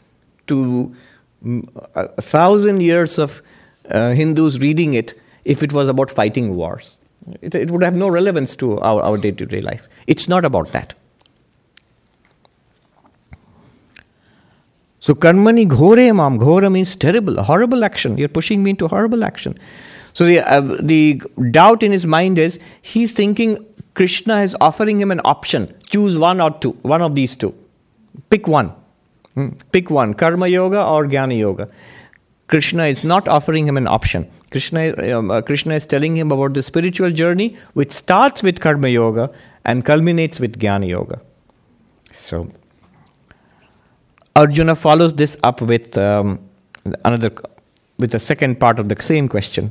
to 0.47 0.97
mm, 1.45 1.69
a 1.95 2.23
thousand 2.23 2.81
years 2.81 3.19
of 3.19 3.43
uh, 3.91 4.13
Hindus 4.13 4.59
reading 4.59 4.95
it 4.95 5.13
if 5.45 5.63
it 5.63 5.75
was 5.75 5.91
about 5.91 6.11
fighting 6.11 6.57
wars. 6.57 6.97
It, 7.43 7.55
it 7.55 7.71
would 7.71 7.83
have 7.83 7.95
no 7.95 8.09
relevance 8.09 8.57
to 8.57 8.81
our 8.81 9.19
day 9.19 9.33
to 9.33 9.45
day 9.45 9.61
life. 9.61 9.87
It's 10.07 10.31
not 10.31 10.47
about 10.47 10.73
that. 10.73 10.95
So 15.01 15.15
karmani 15.15 15.69
ghore 15.69 16.15
mam. 16.15 16.39
Ghora 16.39 16.73
means 16.73 16.97
terrible, 16.97 17.43
horrible 17.43 17.85
action. 17.85 18.17
You're 18.17 18.29
pushing 18.29 18.63
me 18.63 18.71
into 18.71 18.89
horrible 18.89 19.25
action. 19.25 19.59
So 20.15 20.25
the, 20.25 20.41
uh, 20.41 20.61
the 20.81 21.23
doubt 21.51 21.83
in 21.83 21.93
his 21.93 22.07
mind 22.07 22.39
is 22.39 22.59
he's 22.81 23.13
thinking 23.13 23.59
Krishna 23.95 24.41
is 24.41 24.57
offering 24.61 25.01
him 25.01 25.11
an 25.11 25.21
option. 25.25 25.75
Choose 25.89 26.17
one 26.17 26.41
or 26.41 26.51
two, 26.51 26.71
one 26.83 27.03
of 27.03 27.15
these 27.15 27.37
two. 27.37 27.55
Pick 28.31 28.49
one. 28.49 28.73
Hmm. 29.35 29.49
Pick 29.73 29.91
one, 29.91 30.15
karma 30.15 30.47
yoga 30.47 30.85
or 30.85 31.07
jnana 31.07 31.39
yoga. 31.39 31.69
Krishna 32.49 32.85
is 32.85 33.03
not 33.03 33.29
offering 33.29 33.67
him 33.67 33.77
an 33.79 33.87
option. 33.87 34.31
Krishna, 34.51 35.17
um, 35.17 35.31
uh, 35.31 35.41
Krishna 35.41 35.75
is 35.75 35.87
telling 35.87 36.17
him 36.17 36.31
about 36.31 36.53
the 36.53 36.63
spiritual 36.63 37.11
journey, 37.11 37.57
which 37.73 37.93
starts 37.93 38.43
with 38.43 38.61
karma 38.61 38.89
yoga 38.89 39.31
and 39.65 39.85
culminates 39.85 40.39
with 40.39 40.59
jnana 40.59 40.89
yoga. 40.89 41.21
So 42.13 42.51
Arjuna 44.37 44.75
follows 44.75 45.15
this 45.15 45.37
up 45.43 45.63
with 45.63 45.97
um, 45.97 46.47
another, 47.05 47.31
with 47.99 48.11
the 48.11 48.19
second 48.19 48.61
part 48.61 48.79
of 48.79 48.89
the 48.89 49.01
same 49.01 49.29
question. 49.29 49.71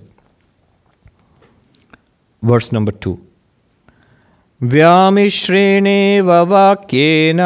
Verse 2.42 2.72
number 2.72 2.92
two. 2.92 3.24
व्यामिश्रेणेव 4.70 6.30
वाक्येन 6.50 7.40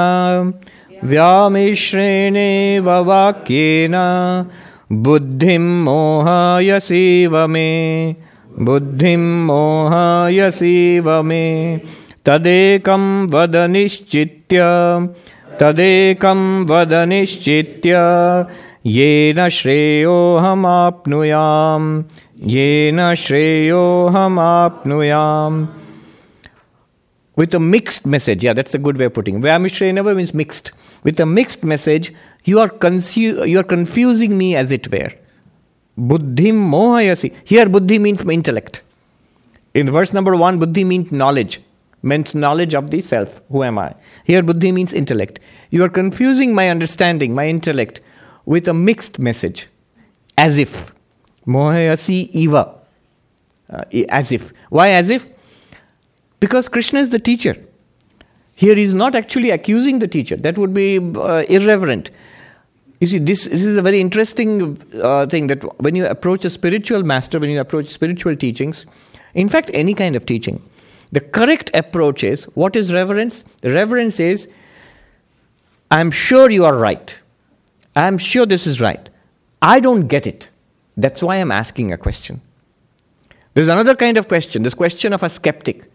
व्यामिश्रेणेव 1.04 2.88
वाक्येन 3.08 3.96
बुद्धिं 5.04 5.66
मोहायसीव 5.86 7.36
मे 7.50 7.70
बुद्धिं 8.66 9.24
मोहायसीव 9.48 11.08
मे। 11.30 11.46
तदेकं 12.28 13.04
वद 13.34 13.56
निश्चित्य 13.70 14.60
तदेकं 15.62 16.42
वद 16.70 16.94
निश्चित्य 17.10 17.94
येन 18.98 19.40
श्रेयोऽहमाप्नुयां 19.52 20.24
येन 22.56 23.00
श्रेयोऽहमाप्नुयाम् 23.24 24.26
with 27.36 27.54
a 27.54 27.60
mixed 27.60 28.06
message. 28.06 28.44
Yeah, 28.44 28.54
that's 28.54 28.74
a 28.74 28.78
good 28.80 28.98
way 28.98 29.06
of 29.06 29.14
putting 29.14 29.36
it. 29.36 29.42
Vyamishreneva 29.42 30.16
means 30.16 30.34
mixed. 30.34 30.72
With 31.04 31.20
a 31.20 31.26
mixed 31.26 31.64
message, 31.64 32.14
you 32.46 32.60
are, 32.60 32.70
consu- 32.70 33.48
you 33.48 33.60
are 33.60 33.64
confusing 33.64 34.38
me 34.38 34.56
as 34.56 34.72
it 34.72 34.92
were. 34.92 35.12
Buddhim 35.98 36.56
mohayasi. 36.72 37.34
Here, 37.44 37.70
buddhi 37.70 38.00
means 38.00 38.22
intellect. 38.22 38.82
In 39.74 39.92
verse 39.92 40.14
number 40.14 40.36
one, 40.36 40.60
buddhi 40.60 40.84
means 40.84 41.12
knowledge, 41.12 41.62
means 42.02 42.34
knowledge 42.34 42.74
of 42.74 42.92
the 42.92 43.02
self. 43.02 43.42
Who 43.50 43.64
am 43.64 43.78
I? 43.78 43.96
Here, 44.24 44.42
buddhi 44.42 44.72
means 44.72 44.94
intellect. 44.94 45.40
You 45.70 45.84
are 45.84 45.90
confusing 45.90 46.54
my 46.54 46.70
understanding, 46.70 47.34
my 47.36 47.48
intellect, 47.48 48.02
with 48.46 48.68
a 48.68 48.74
mixed 48.74 49.20
message, 49.20 49.68
as 50.38 50.58
if. 50.58 50.94
Mohayasi 51.46 52.30
iva. 52.34 52.76
Uh, 53.70 53.84
as 54.10 54.32
if. 54.32 54.54
Why 54.70 54.92
as 54.92 55.10
if? 55.10 55.28
Because 56.40 56.70
Krishna 56.70 57.00
is 57.00 57.10
the 57.10 57.20
teacher. 57.20 57.56
Here 58.56 58.76
he's 58.76 58.94
not 58.94 59.16
actually 59.16 59.50
accusing 59.50 60.00
the 60.00 60.08
teacher. 60.08 60.36
That 60.36 60.58
would 60.58 60.74
be 60.74 60.98
uh, 60.98 61.44
irreverent. 61.50 62.12
You 63.02 63.08
see, 63.08 63.20
this, 63.20 63.46
this 63.46 63.66
is 63.66 63.78
a 63.78 63.82
very 63.82 64.00
interesting 64.00 64.78
uh, 65.02 65.26
thing 65.26 65.48
that 65.48 65.64
when 65.82 65.96
you 65.96 66.06
approach 66.06 66.46
a 66.46 66.50
spiritual 66.50 67.04
master, 67.04 67.40
when 67.40 67.50
you 67.50 67.60
approach 67.60 67.88
spiritual 67.88 68.36
teachings, 68.36 68.86
in 69.34 69.50
fact, 69.50 69.70
any 69.74 69.94
kind 69.94 70.16
of 70.16 70.26
teaching, 70.26 70.62
the 71.12 71.20
correct 71.20 71.70
approach 71.74 72.24
is 72.24 72.46
what 72.56 72.76
is 72.76 72.94
reverence? 72.94 73.44
Reverence 73.64 74.20
is, 74.20 74.48
I'm 75.92 76.10
sure 76.10 76.50
you 76.50 76.64
are 76.66 76.76
right. 76.76 77.20
I'm 77.96 78.18
sure 78.18 78.46
this 78.46 78.66
is 78.66 78.82
right. 78.82 79.10
I 79.62 79.80
don't 79.80 80.08
get 80.08 80.26
it. 80.26 80.50
That's 80.98 81.22
why 81.22 81.36
I'm 81.36 81.52
asking 81.52 81.92
a 81.92 81.98
question. 81.98 82.42
There's 83.54 83.70
another 83.70 83.96
kind 83.96 84.18
of 84.18 84.28
question, 84.28 84.64
this 84.64 84.74
question 84.74 85.14
of 85.14 85.24
a 85.24 85.30
skeptic. 85.30 85.90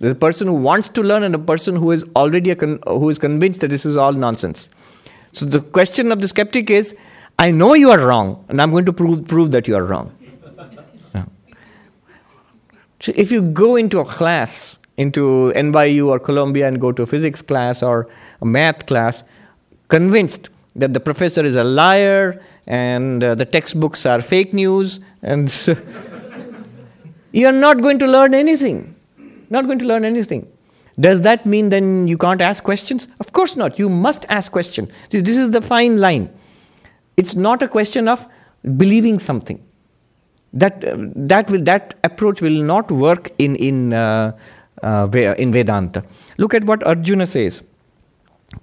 The 0.00 0.14
person 0.14 0.48
who 0.48 0.54
wants 0.54 0.88
to 0.90 1.02
learn 1.02 1.22
and 1.22 1.34
a 1.34 1.38
person 1.38 1.76
who 1.76 1.92
is 1.92 2.04
already 2.16 2.54
con- 2.54 2.80
who 2.86 3.08
is 3.10 3.18
convinced 3.18 3.60
that 3.60 3.68
this 3.68 3.86
is 3.86 3.96
all 3.96 4.12
nonsense. 4.12 4.70
So 5.32 5.46
the 5.46 5.60
question 5.60 6.12
of 6.12 6.20
the 6.20 6.28
skeptic 6.28 6.70
is, 6.70 6.94
I 7.38 7.50
know 7.50 7.74
you 7.74 7.90
are 7.90 7.98
wrong, 7.98 8.44
and 8.48 8.62
I'm 8.62 8.70
going 8.70 8.84
to 8.84 8.92
prove, 8.92 9.26
prove 9.26 9.50
that 9.50 9.66
you 9.66 9.76
are 9.76 9.84
wrong. 9.84 10.14
yeah. 11.14 11.24
So 13.00 13.12
if 13.16 13.32
you 13.32 13.42
go 13.42 13.76
into 13.76 13.98
a 13.98 14.04
class, 14.04 14.78
into 14.96 15.52
NYU 15.56 16.06
or 16.06 16.20
Columbia, 16.20 16.68
and 16.68 16.80
go 16.80 16.92
to 16.92 17.02
a 17.02 17.06
physics 17.06 17.42
class 17.42 17.82
or 17.82 18.08
a 18.40 18.46
math 18.46 18.86
class, 18.86 19.24
convinced 19.88 20.50
that 20.76 20.94
the 20.94 21.00
professor 21.00 21.44
is 21.44 21.56
a 21.56 21.64
liar 21.64 22.40
and 22.66 23.22
uh, 23.22 23.34
the 23.34 23.44
textbooks 23.44 24.06
are 24.06 24.20
fake 24.20 24.54
news, 24.54 25.00
and 25.22 25.50
so 25.50 25.76
you 27.32 27.46
are 27.46 27.52
not 27.52 27.80
going 27.80 27.98
to 27.98 28.06
learn 28.06 28.34
anything. 28.34 28.93
Not 29.50 29.66
going 29.66 29.78
to 29.78 29.84
learn 29.84 30.04
anything. 30.04 30.46
Does 30.98 31.22
that 31.22 31.44
mean 31.44 31.70
then 31.70 32.06
you 32.06 32.16
can't 32.16 32.40
ask 32.40 32.62
questions? 32.62 33.08
Of 33.20 33.32
course 33.32 33.56
not. 33.56 33.78
You 33.78 33.88
must 33.88 34.26
ask 34.28 34.52
questions. 34.52 34.90
This 35.10 35.36
is 35.36 35.50
the 35.50 35.60
fine 35.60 35.98
line. 35.98 36.30
It's 37.16 37.34
not 37.34 37.62
a 37.62 37.68
question 37.68 38.08
of 38.08 38.26
believing 38.76 39.18
something. 39.18 39.62
That, 40.52 40.84
uh, 40.84 40.96
that, 41.16 41.50
will, 41.50 41.62
that 41.62 41.94
approach 42.04 42.40
will 42.40 42.62
not 42.62 42.90
work 42.92 43.32
in, 43.38 43.56
in, 43.56 43.92
uh, 43.92 44.36
uh, 44.82 45.08
in 45.36 45.52
Vedanta. 45.52 46.04
Look 46.38 46.54
at 46.54 46.64
what 46.64 46.86
Arjuna 46.86 47.26
says. 47.26 47.62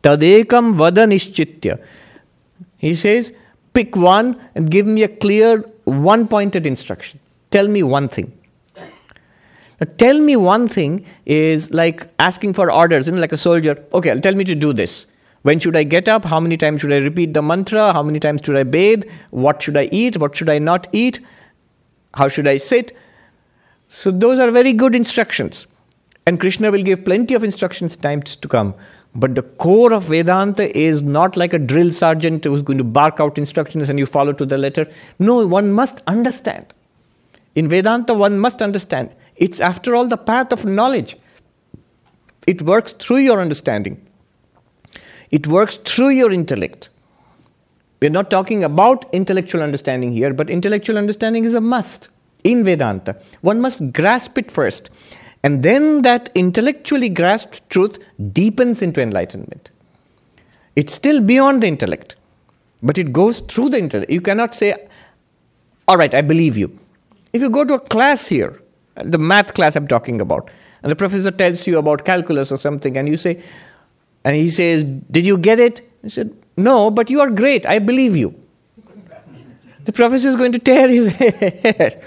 Tadekam 0.01 0.73
vada 0.73 1.05
nishchitya. 1.05 1.83
He 2.77 2.95
says, 2.95 3.33
pick 3.73 3.95
one 3.97 4.39
and 4.55 4.71
give 4.71 4.87
me 4.87 5.03
a 5.03 5.09
clear, 5.09 5.65
one 5.83 6.27
pointed 6.29 6.65
instruction. 6.65 7.19
Tell 7.49 7.67
me 7.67 7.83
one 7.83 8.07
thing. 8.07 8.31
Tell 9.97 10.19
me 10.19 10.35
one 10.35 10.67
thing 10.67 11.05
is 11.25 11.73
like 11.73 12.07
asking 12.19 12.53
for 12.53 12.71
orders, 12.71 13.07
you 13.07 13.13
know, 13.13 13.19
like 13.19 13.31
a 13.31 13.37
soldier. 13.37 13.83
Okay, 13.93 14.19
tell 14.19 14.35
me 14.35 14.43
to 14.43 14.53
do 14.53 14.73
this. 14.73 15.07
When 15.41 15.59
should 15.59 15.75
I 15.75 15.83
get 15.83 16.07
up? 16.07 16.25
How 16.25 16.39
many 16.39 16.55
times 16.55 16.81
should 16.81 16.91
I 16.91 16.97
repeat 16.97 17.33
the 17.33 17.41
mantra? 17.41 17.91
How 17.91 18.03
many 18.03 18.19
times 18.19 18.41
should 18.43 18.55
I 18.55 18.63
bathe? 18.63 19.05
What 19.31 19.61
should 19.61 19.75
I 19.75 19.89
eat? 19.91 20.17
What 20.17 20.35
should 20.35 20.49
I 20.49 20.59
not 20.59 20.87
eat? 20.91 21.19
How 22.13 22.27
should 22.27 22.47
I 22.47 22.57
sit? 22.57 22.95
So, 23.87 24.11
those 24.11 24.39
are 24.39 24.51
very 24.51 24.71
good 24.71 24.93
instructions. 24.93 25.65
And 26.27 26.39
Krishna 26.39 26.69
will 26.69 26.83
give 26.83 27.03
plenty 27.03 27.33
of 27.33 27.43
instructions 27.43 27.95
times 27.95 28.35
to 28.35 28.47
come. 28.47 28.75
But 29.15 29.33
the 29.33 29.41
core 29.41 29.91
of 29.91 30.03
Vedanta 30.03 30.77
is 30.77 31.01
not 31.01 31.35
like 31.35 31.53
a 31.53 31.59
drill 31.59 31.91
sergeant 31.91 32.45
who's 32.45 32.61
going 32.61 32.77
to 32.77 32.83
bark 32.83 33.19
out 33.19 33.39
instructions 33.39 33.89
and 33.89 33.97
you 33.97 34.05
follow 34.05 34.31
to 34.33 34.45
the 34.45 34.57
letter. 34.57 34.87
No, 35.17 35.45
one 35.45 35.73
must 35.73 36.01
understand. 36.05 36.73
In 37.55 37.67
Vedanta, 37.67 38.13
one 38.13 38.39
must 38.39 38.61
understand. 38.61 39.13
It's, 39.41 39.59
after 39.59 39.95
all, 39.95 40.07
the 40.07 40.17
path 40.17 40.53
of 40.53 40.65
knowledge. 40.65 41.17
It 42.47 42.61
works 42.61 42.93
through 42.93 43.17
your 43.17 43.41
understanding, 43.41 43.99
it 45.31 45.47
works 45.47 45.77
through 45.77 46.09
your 46.09 46.31
intellect. 46.31 46.89
We're 48.01 48.09
not 48.09 48.31
talking 48.31 48.63
about 48.63 49.05
intellectual 49.13 49.61
understanding 49.61 50.11
here, 50.11 50.33
but 50.33 50.49
intellectual 50.49 50.97
understanding 50.97 51.45
is 51.45 51.53
a 51.53 51.61
must 51.61 52.09
in 52.43 52.63
Vedanta. 52.63 53.15
One 53.41 53.61
must 53.61 53.93
grasp 53.93 54.39
it 54.39 54.51
first. 54.51 54.89
And 55.43 55.61
then 55.61 56.01
that 56.01 56.29
intellectually 56.33 57.09
grasped 57.09 57.69
truth 57.69 57.99
deepens 58.33 58.81
into 58.81 59.01
enlightenment. 59.01 59.69
It's 60.75 60.93
still 60.93 61.21
beyond 61.21 61.61
the 61.61 61.67
intellect, 61.67 62.15
but 62.81 62.97
it 62.97 63.13
goes 63.13 63.41
through 63.41 63.69
the 63.69 63.77
intellect. 63.77 64.11
You 64.11 64.21
cannot 64.21 64.55
say, 64.55 64.87
All 65.87 65.97
right, 65.97 66.13
I 66.13 66.21
believe 66.21 66.57
you. 66.57 66.79
If 67.33 67.41
you 67.41 67.49
go 67.49 67.63
to 67.63 67.75
a 67.75 67.79
class 67.79 68.27
here, 68.27 68.60
the 68.95 69.17
math 69.17 69.53
class 69.53 69.75
I'm 69.75 69.87
talking 69.87 70.21
about. 70.21 70.49
And 70.83 70.91
the 70.91 70.95
professor 70.95 71.31
tells 71.31 71.67
you 71.67 71.77
about 71.77 72.05
calculus 72.05 72.51
or 72.51 72.57
something, 72.57 72.97
and 72.97 73.07
you 73.07 73.17
say, 73.17 73.41
and 74.23 74.35
he 74.35 74.49
says, 74.49 74.83
Did 74.83 75.25
you 75.25 75.37
get 75.37 75.59
it? 75.59 75.87
He 76.01 76.09
said, 76.09 76.35
No, 76.57 76.91
but 76.91 77.09
you 77.09 77.21
are 77.21 77.29
great. 77.29 77.65
I 77.65 77.79
believe 77.79 78.15
you. 78.15 78.35
The 79.83 79.91
professor 79.91 80.29
is 80.29 80.35
going 80.35 80.51
to 80.51 80.59
tear 80.59 80.87
his 80.87 81.07
hair. 81.15 82.01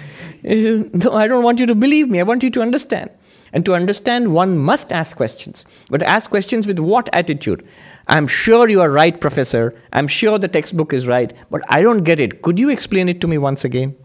no, 0.45 1.13
I 1.13 1.27
don't 1.27 1.43
want 1.43 1.59
you 1.59 1.67
to 1.67 1.75
believe 1.75 2.09
me. 2.09 2.21
I 2.21 2.23
want 2.23 2.43
you 2.43 2.51
to 2.51 2.63
understand. 2.63 3.11
And 3.53 3.65
to 3.67 3.75
understand, 3.75 4.35
one 4.35 4.59
must 4.59 4.93
ask 4.93 5.17
questions. 5.17 5.65
But 5.91 6.03
ask 6.03 6.29
questions 6.31 6.67
with 6.67 6.79
what 6.79 7.09
attitude? 7.13 7.67
I'm 8.09 8.27
sure 8.27 8.69
you 8.69 8.81
are 8.81 8.91
right, 8.91 9.19
professor. 9.21 9.81
I'm 9.93 10.09
sure 10.09 10.39
the 10.39 10.49
textbook 10.49 10.93
is 10.93 11.07
right, 11.07 11.33
but 11.51 11.63
I 11.69 11.81
don't 11.83 12.05
get 12.05 12.21
it. 12.21 12.43
Could 12.43 12.59
you 12.59 12.69
explain 12.69 13.09
it 13.09 13.21
to 13.23 13.29
me 13.29 13.39
once 13.39 13.65
again? 13.65 13.97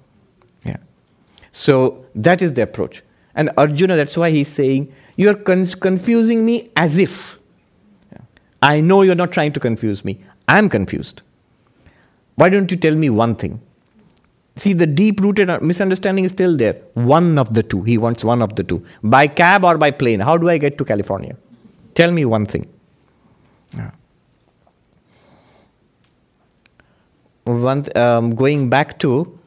So 1.51 2.05
that 2.15 2.41
is 2.41 2.53
the 2.53 2.63
approach. 2.63 3.03
And 3.35 3.51
Arjuna, 3.57 3.95
that's 3.95 4.17
why 4.17 4.31
he's 4.31 4.47
saying, 4.47 4.93
You 5.15 5.29
are 5.29 5.35
con- 5.35 5.65
confusing 5.65 6.45
me 6.45 6.71
as 6.75 6.97
if. 6.97 7.37
I 8.61 8.81
know 8.81 9.01
you're 9.03 9.15
not 9.15 9.31
trying 9.31 9.53
to 9.53 9.59
confuse 9.59 10.03
me. 10.03 10.19
I'm 10.47 10.69
confused. 10.69 11.21
Why 12.35 12.49
don't 12.49 12.69
you 12.71 12.77
tell 12.77 12.95
me 12.95 13.09
one 13.09 13.35
thing? 13.35 13.61
See, 14.55 14.73
the 14.73 14.85
deep 14.85 15.21
rooted 15.21 15.61
misunderstanding 15.61 16.25
is 16.25 16.31
still 16.33 16.57
there. 16.57 16.73
One 16.93 17.37
of 17.37 17.53
the 17.53 17.63
two. 17.63 17.83
He 17.83 17.97
wants 17.97 18.25
one 18.25 18.41
of 18.41 18.55
the 18.55 18.63
two. 18.63 18.85
By 19.01 19.27
cab 19.27 19.63
or 19.63 19.77
by 19.77 19.91
plane. 19.91 20.19
How 20.19 20.37
do 20.37 20.49
I 20.49 20.57
get 20.57 20.77
to 20.79 20.83
California? 20.85 21.37
Tell 21.95 22.11
me 22.11 22.25
one 22.25 22.45
thing. 22.45 22.65
One, 27.45 27.85
um, 27.97 28.35
going 28.35 28.69
back 28.69 28.99
to 28.99 29.39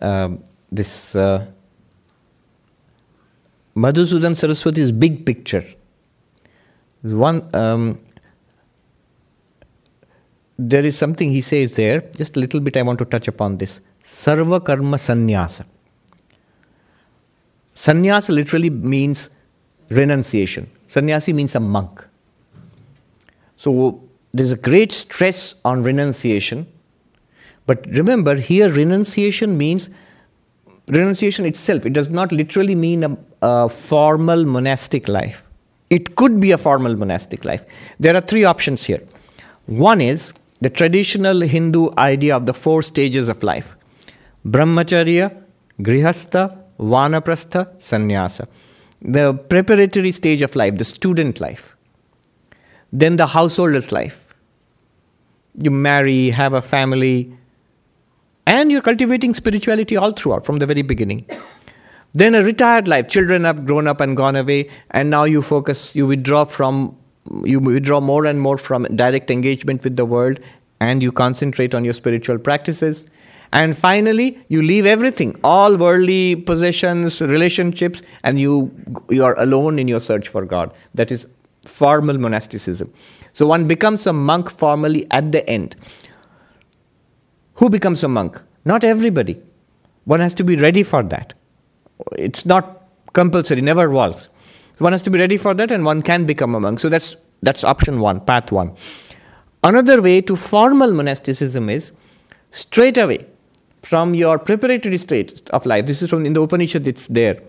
um, 0.00 0.42
this 0.70 1.16
uh, 1.16 1.46
Madhusudan 3.76 4.36
Saraswati's 4.36 4.92
big 4.92 5.24
picture. 5.24 5.64
One, 7.02 7.48
um, 7.54 7.96
there 10.58 10.84
is 10.84 10.98
something 10.98 11.30
he 11.30 11.40
says 11.40 11.74
there, 11.74 12.02
just 12.16 12.36
a 12.36 12.40
little 12.40 12.60
bit 12.60 12.76
I 12.76 12.82
want 12.82 12.98
to 12.98 13.04
touch 13.04 13.28
upon 13.28 13.56
this. 13.56 13.80
Sarva 14.04 14.64
Karma 14.64 14.98
Sannyasa. 14.98 15.64
Sannyasa 17.74 18.32
literally 18.32 18.68
means 18.68 19.30
renunciation. 19.88 20.70
Sannyasi 20.86 21.32
means 21.32 21.54
a 21.54 21.60
monk. 21.60 22.04
So 23.56 24.02
there's 24.32 24.52
a 24.52 24.56
great 24.56 24.92
stress 24.92 25.54
on 25.64 25.82
renunciation. 25.82 26.66
But 27.66 27.86
remember, 27.86 28.34
here 28.34 28.70
renunciation 28.70 29.56
means 29.56 29.88
renunciation 30.90 31.46
itself. 31.46 31.86
It 31.86 31.92
does 31.92 32.10
not 32.10 32.32
literally 32.32 32.74
mean 32.74 33.04
a, 33.04 33.16
a 33.42 33.68
formal 33.68 34.44
monastic 34.44 35.08
life. 35.08 35.46
It 35.88 36.14
could 36.16 36.40
be 36.40 36.52
a 36.52 36.58
formal 36.58 36.96
monastic 36.96 37.44
life. 37.44 37.64
There 37.98 38.14
are 38.14 38.20
three 38.20 38.44
options 38.44 38.84
here. 38.84 39.02
One 39.66 40.00
is 40.00 40.32
the 40.60 40.70
traditional 40.70 41.40
Hindu 41.40 41.90
idea 41.98 42.36
of 42.36 42.46
the 42.46 42.54
four 42.54 42.82
stages 42.82 43.28
of 43.28 43.42
life 43.42 43.76
Brahmacharya, 44.46 45.36
Grihastha, 45.80 46.58
Vanaprastha, 46.78 47.68
Sannyasa. 47.78 48.48
The 49.02 49.34
preparatory 49.34 50.12
stage 50.12 50.42
of 50.42 50.54
life, 50.56 50.76
the 50.76 50.84
student 50.84 51.40
life. 51.40 51.76
Then 52.92 53.16
the 53.16 53.26
householder's 53.26 53.92
life. 53.92 54.34
You 55.54 55.70
marry, 55.70 56.30
have 56.30 56.52
a 56.52 56.62
family, 56.62 57.32
and 58.46 58.70
you're 58.72 58.82
cultivating 58.82 59.34
spirituality 59.34 59.96
all 59.96 60.12
throughout 60.12 60.44
from 60.44 60.58
the 60.58 60.66
very 60.66 60.82
beginning. 60.82 61.26
Then 62.12 62.34
a 62.34 62.42
retired 62.42 62.88
life, 62.88 63.08
children 63.08 63.44
have 63.44 63.66
grown 63.66 63.86
up 63.86 64.00
and 64.00 64.16
gone 64.16 64.36
away, 64.36 64.68
and 64.90 65.10
now 65.10 65.24
you 65.24 65.42
focus, 65.42 65.94
you 65.94 66.06
withdraw 66.06 66.44
from, 66.44 66.96
you 67.44 67.60
withdraw 67.60 68.00
more 68.00 68.26
and 68.26 68.40
more 68.40 68.58
from 68.58 68.84
direct 68.96 69.30
engagement 69.30 69.84
with 69.84 69.96
the 69.96 70.04
world, 70.04 70.40
and 70.80 71.02
you 71.02 71.12
concentrate 71.12 71.74
on 71.74 71.84
your 71.84 71.94
spiritual 71.94 72.38
practices. 72.38 73.04
And 73.52 73.76
finally, 73.76 74.38
you 74.48 74.62
leave 74.62 74.86
everything, 74.86 75.38
all 75.44 75.76
worldly 75.76 76.36
possessions, 76.36 77.20
relationships, 77.20 78.02
and 78.24 78.40
you, 78.40 78.72
you 79.08 79.24
are 79.24 79.38
alone 79.38 79.78
in 79.78 79.88
your 79.88 80.00
search 80.00 80.28
for 80.28 80.44
God. 80.44 80.72
That 80.94 81.10
is 81.12 81.26
formal 81.66 82.16
monasticism. 82.16 82.92
So 83.32 83.46
one 83.46 83.68
becomes 83.68 84.06
a 84.06 84.12
monk 84.12 84.50
formally 84.50 85.06
at 85.10 85.32
the 85.32 85.48
end. 85.48 85.76
Who 87.60 87.68
becomes 87.68 88.02
a 88.02 88.08
monk? 88.08 88.40
Not 88.64 88.84
everybody. 88.84 89.38
One 90.04 90.20
has 90.20 90.32
to 90.34 90.44
be 90.44 90.56
ready 90.56 90.82
for 90.82 91.02
that. 91.02 91.34
It's 92.12 92.46
not 92.46 92.84
compulsory, 93.12 93.60
never 93.60 93.90
was. 93.90 94.30
One 94.78 94.92
has 94.92 95.02
to 95.02 95.10
be 95.10 95.18
ready 95.18 95.36
for 95.36 95.52
that 95.52 95.70
and 95.70 95.84
one 95.84 96.00
can 96.00 96.24
become 96.24 96.54
a 96.54 96.60
monk. 96.60 96.80
So 96.80 96.88
that's 96.88 97.16
that's 97.42 97.62
option 97.62 98.00
one, 98.00 98.20
path 98.20 98.50
one. 98.50 98.74
Another 99.62 100.00
way 100.00 100.22
to 100.22 100.36
formal 100.36 100.94
monasticism 100.94 101.68
is 101.68 101.92
straight 102.50 102.96
away 102.96 103.26
from 103.82 104.14
your 104.14 104.38
preparatory 104.38 104.96
state 104.96 105.50
of 105.50 105.66
life. 105.66 105.84
This 105.84 106.00
is 106.00 106.08
from 106.08 106.24
in 106.24 106.32
the 106.32 106.40
Upanishad, 106.40 106.88
it's 106.88 107.08
there. 107.08 107.42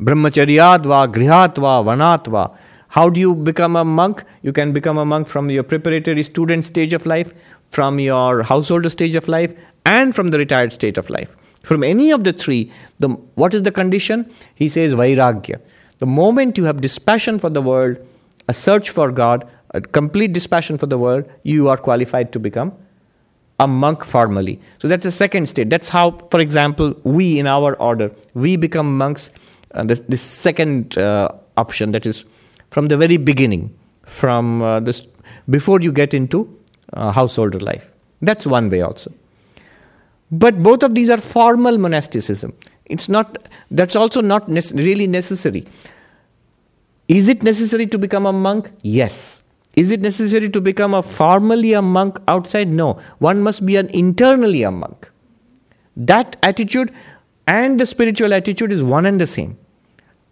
Brahmacharyadva, 0.00 1.12
Grihatva, 1.12 1.84
Vanatva. 1.84 2.56
How 2.88 3.08
do 3.08 3.20
you 3.20 3.36
become 3.36 3.76
a 3.76 3.84
monk? 3.84 4.24
You 4.42 4.52
can 4.52 4.72
become 4.72 4.98
a 4.98 5.04
monk 5.04 5.28
from 5.28 5.48
your 5.50 5.62
preparatory 5.62 6.24
student 6.24 6.64
stage 6.64 6.92
of 6.92 7.06
life, 7.06 7.32
from 7.70 7.98
your 7.98 8.42
householder 8.42 8.90
stage 8.90 9.16
of 9.16 9.26
life, 9.28 9.54
and 9.86 10.14
from 10.14 10.28
the 10.28 10.38
retired 10.38 10.72
state 10.72 10.98
of 10.98 11.08
life. 11.08 11.34
From 11.62 11.82
any 11.82 12.10
of 12.10 12.24
the 12.24 12.32
three, 12.32 12.70
the, 12.98 13.08
what 13.34 13.54
is 13.54 13.62
the 13.62 13.70
condition? 13.70 14.30
He 14.54 14.68
says 14.68 14.94
Vairagya. 14.94 15.60
The 15.98 16.06
moment 16.06 16.58
you 16.58 16.64
have 16.64 16.80
dispassion 16.80 17.38
for 17.38 17.50
the 17.50 17.62
world, 17.62 17.98
a 18.48 18.54
search 18.54 18.90
for 18.90 19.12
God, 19.12 19.48
a 19.70 19.80
complete 19.80 20.32
dispassion 20.32 20.78
for 20.78 20.86
the 20.86 20.98
world, 20.98 21.30
you 21.42 21.68
are 21.68 21.76
qualified 21.76 22.32
to 22.32 22.38
become 22.38 22.72
a 23.60 23.68
monk 23.68 24.04
formally. 24.04 24.58
So 24.78 24.88
that's 24.88 25.04
the 25.04 25.12
second 25.12 25.48
state. 25.48 25.68
That's 25.70 25.90
how, 25.90 26.12
for 26.30 26.40
example, 26.40 26.94
we 27.04 27.38
in 27.38 27.46
our 27.46 27.74
order, 27.74 28.10
we 28.34 28.56
become 28.56 28.96
monks. 28.96 29.30
Uh, 29.72 29.84
this, 29.84 30.20
second 30.20 30.98
uh, 30.98 31.28
option, 31.56 31.92
that 31.92 32.06
is 32.06 32.24
from 32.70 32.88
the 32.88 32.96
very 32.96 33.18
beginning, 33.18 33.72
from 34.02 34.62
uh, 34.62 34.80
this 34.80 35.02
before 35.48 35.80
you 35.80 35.92
get 35.92 36.12
into 36.14 36.48
uh, 36.92 37.12
householder 37.12 37.58
life. 37.58 37.92
That's 38.20 38.46
one 38.46 38.70
way 38.70 38.82
also. 38.82 39.12
But 40.30 40.62
both 40.62 40.82
of 40.82 40.94
these 40.94 41.10
are 41.10 41.16
formal 41.16 41.78
monasticism. 41.78 42.52
It's 42.84 43.08
not. 43.08 43.48
That's 43.70 43.96
also 43.96 44.20
not 44.20 44.48
ne- 44.48 44.60
really 44.74 45.06
necessary. 45.06 45.66
Is 47.08 47.28
it 47.28 47.42
necessary 47.42 47.86
to 47.88 47.98
become 47.98 48.26
a 48.26 48.32
monk? 48.32 48.70
Yes. 48.82 49.42
Is 49.76 49.90
it 49.90 50.00
necessary 50.00 50.48
to 50.50 50.60
become 50.60 50.94
a 50.94 51.02
formally 51.02 51.72
a 51.72 51.82
monk 51.82 52.20
outside? 52.28 52.68
No. 52.68 53.00
One 53.18 53.42
must 53.42 53.64
be 53.66 53.76
an 53.76 53.88
internally 53.88 54.62
a 54.62 54.70
monk. 54.70 55.10
That 55.96 56.36
attitude 56.42 56.92
and 57.46 57.78
the 57.78 57.86
spiritual 57.86 58.32
attitude 58.32 58.72
is 58.72 58.82
one 58.82 59.06
and 59.06 59.20
the 59.20 59.26
same. 59.26 59.58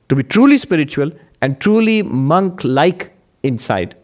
To 0.09 0.17
be 0.17 0.23
truly 0.23 0.57
spiritual 0.57 1.11
and 1.43 1.61
truly 1.61 2.03
monk 2.03 2.63
like 2.65 3.13
inside 3.43 3.97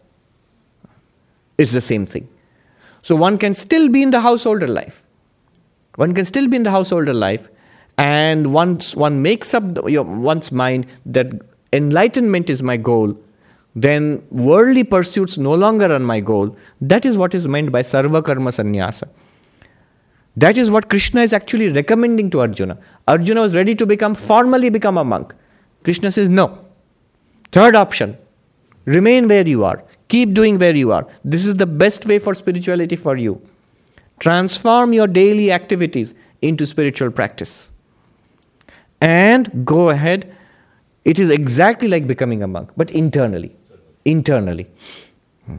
is 1.57 1.71
the 1.71 1.81
same 1.81 2.05
thing. 2.05 2.27
So 3.05 3.15
one 3.15 3.37
can 3.37 3.53
still 3.53 3.87
be 3.87 4.01
in 4.01 4.09
the 4.09 4.21
householder 4.21 4.67
life. 4.67 5.03
One 5.95 6.13
can 6.15 6.25
still 6.25 6.47
be 6.47 6.55
in 6.55 6.63
the 6.63 6.71
householder 6.71 7.13
life, 7.13 7.49
and 7.99 8.51
once 8.51 8.95
one 8.95 9.21
makes 9.21 9.53
up 9.53 9.75
the, 9.75 9.83
your, 9.85 10.03
one's 10.03 10.51
mind 10.51 10.87
that 11.05 11.27
enlightenment 11.71 12.49
is 12.49 12.63
my 12.63 12.77
goal, 12.77 13.15
then 13.75 14.23
worldly 14.31 14.83
pursuits 14.83 15.37
no 15.37 15.53
longer 15.53 15.91
are 15.93 15.99
my 15.99 16.19
goal. 16.19 16.57
That 16.81 17.05
is 17.05 17.15
what 17.15 17.35
is 17.35 17.47
meant 17.47 17.71
by 17.71 17.83
sarva 17.83 18.25
karma 18.25 18.51
sannyasa. 18.51 19.07
That 20.35 20.57
is 20.57 20.71
what 20.71 20.89
Krishna 20.89 21.21
is 21.21 21.31
actually 21.31 21.69
recommending 21.69 22.31
to 22.31 22.39
Arjuna. 22.39 22.79
Arjuna 23.07 23.41
was 23.41 23.55
ready 23.55 23.75
to 23.75 23.85
become 23.85 24.15
formally 24.15 24.71
become 24.71 24.97
a 24.97 25.03
monk. 25.03 25.35
Krishna 25.83 26.09
says 26.09 26.27
no. 26.27 26.65
Third 27.51 27.75
option, 27.75 28.17
remain 28.85 29.27
where 29.27 29.47
you 29.47 29.63
are. 29.63 29.83
Keep 30.07 30.33
doing 30.33 30.59
where 30.59 30.75
you 30.75 30.91
are. 30.91 31.07
This 31.23 31.45
is 31.45 31.55
the 31.55 31.65
best 31.65 32.05
way 32.05 32.19
for 32.19 32.33
spirituality 32.33 32.95
for 32.95 33.17
you. 33.17 33.41
Transform 34.19 34.93
your 34.93 35.07
daily 35.07 35.51
activities 35.51 36.13
into 36.41 36.65
spiritual 36.65 37.11
practice. 37.11 37.71
And 39.01 39.65
go 39.65 39.89
ahead. 39.89 40.35
It 41.03 41.19
is 41.19 41.29
exactly 41.29 41.87
like 41.87 42.07
becoming 42.07 42.41
a 42.43 42.47
monk, 42.47 42.71
but 42.77 42.89
internally 42.91 43.55
internally. 44.05 44.67
Hmm. 45.45 45.55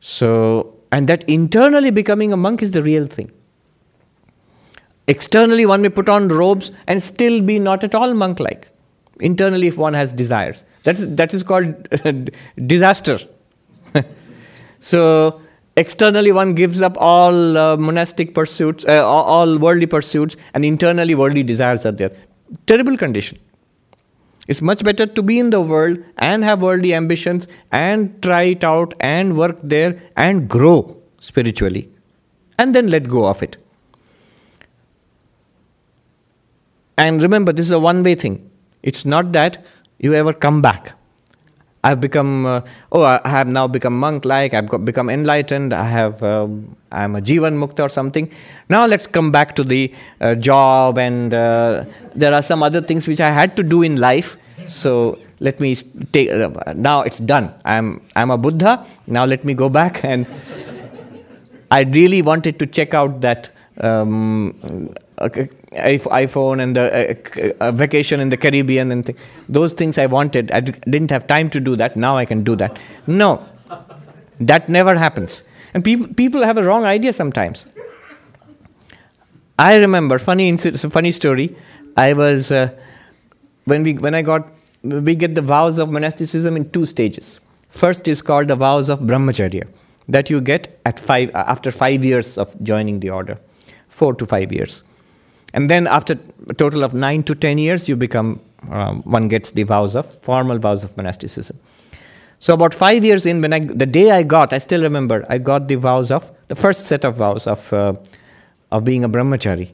So, 0.00 0.74
and 0.92 1.08
that 1.08 1.24
internally 1.28 1.90
becoming 1.90 2.32
a 2.32 2.36
monk 2.36 2.62
is 2.62 2.72
the 2.72 2.82
real 2.82 3.06
thing. 3.06 3.30
Externally, 5.06 5.64
one 5.64 5.82
may 5.82 5.88
put 5.88 6.08
on 6.08 6.28
robes 6.28 6.72
and 6.88 7.02
still 7.02 7.40
be 7.40 7.60
not 7.60 7.84
at 7.84 7.94
all 7.94 8.12
monk 8.12 8.40
like. 8.40 8.70
Internally, 9.20 9.66
if 9.66 9.76
one 9.78 9.94
has 9.94 10.12
desires, 10.12 10.64
that's, 10.82 11.06
that 11.06 11.32
is 11.32 11.42
called 11.42 11.88
disaster. 12.66 13.18
so, 14.78 15.40
externally, 15.76 16.32
one 16.32 16.54
gives 16.54 16.82
up 16.82 16.96
all 16.98 17.56
uh, 17.56 17.76
monastic 17.76 18.34
pursuits, 18.34 18.84
uh, 18.86 19.06
all 19.06 19.58
worldly 19.58 19.86
pursuits, 19.86 20.36
and 20.52 20.64
internally, 20.64 21.14
worldly 21.14 21.42
desires 21.42 21.86
are 21.86 21.92
there. 21.92 22.12
Terrible 22.66 22.96
condition. 22.96 23.38
It's 24.48 24.62
much 24.62 24.84
better 24.84 25.06
to 25.06 25.22
be 25.22 25.38
in 25.38 25.50
the 25.50 25.60
world 25.60 25.98
and 26.18 26.44
have 26.44 26.62
worldly 26.62 26.94
ambitions 26.94 27.48
and 27.72 28.22
try 28.22 28.42
it 28.42 28.62
out 28.62 28.94
and 29.00 29.36
work 29.36 29.58
there 29.62 30.00
and 30.16 30.48
grow 30.48 30.96
spiritually 31.18 31.90
and 32.58 32.74
then 32.74 32.88
let 32.88 33.08
go 33.08 33.26
of 33.26 33.42
it. 33.42 33.56
And 36.96 37.22
remember, 37.22 37.52
this 37.52 37.66
is 37.66 37.72
a 37.72 37.80
one 37.80 38.02
way 38.02 38.14
thing. 38.14 38.50
It's 38.86 39.04
not 39.04 39.32
that 39.32 39.64
you 39.98 40.14
ever 40.14 40.32
come 40.32 40.62
back. 40.62 40.94
I've 41.82 42.00
become, 42.00 42.46
uh, 42.46 42.60
oh, 42.90 43.02
I 43.02 43.28
have 43.28 43.48
now 43.48 43.66
become 43.68 43.98
monk 43.98 44.24
like, 44.24 44.54
I've 44.54 44.68
got, 44.68 44.84
become 44.84 45.08
enlightened, 45.08 45.72
I 45.72 45.84
have, 45.88 46.22
um, 46.22 46.76
I'm 46.90 47.14
a 47.14 47.20
Jivan 47.20 47.58
Mukta 47.62 47.84
or 47.84 47.88
something. 47.88 48.30
Now 48.68 48.86
let's 48.86 49.06
come 49.06 49.30
back 49.30 49.54
to 49.56 49.64
the 49.64 49.92
uh, 50.20 50.34
job, 50.34 50.98
and 50.98 51.32
uh, 51.32 51.84
there 52.14 52.34
are 52.34 52.42
some 52.42 52.62
other 52.62 52.80
things 52.80 53.06
which 53.06 53.20
I 53.20 53.30
had 53.30 53.56
to 53.56 53.62
do 53.62 53.82
in 53.82 53.96
life. 53.96 54.36
So 54.66 55.18
let 55.38 55.60
me 55.60 55.76
take, 56.12 56.30
uh, 56.30 56.72
now 56.74 57.02
it's 57.02 57.20
done. 57.20 57.54
I'm, 57.64 58.02
I'm 58.16 58.30
a 58.30 58.38
Buddha, 58.38 58.84
now 59.06 59.24
let 59.24 59.44
me 59.44 59.54
go 59.54 59.68
back 59.68 60.04
and 60.12 60.26
I 61.70 61.82
really 61.82 62.22
wanted 62.22 62.58
to 62.60 62.66
check 62.66 62.94
out 62.94 63.20
that 63.20 63.50
um, 63.80 64.94
iPhone 65.18 66.62
and 66.62 66.76
the 66.76 67.54
a 67.60 67.72
vacation 67.72 68.20
in 68.20 68.30
the 68.30 68.36
Caribbean 68.36 68.92
and 68.92 69.06
th- 69.06 69.18
those 69.48 69.72
things 69.72 69.98
I 69.98 70.06
wanted. 70.06 70.50
I 70.50 70.60
d- 70.60 70.74
didn't 70.84 71.10
have 71.10 71.26
time 71.26 71.50
to 71.50 71.60
do 71.60 71.76
that. 71.76 71.96
Now 71.96 72.16
I 72.16 72.24
can 72.24 72.44
do 72.44 72.56
that. 72.56 72.78
No, 73.06 73.44
that 74.38 74.68
never 74.68 74.94
happens. 74.94 75.42
And 75.74 75.84
people 75.84 76.08
people 76.14 76.42
have 76.42 76.56
a 76.56 76.64
wrong 76.64 76.84
idea 76.84 77.12
sometimes. 77.12 77.66
I 79.58 79.76
remember 79.76 80.18
funny 80.18 80.52
inc- 80.52 80.92
funny 80.92 81.12
story. 81.12 81.56
I 81.96 82.12
was 82.12 82.52
uh, 82.52 82.70
when 83.64 83.82
we 83.82 83.94
when 83.94 84.14
I 84.14 84.22
got 84.22 84.48
we 84.82 85.14
get 85.14 85.34
the 85.34 85.42
vows 85.42 85.78
of 85.78 85.88
monasticism 85.88 86.56
in 86.56 86.70
two 86.70 86.86
stages. 86.86 87.40
First 87.70 88.06
is 88.08 88.22
called 88.22 88.48
the 88.48 88.56
vows 88.56 88.88
of 88.88 89.00
brahmacharya 89.00 89.66
that 90.08 90.30
you 90.30 90.40
get 90.40 90.78
at 90.84 91.00
five 91.00 91.30
after 91.34 91.70
five 91.70 92.04
years 92.04 92.38
of 92.38 92.54
joining 92.62 93.00
the 93.00 93.10
order, 93.10 93.38
four 93.88 94.14
to 94.14 94.26
five 94.26 94.52
years, 94.52 94.82
and 95.54 95.70
then 95.70 95.86
after 95.86 96.18
a 96.50 96.54
total 96.54 96.84
of 96.84 96.94
nine 96.94 97.22
to 97.24 97.34
ten 97.34 97.58
years, 97.58 97.88
you 97.88 97.96
become 97.96 98.40
um, 98.70 99.02
one 99.02 99.28
gets 99.28 99.50
the 99.52 99.62
vows 99.62 99.94
of 99.94 100.06
formal 100.22 100.58
vows 100.58 100.84
of 100.84 100.96
monasticism. 100.96 101.58
So 102.38 102.54
about 102.54 102.74
five 102.74 103.04
years 103.04 103.26
in, 103.26 103.40
when 103.40 103.52
I 103.52 103.60
the 103.60 103.86
day 103.86 104.10
I 104.10 104.22
got, 104.22 104.52
I 104.52 104.58
still 104.58 104.82
remember 104.82 105.24
I 105.28 105.38
got 105.38 105.68
the 105.68 105.76
vows 105.76 106.10
of 106.10 106.30
the 106.48 106.54
first 106.54 106.86
set 106.86 107.04
of 107.04 107.16
vows 107.16 107.46
of 107.46 107.72
uh, 107.72 107.94
of 108.70 108.84
being 108.84 109.04
a 109.04 109.08
brahmachari. 109.08 109.72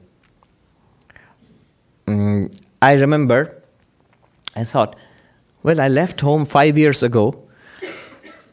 Mm, 2.06 2.54
I 2.80 2.92
remember, 2.94 3.62
I 4.56 4.64
thought, 4.64 4.96
well, 5.62 5.80
I 5.80 5.88
left 5.88 6.20
home 6.20 6.44
five 6.44 6.76
years 6.76 7.02
ago. 7.02 7.42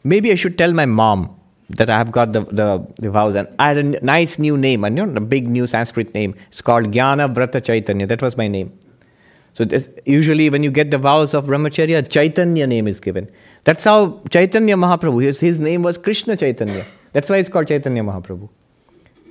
Maybe 0.02 0.32
I 0.32 0.34
should 0.34 0.56
tell 0.56 0.72
my 0.72 0.86
mom 0.86 1.39
that 1.76 1.88
I've 1.88 2.10
got 2.12 2.32
the, 2.32 2.44
the, 2.44 2.86
the 2.96 3.10
vows. 3.10 3.34
And 3.34 3.48
I 3.58 3.68
had 3.68 3.78
a 3.78 4.04
nice 4.04 4.38
new 4.38 4.56
name, 4.56 4.84
a, 4.84 5.20
big 5.20 5.48
new 5.48 5.66
Sanskrit 5.66 6.12
name. 6.14 6.34
It's 6.48 6.62
called 6.62 6.90
Jnana 6.92 7.64
Chaitanya. 7.64 8.06
That 8.06 8.22
was 8.22 8.36
my 8.36 8.48
name. 8.48 8.72
So 9.52 9.66
usually 10.04 10.48
when 10.50 10.62
you 10.62 10.70
get 10.70 10.90
the 10.90 10.98
vows 10.98 11.34
of 11.34 11.46
brahmacharya, 11.46 12.08
Chaitanya 12.08 12.66
name 12.66 12.86
is 12.86 13.00
given. 13.00 13.30
That's 13.64 13.84
how 13.84 14.20
Chaitanya 14.30 14.76
Mahaprabhu, 14.76 15.22
his, 15.22 15.40
his 15.40 15.58
name 15.58 15.82
was 15.82 15.98
Krishna 15.98 16.36
Chaitanya. 16.36 16.84
That's 17.12 17.28
why 17.28 17.36
it's 17.36 17.48
called 17.48 17.68
Chaitanya 17.68 18.02
Mahaprabhu. 18.02 18.48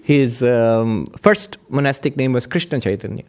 His 0.03 0.43
um, 0.43 1.05
first 1.21 1.57
monastic 1.69 2.17
name 2.17 2.33
was 2.33 2.47
Krishna 2.47 2.79
Chaitanya. 2.79 3.23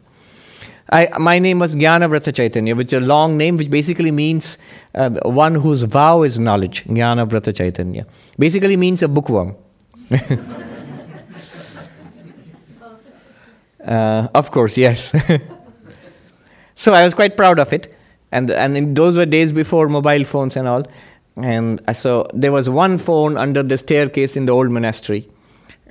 I, 0.91 1.07
my 1.19 1.39
name 1.39 1.59
was 1.59 1.73
Jnana 1.75 2.09
Vrata 2.09 2.35
Chaitanya, 2.35 2.75
which 2.75 2.91
is 2.91 3.01
a 3.01 3.05
long 3.05 3.37
name 3.37 3.55
which 3.55 3.69
basically 3.69 4.11
means 4.11 4.57
uh, 4.93 5.11
one 5.23 5.55
whose 5.55 5.83
vow 5.83 6.23
is 6.23 6.37
knowledge. 6.37 6.83
Jnana 6.83 7.25
Vrata 7.29 7.55
Chaitanya. 7.55 8.05
Basically 8.37 8.75
means 8.75 9.01
a 9.01 9.07
bookworm. 9.07 9.55
uh, 13.85 14.27
of 14.33 14.51
course, 14.51 14.77
yes. 14.77 15.11
so 16.75 16.93
I 16.93 17.05
was 17.05 17.13
quite 17.13 17.37
proud 17.37 17.57
of 17.59 17.71
it. 17.71 17.95
And, 18.33 18.51
and 18.51 18.95
those 18.95 19.15
were 19.15 19.25
days 19.25 19.53
before 19.53 19.87
mobile 19.87 20.25
phones 20.25 20.57
and 20.57 20.67
all. 20.67 20.83
And 21.37 21.81
so 21.93 22.27
there 22.33 22.51
was 22.51 22.69
one 22.69 22.97
phone 22.97 23.37
under 23.37 23.63
the 23.63 23.77
staircase 23.77 24.35
in 24.35 24.45
the 24.45 24.51
old 24.51 24.69
monastery 24.69 25.29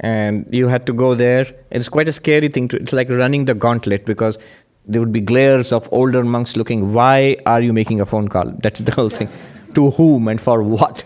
and 0.00 0.46
you 0.50 0.68
had 0.68 0.86
to 0.86 0.92
go 0.92 1.14
there. 1.14 1.46
It's 1.70 1.88
quite 1.88 2.08
a 2.08 2.12
scary 2.12 2.48
thing. 2.48 2.68
To, 2.68 2.76
it's 2.78 2.92
like 2.92 3.08
running 3.10 3.44
the 3.44 3.54
gauntlet 3.54 4.06
because 4.06 4.38
there 4.86 5.00
would 5.00 5.12
be 5.12 5.20
glares 5.20 5.72
of 5.72 5.88
older 5.92 6.24
monks 6.24 6.56
looking, 6.56 6.92
why 6.92 7.36
are 7.46 7.60
you 7.60 7.72
making 7.72 8.00
a 8.00 8.06
phone 8.06 8.28
call? 8.28 8.50
That's 8.62 8.80
the 8.80 8.92
whole 8.92 9.08
thing. 9.08 9.28
to 9.74 9.90
whom 9.90 10.28
and 10.28 10.40
for 10.40 10.62
what? 10.62 11.04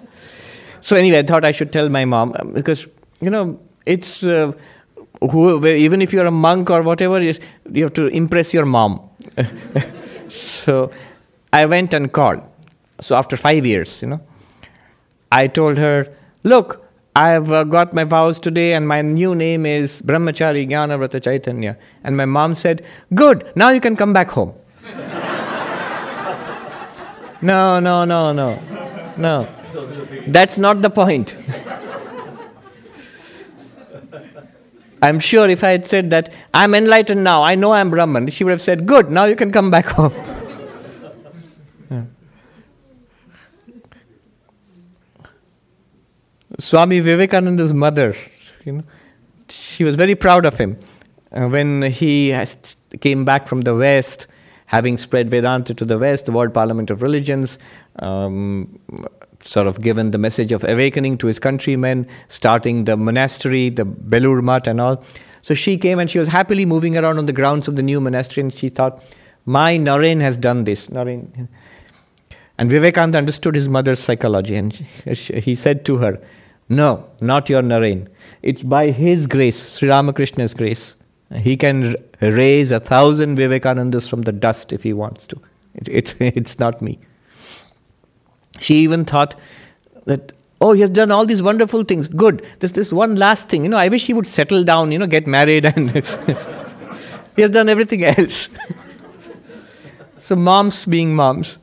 So 0.80 0.96
anyway, 0.96 1.18
I 1.18 1.22
thought 1.22 1.44
I 1.44 1.50
should 1.50 1.72
tell 1.72 1.88
my 1.88 2.04
mom 2.04 2.34
um, 2.38 2.52
because, 2.52 2.86
you 3.20 3.30
know, 3.30 3.60
it's, 3.86 4.22
uh, 4.22 4.52
who, 5.20 5.66
even 5.66 6.02
if 6.02 6.12
you're 6.12 6.26
a 6.26 6.30
monk 6.30 6.70
or 6.70 6.82
whatever, 6.82 7.20
you 7.20 7.34
have 7.82 7.94
to 7.94 8.06
impress 8.08 8.52
your 8.52 8.66
mom. 8.66 9.08
so 10.28 10.90
I 11.52 11.66
went 11.66 11.94
and 11.94 12.12
called. 12.12 12.40
So 13.00 13.16
after 13.16 13.36
five 13.36 13.64
years, 13.64 14.02
you 14.02 14.08
know, 14.08 14.20
I 15.32 15.46
told 15.46 15.78
her, 15.78 16.14
look, 16.42 16.83
I've 17.16 17.52
uh, 17.52 17.62
got 17.62 17.92
my 17.92 18.02
vows 18.02 18.40
today, 18.40 18.74
and 18.74 18.88
my 18.88 19.00
new 19.00 19.36
name 19.36 19.66
is 19.66 20.02
Brahmachari 20.02 20.68
Jnana 20.68 20.98
Vrata 20.98 21.22
Chaitanya. 21.22 21.76
And 22.02 22.16
my 22.16 22.24
mom 22.24 22.54
said, 22.54 22.84
Good, 23.14 23.52
now 23.54 23.68
you 23.70 23.80
can 23.80 23.94
come 23.94 24.12
back 24.12 24.30
home. 24.30 24.52
no, 27.40 27.78
no, 27.78 28.04
no, 28.04 28.32
no, 28.32 28.58
no. 29.16 29.46
That's 30.26 30.58
not 30.58 30.82
the 30.82 30.90
point. 30.90 31.36
I'm 35.00 35.20
sure 35.20 35.48
if 35.48 35.62
I 35.62 35.70
had 35.70 35.86
said 35.86 36.10
that, 36.10 36.32
I'm 36.52 36.74
enlightened 36.74 37.22
now, 37.22 37.44
I 37.44 37.54
know 37.54 37.74
I'm 37.74 37.90
Brahman, 37.90 38.26
she 38.30 38.42
would 38.42 38.50
have 38.50 38.62
said, 38.62 38.86
Good, 38.86 39.10
now 39.10 39.26
you 39.26 39.36
can 39.36 39.52
come 39.52 39.70
back 39.70 39.86
home. 39.86 40.14
Swami 46.58 47.00
Vivekananda's 47.00 47.74
mother, 47.74 48.14
you 48.64 48.72
know, 48.72 48.84
she 49.48 49.84
was 49.84 49.96
very 49.96 50.14
proud 50.14 50.46
of 50.46 50.58
him. 50.58 50.78
Uh, 51.32 51.48
when 51.48 51.82
he 51.82 52.34
came 53.00 53.24
back 53.24 53.46
from 53.46 53.62
the 53.62 53.74
West, 53.74 54.26
having 54.66 54.96
spread 54.96 55.30
Vedanta 55.30 55.74
to 55.74 55.84
the 55.84 55.98
West, 55.98 56.26
the 56.26 56.32
World 56.32 56.54
Parliament 56.54 56.90
of 56.90 57.02
Religions, 57.02 57.58
um, 57.98 58.78
sort 59.40 59.66
of 59.66 59.80
given 59.80 60.10
the 60.10 60.18
message 60.18 60.52
of 60.52 60.64
awakening 60.64 61.18
to 61.18 61.26
his 61.26 61.38
countrymen, 61.38 62.06
starting 62.28 62.84
the 62.84 62.96
monastery, 62.96 63.68
the 63.68 63.84
Belur 63.84 64.42
Mutt 64.42 64.66
and 64.66 64.80
all. 64.80 65.04
So 65.42 65.54
she 65.54 65.76
came 65.76 65.98
and 65.98 66.10
she 66.10 66.18
was 66.18 66.28
happily 66.28 66.64
moving 66.64 66.96
around 66.96 67.18
on 67.18 67.26
the 67.26 67.32
grounds 67.32 67.68
of 67.68 67.76
the 67.76 67.82
new 67.82 68.00
monastery 68.00 68.42
and 68.42 68.52
she 68.52 68.68
thought, 68.68 69.04
my 69.44 69.76
Naren 69.76 70.20
has 70.20 70.38
done 70.38 70.64
this. 70.64 70.88
Naren. 70.88 71.48
And 72.56 72.70
Vivekananda 72.70 73.18
understood 73.18 73.54
his 73.54 73.68
mother's 73.68 73.98
psychology 73.98 74.54
and 74.54 74.72
he 74.72 75.54
said 75.54 75.84
to 75.86 75.98
her, 75.98 76.20
no, 76.68 77.08
not 77.20 77.48
your 77.48 77.62
Naren. 77.62 78.08
It's 78.42 78.62
by 78.62 78.90
His 78.90 79.26
grace, 79.26 79.76
Sri 79.78 79.88
Ramakrishna's 79.88 80.54
grace. 80.54 80.96
He 81.34 81.56
can 81.56 81.96
raise 82.20 82.70
a 82.72 82.80
thousand 82.80 83.36
Vivekanandas 83.38 84.08
from 84.08 84.22
the 84.22 84.32
dust 84.32 84.72
if 84.72 84.82
he 84.82 84.92
wants 84.92 85.26
to. 85.28 85.40
It, 85.74 85.88
it's, 85.88 86.14
it's 86.20 86.58
not 86.58 86.80
me. 86.80 86.98
She 88.60 88.76
even 88.76 89.04
thought 89.04 89.34
that, 90.04 90.32
oh, 90.60 90.72
he 90.72 90.80
has 90.80 90.90
done 90.90 91.10
all 91.10 91.26
these 91.26 91.42
wonderful 91.42 91.82
things. 91.84 92.08
Good. 92.08 92.46
There's 92.60 92.72
this 92.72 92.92
one 92.92 93.16
last 93.16 93.48
thing. 93.48 93.64
You 93.64 93.70
know, 93.70 93.78
I 93.78 93.88
wish 93.88 94.06
he 94.06 94.14
would 94.14 94.26
settle 94.26 94.64
down, 94.64 94.92
you 94.92 94.98
know, 94.98 95.06
get 95.06 95.26
married, 95.26 95.66
and 95.66 95.90
he 97.36 97.42
has 97.42 97.50
done 97.50 97.68
everything 97.68 98.04
else. 98.04 98.48
so, 100.18 100.36
moms 100.36 100.86
being 100.86 101.14
moms. 101.14 101.58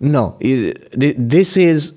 No, 0.00 0.36
this 0.40 1.56
is 1.56 1.94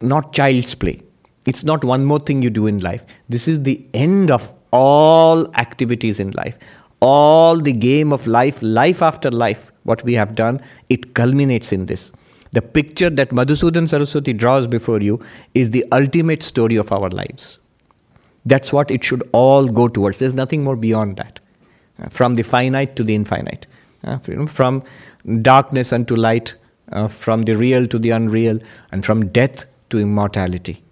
not 0.00 0.32
child's 0.32 0.74
play. 0.74 1.00
It's 1.46 1.64
not 1.64 1.84
one 1.84 2.04
more 2.04 2.18
thing 2.18 2.42
you 2.42 2.50
do 2.50 2.66
in 2.66 2.78
life. 2.80 3.04
This 3.28 3.48
is 3.48 3.62
the 3.62 3.84
end 3.94 4.30
of 4.30 4.52
all 4.72 5.54
activities 5.56 6.20
in 6.20 6.30
life. 6.32 6.58
All 7.00 7.58
the 7.58 7.72
game 7.72 8.12
of 8.12 8.26
life, 8.26 8.58
life 8.60 9.02
after 9.02 9.30
life, 9.30 9.72
what 9.84 10.04
we 10.04 10.14
have 10.14 10.34
done, 10.34 10.60
it 10.88 11.14
culminates 11.14 11.72
in 11.72 11.86
this. 11.86 12.12
The 12.52 12.60
picture 12.60 13.10
that 13.10 13.30
Madhusudan 13.30 13.88
Saraswati 13.88 14.32
draws 14.32 14.66
before 14.66 15.00
you 15.00 15.20
is 15.54 15.70
the 15.70 15.84
ultimate 15.92 16.42
story 16.42 16.76
of 16.76 16.92
our 16.92 17.08
lives. 17.08 17.58
That's 18.44 18.72
what 18.72 18.90
it 18.90 19.04
should 19.04 19.22
all 19.32 19.68
go 19.68 19.88
towards. 19.88 20.18
There's 20.18 20.34
nothing 20.34 20.62
more 20.64 20.76
beyond 20.76 21.16
that. 21.16 21.40
Uh, 22.02 22.08
from 22.08 22.34
the 22.34 22.42
finite 22.42 22.96
to 22.96 23.04
the 23.04 23.14
infinite. 23.14 23.66
Uh, 24.02 24.18
from 24.46 24.82
darkness 25.42 25.92
unto 25.92 26.16
light, 26.16 26.54
uh, 26.90 27.06
from 27.06 27.42
the 27.42 27.54
real 27.54 27.86
to 27.86 27.98
the 27.98 28.10
unreal, 28.10 28.58
and 28.92 29.04
from 29.04 29.28
death 29.28 29.66
to 29.90 29.98
immortality. 29.98 30.82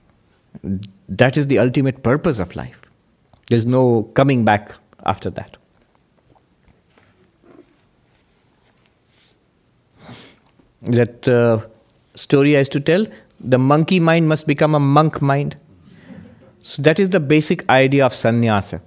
That 1.08 1.36
is 1.36 1.46
the 1.46 1.58
ultimate 1.58 2.02
purpose 2.02 2.38
of 2.38 2.54
life. 2.56 2.82
There's 3.48 3.66
no 3.66 4.02
coming 4.14 4.44
back 4.44 4.72
after 5.06 5.30
that. 5.30 5.56
That 10.82 11.28
uh, 11.28 11.66
story 12.14 12.56
I 12.56 12.60
used 12.60 12.72
to 12.72 12.80
tell 12.80 13.06
the 13.40 13.58
monkey 13.58 14.00
mind 14.00 14.28
must 14.28 14.46
become 14.46 14.74
a 14.74 14.80
monk 14.80 15.20
mind. 15.22 15.56
So, 16.60 16.82
that 16.82 16.98
is 17.00 17.10
the 17.10 17.20
basic 17.20 17.68
idea 17.68 18.04
of 18.04 18.14
sannyasa. 18.14 18.82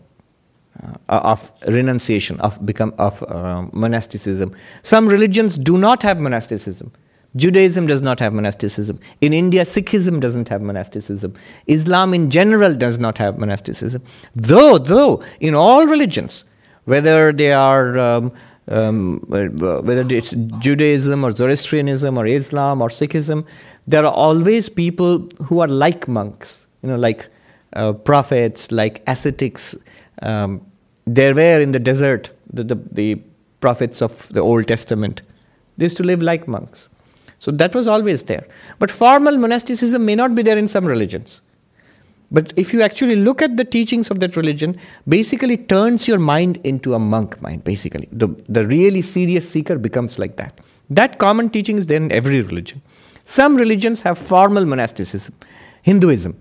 Uh, 0.81 0.95
of 1.09 1.51
renunciation, 1.67 2.39
of 2.39 2.65
become 2.65 2.93
of 2.97 3.21
uh, 3.23 3.63
monasticism. 3.73 4.55
Some 4.81 5.07
religions 5.07 5.57
do 5.57 5.77
not 5.77 6.01
have 6.01 6.19
monasticism. 6.19 6.91
Judaism 7.35 7.87
does 7.87 8.01
not 8.01 8.19
have 8.19 8.33
monasticism. 8.33 8.99
In 9.21 9.31
India, 9.31 9.61
Sikhism 9.63 10.19
doesn't 10.19 10.49
have 10.49 10.61
monasticism. 10.61 11.33
Islam 11.67 12.13
in 12.13 12.29
general 12.29 12.75
does 12.75 12.99
not 12.99 13.17
have 13.17 13.37
monasticism. 13.37 14.03
Though, 14.33 14.77
though, 14.77 15.23
in 15.39 15.55
all 15.55 15.85
religions, 15.85 16.43
whether 16.85 17.31
they 17.31 17.53
are 17.53 17.97
um, 17.97 18.33
um, 18.67 19.19
whether 19.27 20.05
it's 20.09 20.31
Judaism 20.59 21.23
or 21.23 21.31
Zoroastrianism 21.31 22.17
or 22.17 22.25
Islam 22.25 22.81
or 22.81 22.89
Sikhism, 22.89 23.45
there 23.87 24.05
are 24.05 24.13
always 24.13 24.69
people 24.69 25.27
who 25.45 25.59
are 25.59 25.67
like 25.67 26.07
monks. 26.07 26.67
You 26.81 26.89
know, 26.89 26.95
like 26.95 27.29
uh, 27.73 27.93
prophets, 27.93 28.71
like 28.71 29.03
ascetics. 29.07 29.75
Um, 30.21 30.65
there 31.05 31.33
were 31.33 31.61
in 31.61 31.71
the 31.71 31.79
desert 31.79 32.29
the, 32.51 32.63
the, 32.63 32.75
the 32.75 33.21
prophets 33.59 34.01
of 34.01 34.27
the 34.29 34.41
Old 34.41 34.67
Testament. 34.67 35.21
They 35.77 35.85
used 35.85 35.97
to 35.97 36.03
live 36.03 36.21
like 36.21 36.47
monks. 36.47 36.89
So 37.41 37.49
that 37.49 37.73
was 37.73 37.87
always 37.87 38.21
there. 38.21 38.45
But 38.77 38.91
formal 38.91 39.35
monasticism 39.35 40.05
may 40.05 40.13
not 40.13 40.35
be 40.35 40.43
there 40.43 40.59
in 40.59 40.67
some 40.67 40.85
religions. 40.85 41.41
But 42.29 42.53
if 42.55 42.71
you 42.71 42.83
actually 42.83 43.15
look 43.15 43.41
at 43.41 43.57
the 43.57 43.65
teachings 43.65 44.11
of 44.11 44.19
that 44.19 44.37
religion, 44.37 44.77
basically 45.07 45.57
turns 45.57 46.07
your 46.07 46.19
mind 46.19 46.57
into 46.63 46.93
a 46.93 46.99
monk 46.99 47.41
mind, 47.41 47.63
basically. 47.63 48.07
The, 48.11 48.27
the 48.47 48.67
really 48.67 49.01
serious 49.01 49.49
seeker 49.49 49.79
becomes 49.79 50.19
like 50.19 50.35
that. 50.37 50.59
That 50.91 51.17
common 51.17 51.49
teaching 51.49 51.77
is 51.77 51.87
there 51.87 51.97
in 51.97 52.11
every 52.11 52.41
religion. 52.41 52.83
Some 53.23 53.55
religions 53.55 54.01
have 54.01 54.19
formal 54.19 54.65
monasticism. 54.65 55.33
Hinduism, 55.81 56.37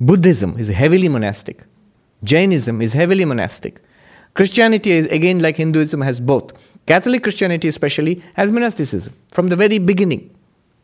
Buddhism 0.00 0.56
is 0.58 0.68
heavily 0.68 1.08
monastic. 1.08 1.64
Jainism 2.22 2.80
is 2.80 2.92
heavily 2.92 3.24
monastic. 3.24 3.80
Christianity 4.34 4.92
is 4.92 5.06
again 5.06 5.40
like 5.40 5.56
Hinduism 5.56 6.02
has 6.02 6.20
both. 6.20 6.52
Catholic 6.86 7.22
Christianity 7.22 7.68
especially 7.68 8.22
has 8.34 8.52
monasticism 8.52 9.14
from 9.32 9.48
the 9.48 9.56
very 9.56 9.78
beginning, 9.78 10.30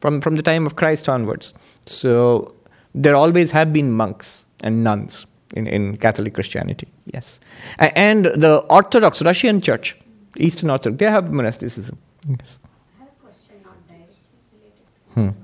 from, 0.00 0.20
from 0.20 0.36
the 0.36 0.42
time 0.42 0.66
of 0.66 0.76
Christ 0.76 1.08
onwards. 1.08 1.52
So 1.86 2.54
there 2.94 3.14
always 3.14 3.50
have 3.50 3.72
been 3.72 3.92
monks 3.92 4.46
and 4.62 4.82
nuns 4.82 5.26
in, 5.54 5.66
in 5.66 5.96
Catholic 5.98 6.34
Christianity, 6.34 6.88
yes. 7.06 7.40
And 7.78 8.26
the 8.26 8.58
Orthodox 8.70 9.20
Russian 9.22 9.60
Church, 9.60 9.96
Eastern 10.36 10.70
Orthodox, 10.70 10.98
they 10.98 11.06
have 11.10 11.30
monasticism, 11.32 11.98
yes. 12.28 12.58
I 12.98 13.00
have 13.04 13.08
a 13.08 13.22
question 13.22 13.56
not 13.64 13.76
directly 13.88 14.14
related 14.52 15.34
Hmm. 15.34 15.38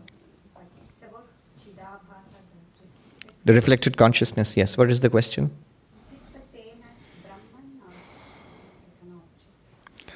but 0.55 0.65
it's 0.89 1.03
about 1.03 1.27
Chidabhasa. 1.59 2.39
the- 3.45 3.53
The 3.53 3.53
reflected 3.53 3.97
consciousness, 3.97 4.57
yes. 4.57 4.79
What 4.79 4.91
is 4.91 5.01
the 5.01 5.11
question? 5.11 5.45
Is 5.45 5.51
it 6.13 6.21
the 6.35 6.59
same 6.59 6.79
as 6.91 6.99
Brahman 7.23 7.83
or 7.83 7.93
is 7.93 8.09
it 8.13 8.77
like 8.85 9.03
an 9.03 9.11
object? 9.21 10.13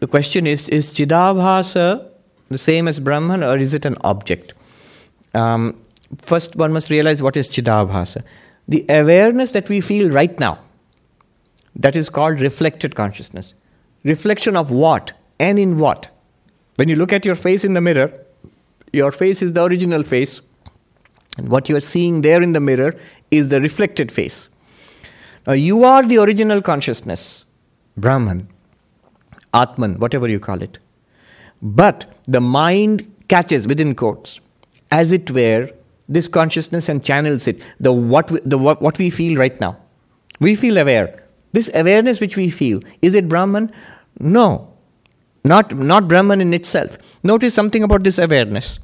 The 0.00 0.06
question 0.06 0.46
is 0.46 0.68
Is 0.68 0.94
Chidabhasa 0.94 2.08
the 2.48 2.58
same 2.58 2.88
as 2.88 2.98
Brahman 3.00 3.42
or 3.42 3.56
is 3.56 3.74
it 3.74 3.84
an 3.84 3.96
object? 4.02 4.54
Um, 5.34 5.80
first, 6.18 6.56
one 6.56 6.72
must 6.72 6.90
realize 6.90 7.22
what 7.22 7.36
is 7.36 7.48
Chidabhasa. 7.48 8.22
The 8.66 8.84
awareness 8.88 9.50
that 9.52 9.68
we 9.68 9.80
feel 9.80 10.10
right 10.10 10.38
now, 10.40 10.58
that 11.76 11.96
is 11.96 12.08
called 12.08 12.40
reflected 12.40 12.94
consciousness. 12.94 13.54
Reflection 14.04 14.56
of 14.56 14.70
what 14.70 15.12
and 15.38 15.58
in 15.58 15.78
what? 15.78 16.08
When 16.76 16.88
you 16.88 16.96
look 16.96 17.12
at 17.12 17.24
your 17.24 17.34
face 17.34 17.64
in 17.64 17.72
the 17.72 17.80
mirror, 17.80 18.12
your 18.92 19.12
face 19.12 19.42
is 19.42 19.52
the 19.52 19.64
original 19.64 20.02
face, 20.02 20.40
and 21.36 21.50
what 21.50 21.68
you 21.68 21.76
are 21.76 21.80
seeing 21.80 22.22
there 22.22 22.40
in 22.40 22.52
the 22.52 22.60
mirror 22.60 22.94
is 23.30 23.48
the 23.48 23.60
reflected 23.60 24.10
face. 24.10 24.48
Now, 25.46 25.52
you 25.52 25.84
are 25.84 26.04
the 26.04 26.18
original 26.18 26.62
consciousness, 26.62 27.44
Brahman. 27.96 28.48
Atman, 29.54 29.98
whatever 29.98 30.28
you 30.28 30.38
call 30.38 30.62
it. 30.62 30.78
But 31.62 32.06
the 32.24 32.40
mind 32.40 33.12
catches, 33.28 33.66
within 33.66 33.94
quotes, 33.94 34.40
as 34.90 35.12
it 35.12 35.30
were, 35.30 35.70
this 36.08 36.28
consciousness 36.28 36.88
and 36.88 37.04
channels 37.04 37.46
it, 37.46 37.60
the 37.78 37.92
what 37.92 38.30
we, 38.30 38.40
the 38.44 38.56
what, 38.58 38.80
what 38.80 38.98
we 38.98 39.10
feel 39.10 39.38
right 39.38 39.60
now. 39.60 39.76
We 40.40 40.54
feel 40.54 40.78
aware. 40.78 41.24
This 41.52 41.70
awareness 41.74 42.20
which 42.20 42.36
we 42.36 42.50
feel, 42.50 42.80
is 43.02 43.14
it 43.14 43.28
Brahman? 43.28 43.72
No. 44.18 44.72
Not, 45.44 45.76
not 45.76 46.08
Brahman 46.08 46.40
in 46.40 46.54
itself. 46.54 46.98
Notice 47.22 47.54
something 47.54 47.82
about 47.82 48.04
this 48.04 48.18
awareness. 48.18 48.78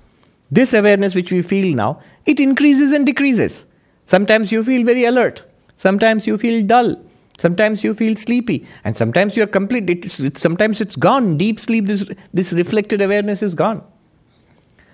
This 0.51 0.73
awareness 0.73 1.15
which 1.15 1.33
we 1.33 1.43
feel 1.43 1.75
now, 1.75 2.01
it 2.27 2.41
increases 2.41 2.93
and 2.93 3.07
decreases. 3.07 3.67
Sometimes 4.05 4.53
you 4.53 4.63
feel 4.63 4.85
very 4.85 5.05
alert. 5.05 5.43
Sometimes 5.77 6.27
you 6.27 6.39
feel 6.39 6.65
dull. 6.65 7.03
Sometimes 7.39 7.83
you 7.83 7.95
feel 7.95 8.17
sleepy. 8.17 8.67
And 8.85 8.97
sometimes 8.97 9.37
you're 9.37 9.47
complete. 9.47 9.91
It's, 9.91 10.21
it's, 10.21 10.41
sometimes 10.41 10.81
it's 10.81 10.97
gone. 10.97 11.37
Deep 11.37 11.61
sleep, 11.61 11.87
this, 11.87 12.09
this 12.33 12.53
reflected 12.53 13.03
awareness 13.03 13.43
is 13.43 13.55
gone. 13.55 13.83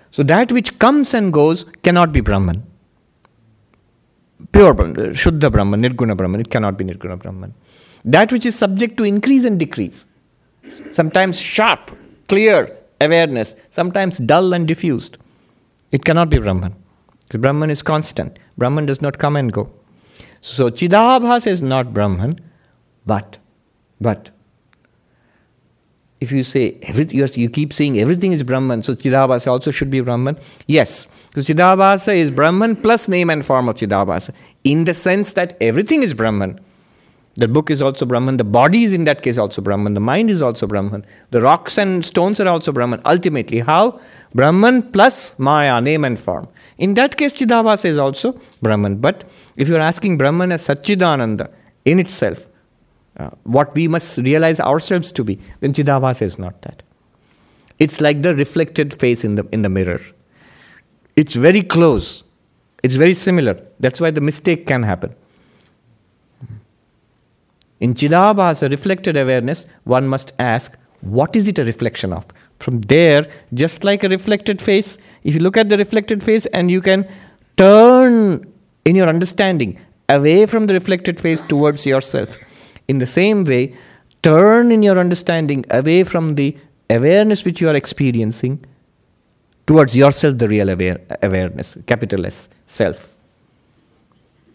So 0.09 0.23
that 0.23 0.51
which 0.51 0.77
comes 0.79 1.13
and 1.13 1.31
goes 1.31 1.65
cannot 1.83 2.11
be 2.11 2.19
Brahman. 2.19 2.63
Pure 4.51 4.73
Brahman, 4.73 4.97
uh, 4.97 5.09
Shuddha 5.11 5.51
Brahman, 5.51 5.81
Nirguna 5.81 6.17
Brahman, 6.17 6.41
it 6.41 6.49
cannot 6.49 6.77
be 6.77 6.83
Nirguna 6.83 7.17
Brahman. 7.17 7.53
That 8.03 8.31
which 8.31 8.45
is 8.45 8.55
subject 8.55 8.97
to 8.97 9.03
increase 9.03 9.45
and 9.45 9.57
decrease. 9.57 10.03
Sometimes 10.91 11.39
sharp, 11.39 11.91
clear 12.27 12.77
awareness, 12.99 13.55
sometimes 13.69 14.17
dull 14.17 14.53
and 14.53 14.67
diffused. 14.67 15.17
It 15.91 16.03
cannot 16.03 16.29
be 16.29 16.39
Brahman. 16.39 16.75
Because 17.21 17.39
Brahman 17.39 17.69
is 17.69 17.81
constant. 17.81 18.37
Brahman 18.57 18.85
does 18.85 19.01
not 19.01 19.17
come 19.17 19.35
and 19.37 19.53
go. 19.53 19.71
So 20.41 20.71
Chidabhas 20.71 21.45
is 21.45 21.61
not 21.61 21.93
Brahman, 21.93 22.39
but, 23.05 23.37
but, 23.99 24.31
if 26.19 26.31
you 26.31 26.43
say, 26.43 26.79
every, 26.81 27.05
you, 27.05 27.49
keep 27.49 27.71
saying 27.73 27.99
everything 27.99 28.33
is 28.33 28.43
Brahman, 28.43 28.81
so 28.81 28.93
Chidabhasa 28.93 29.47
also 29.47 29.69
should 29.69 29.91
be 29.91 30.01
Brahman. 30.01 30.37
Yes, 30.67 31.07
because 31.29 31.47
Chidabhasa 31.47 32.15
is 32.15 32.31
Brahman 32.31 32.75
plus 32.75 33.07
name 33.07 33.29
and 33.29 33.45
form 33.45 33.69
of 33.69 33.75
Chidabhasa, 33.75 34.33
in 34.63 34.85
the 34.85 34.95
sense 34.95 35.33
that 35.33 35.55
everything 35.61 36.01
is 36.01 36.15
Brahman. 36.15 36.59
The 37.35 37.47
book 37.47 37.71
is 37.71 37.81
also 37.81 38.05
Brahman, 38.05 38.37
the 38.37 38.43
body 38.43 38.83
is 38.83 38.93
in 38.93 39.05
that 39.05 39.21
case 39.21 39.37
also 39.37 39.61
Brahman, 39.61 39.93
the 39.93 40.01
mind 40.01 40.29
is 40.29 40.41
also 40.41 40.67
Brahman, 40.67 41.05
the 41.29 41.41
rocks 41.41 41.77
and 41.77 42.03
stones 42.03 42.39
are 42.39 42.47
also 42.47 42.71
Brahman. 42.71 43.01
Ultimately, 43.05 43.59
how? 43.59 43.99
Brahman 44.35 44.91
plus 44.91 45.37
Maya, 45.39 45.79
name 45.81 46.03
and 46.03 46.19
form. 46.19 46.47
In 46.77 46.95
that 46.95 47.17
case, 47.17 47.33
Chidabhasa 47.33 47.85
is 47.85 47.97
also 47.97 48.39
Brahman. 48.61 48.97
But 48.97 49.23
if 49.55 49.67
you're 49.67 49.81
asking 49.81 50.17
Brahman 50.17 50.51
as 50.51 50.67
Satchidananda 50.67 51.51
in 51.85 51.99
itself, 51.99 52.47
uh, 53.17 53.29
what 53.43 53.73
we 53.75 53.87
must 53.87 54.17
realize 54.17 54.59
ourselves 54.59 55.11
to 55.11 55.23
be, 55.23 55.39
then 55.59 55.73
Chidabhasa 55.73 56.23
is 56.23 56.39
not 56.39 56.61
that. 56.61 56.83
It's 57.79 57.99
like 57.99 58.21
the 58.21 58.35
reflected 58.35 58.99
face 58.99 59.23
in 59.23 59.35
the, 59.35 59.47
in 59.51 59.63
the 59.63 59.69
mirror. 59.69 60.01
It's 61.15 61.35
very 61.35 61.61
close. 61.61 62.23
It's 62.83 62.95
very 62.95 63.13
similar. 63.13 63.59
That's 63.79 63.99
why 63.99 64.11
the 64.11 64.21
mistake 64.21 64.65
can 64.65 64.83
happen. 64.83 65.15
In 67.79 67.95
Chidabhasa, 67.95 68.69
reflected 68.69 69.17
awareness, 69.17 69.65
one 69.83 70.07
must 70.07 70.33
ask, 70.37 70.77
what 71.01 71.35
is 71.35 71.47
it 71.47 71.57
a 71.57 71.65
reflection 71.65 72.13
of? 72.13 72.27
From 72.59 72.81
there, 72.81 73.25
just 73.55 73.83
like 73.83 74.03
a 74.03 74.09
reflected 74.09 74.61
face, 74.61 74.99
if 75.23 75.33
you 75.33 75.41
look 75.41 75.57
at 75.57 75.69
the 75.69 75.77
reflected 75.77 76.23
face 76.23 76.45
and 76.47 76.69
you 76.69 76.79
can 76.79 77.07
turn 77.57 78.50
in 78.85 78.95
your 78.95 79.07
understanding 79.07 79.79
away 80.09 80.45
from 80.45 80.67
the 80.67 80.73
reflected 80.73 81.19
face 81.19 81.41
towards 81.41 81.85
yourself. 81.85 82.37
In 82.87 82.97
the 82.99 83.05
same 83.05 83.43
way, 83.43 83.75
turn 84.23 84.71
in 84.71 84.83
your 84.83 84.99
understanding 84.99 85.65
away 85.69 86.03
from 86.03 86.35
the 86.35 86.57
awareness 86.89 87.45
which 87.45 87.61
you 87.61 87.69
are 87.69 87.75
experiencing 87.75 88.63
towards 89.65 89.95
yourself, 89.95 90.37
the 90.37 90.47
real 90.47 90.69
aware, 90.69 90.99
awareness, 91.21 91.77
capital 91.85 92.25
S, 92.25 92.49
self. 92.65 93.15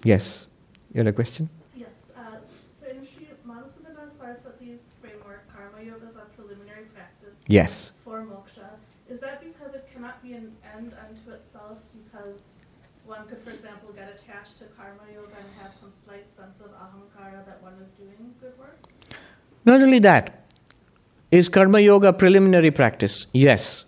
Yes, 0.04 0.46
you 0.92 0.98
had 0.98 1.06
a 1.06 1.12
question? 1.12 1.48
Yes, 1.74 1.88
uh, 2.16 2.36
so 2.80 2.86
in 2.88 3.04
Sri 3.06 3.26
Madhusudana 3.48 4.06
Saraswati's 4.18 4.80
framework, 5.00 5.42
karma 5.54 5.82
yoga 5.84 6.06
is 6.06 6.16
a 6.16 6.26
preliminary 6.36 6.84
practice 6.94 7.34
Yes. 7.48 7.92
for 8.04 8.20
moksha. 8.22 8.68
Is 9.08 9.20
that 9.20 9.42
because 9.42 9.74
it 9.74 9.88
cannot 9.92 10.22
be 10.22 10.32
an 10.34 10.52
end 10.76 10.92
unto 11.08 11.30
itself? 11.30 11.78
Because 12.04 12.40
one 13.06 13.26
could, 13.28 13.38
for 13.38 13.50
example, 13.50 13.90
get 13.94 14.08
attached 14.14 14.58
to 14.58 14.64
karma 14.76 15.02
yoga 15.14 15.34
and 15.38 15.48
have 15.62 15.72
some 15.80 15.90
slight 15.90 16.26
sense 16.30 16.60
of 16.60 16.65
ahamkara 16.84 17.44
that 17.46 17.62
one 17.62 17.74
is 17.82 17.90
doing 17.92 18.34
good 18.40 18.52
works? 18.58 18.94
Not 19.64 19.80
only 19.82 19.98
that, 20.00 20.44
is 21.30 21.48
karma 21.48 21.80
yoga 21.80 22.12
preliminary 22.12 22.70
practice? 22.70 23.26
Yes. 23.32 23.84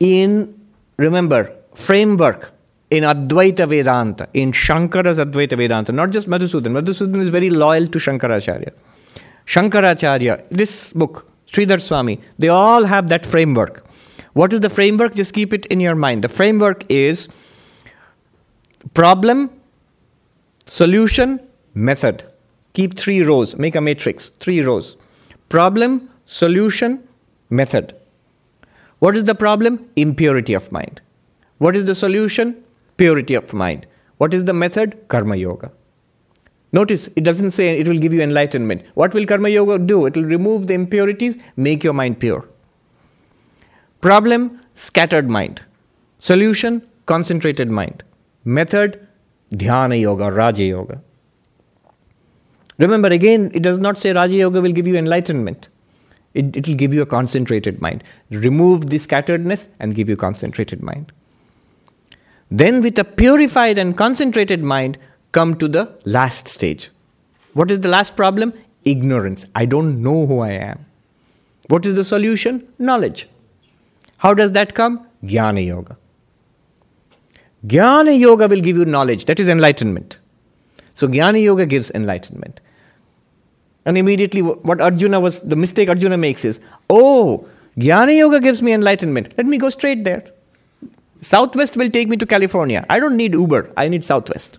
In, 0.00 0.60
remember, 0.96 1.52
framework 1.74 2.52
in 2.90 3.02
Advaita 3.02 3.68
Vedanta, 3.68 4.28
in 4.32 4.52
Shankara's 4.52 5.18
Advaita 5.18 5.56
Vedanta, 5.56 5.92
not 5.92 6.10
just 6.10 6.28
Madhusudan. 6.28 6.80
Madhusudan 6.80 7.20
is 7.20 7.30
very 7.30 7.50
loyal 7.50 7.86
to 7.88 7.98
Shankaracharya. 7.98 8.72
Shankaracharya, 9.46 10.46
this 10.50 10.92
book, 10.92 11.30
Sridhar 11.48 11.80
Swami, 11.80 12.20
they 12.38 12.48
all 12.48 12.84
have 12.84 13.08
that 13.08 13.26
framework. 13.26 13.84
What 14.34 14.52
is 14.52 14.60
the 14.60 14.70
framework? 14.70 15.14
Just 15.14 15.32
keep 15.32 15.52
it 15.52 15.66
in 15.66 15.80
your 15.80 15.94
mind. 15.94 16.22
The 16.22 16.28
framework 16.28 16.84
is 16.90 17.28
problem, 18.94 19.50
solution, 20.66 21.40
method. 21.74 22.24
Keep 22.74 22.98
three 22.98 23.22
rows, 23.22 23.56
make 23.56 23.74
a 23.74 23.80
matrix, 23.80 24.28
three 24.28 24.60
rows. 24.60 24.96
Problem, 25.48 26.10
solution, 26.26 27.02
method. 27.48 27.94
What 28.98 29.16
is 29.16 29.24
the 29.24 29.34
problem? 29.34 29.88
Impurity 29.96 30.54
of 30.54 30.70
mind. 30.72 31.00
What 31.58 31.76
is 31.76 31.84
the 31.84 31.94
solution? 31.94 32.62
Purity 32.96 33.34
of 33.34 33.54
mind. 33.54 33.86
What 34.18 34.34
is 34.34 34.44
the 34.44 34.52
method? 34.52 35.08
Karma 35.08 35.36
yoga. 35.36 35.70
Notice 36.72 37.08
it 37.16 37.24
doesn't 37.24 37.52
say 37.52 37.78
it 37.78 37.88
will 37.88 37.98
give 37.98 38.12
you 38.12 38.22
enlightenment. 38.22 38.82
What 38.94 39.14
will 39.14 39.26
karma 39.26 39.48
yoga 39.48 39.78
do? 39.78 40.06
It 40.06 40.16
will 40.16 40.24
remove 40.24 40.66
the 40.66 40.74
impurities, 40.74 41.36
make 41.56 41.84
your 41.84 41.92
mind 41.92 42.18
pure. 42.20 42.48
Problem 44.00 44.60
scattered 44.74 45.30
mind. 45.30 45.62
Solution 46.18 46.82
concentrated 47.06 47.70
mind. 47.70 48.02
method, 48.44 49.05
Dhyana 49.50 50.00
Yoga, 50.00 50.24
or 50.24 50.32
Raja 50.32 50.64
Yoga. 50.64 51.00
Remember, 52.78 53.08
again, 53.08 53.50
it 53.54 53.62
does 53.62 53.78
not 53.78 53.96
say 53.96 54.12
Raja 54.12 54.34
Yoga 54.34 54.60
will 54.60 54.72
give 54.72 54.86
you 54.86 54.96
enlightenment. 54.96 55.68
It 56.34 56.66
will 56.66 56.74
give 56.74 56.92
you 56.92 57.00
a 57.00 57.06
concentrated 57.06 57.80
mind. 57.80 58.04
Remove 58.30 58.90
the 58.90 58.98
scatteredness 58.98 59.68
and 59.80 59.94
give 59.94 60.08
you 60.08 60.16
concentrated 60.16 60.82
mind. 60.82 61.12
Then, 62.50 62.82
with 62.82 62.98
a 62.98 63.04
purified 63.04 63.78
and 63.78 63.96
concentrated 63.96 64.62
mind, 64.62 64.98
come 65.32 65.54
to 65.54 65.68
the 65.68 65.98
last 66.04 66.48
stage. 66.48 66.90
What 67.54 67.70
is 67.70 67.80
the 67.80 67.88
last 67.88 68.16
problem? 68.16 68.52
Ignorance. 68.84 69.46
I 69.54 69.64
don't 69.64 70.02
know 70.02 70.26
who 70.26 70.40
I 70.40 70.50
am. 70.50 70.84
What 71.68 71.86
is 71.86 71.94
the 71.94 72.04
solution? 72.04 72.68
Knowledge. 72.78 73.28
How 74.18 74.34
does 74.34 74.52
that 74.52 74.74
come? 74.74 75.06
Jnana 75.24 75.66
Yoga. 75.66 75.96
Jnana 77.66 78.18
Yoga 78.18 78.46
will 78.46 78.60
give 78.60 78.76
you 78.76 78.84
knowledge, 78.84 79.24
that 79.24 79.40
is 79.40 79.48
enlightenment. 79.48 80.18
So, 80.94 81.08
Jnana 81.08 81.42
Yoga 81.42 81.66
gives 81.66 81.90
enlightenment. 81.90 82.60
And 83.84 83.98
immediately, 83.98 84.42
what 84.42 84.80
Arjuna 84.80 85.20
was, 85.20 85.38
the 85.40 85.56
mistake 85.56 85.88
Arjuna 85.88 86.16
makes 86.16 86.44
is, 86.44 86.60
oh, 86.90 87.46
Jnana 87.76 88.16
Yoga 88.16 88.40
gives 88.40 88.62
me 88.62 88.72
enlightenment. 88.72 89.34
Let 89.36 89.46
me 89.46 89.58
go 89.58 89.70
straight 89.70 90.04
there. 90.04 90.24
Southwest 91.20 91.76
will 91.76 91.90
take 91.90 92.08
me 92.08 92.16
to 92.16 92.26
California. 92.26 92.84
I 92.88 92.98
don't 92.98 93.16
need 93.16 93.32
Uber, 93.34 93.72
I 93.76 93.88
need 93.88 94.04
Southwest. 94.04 94.58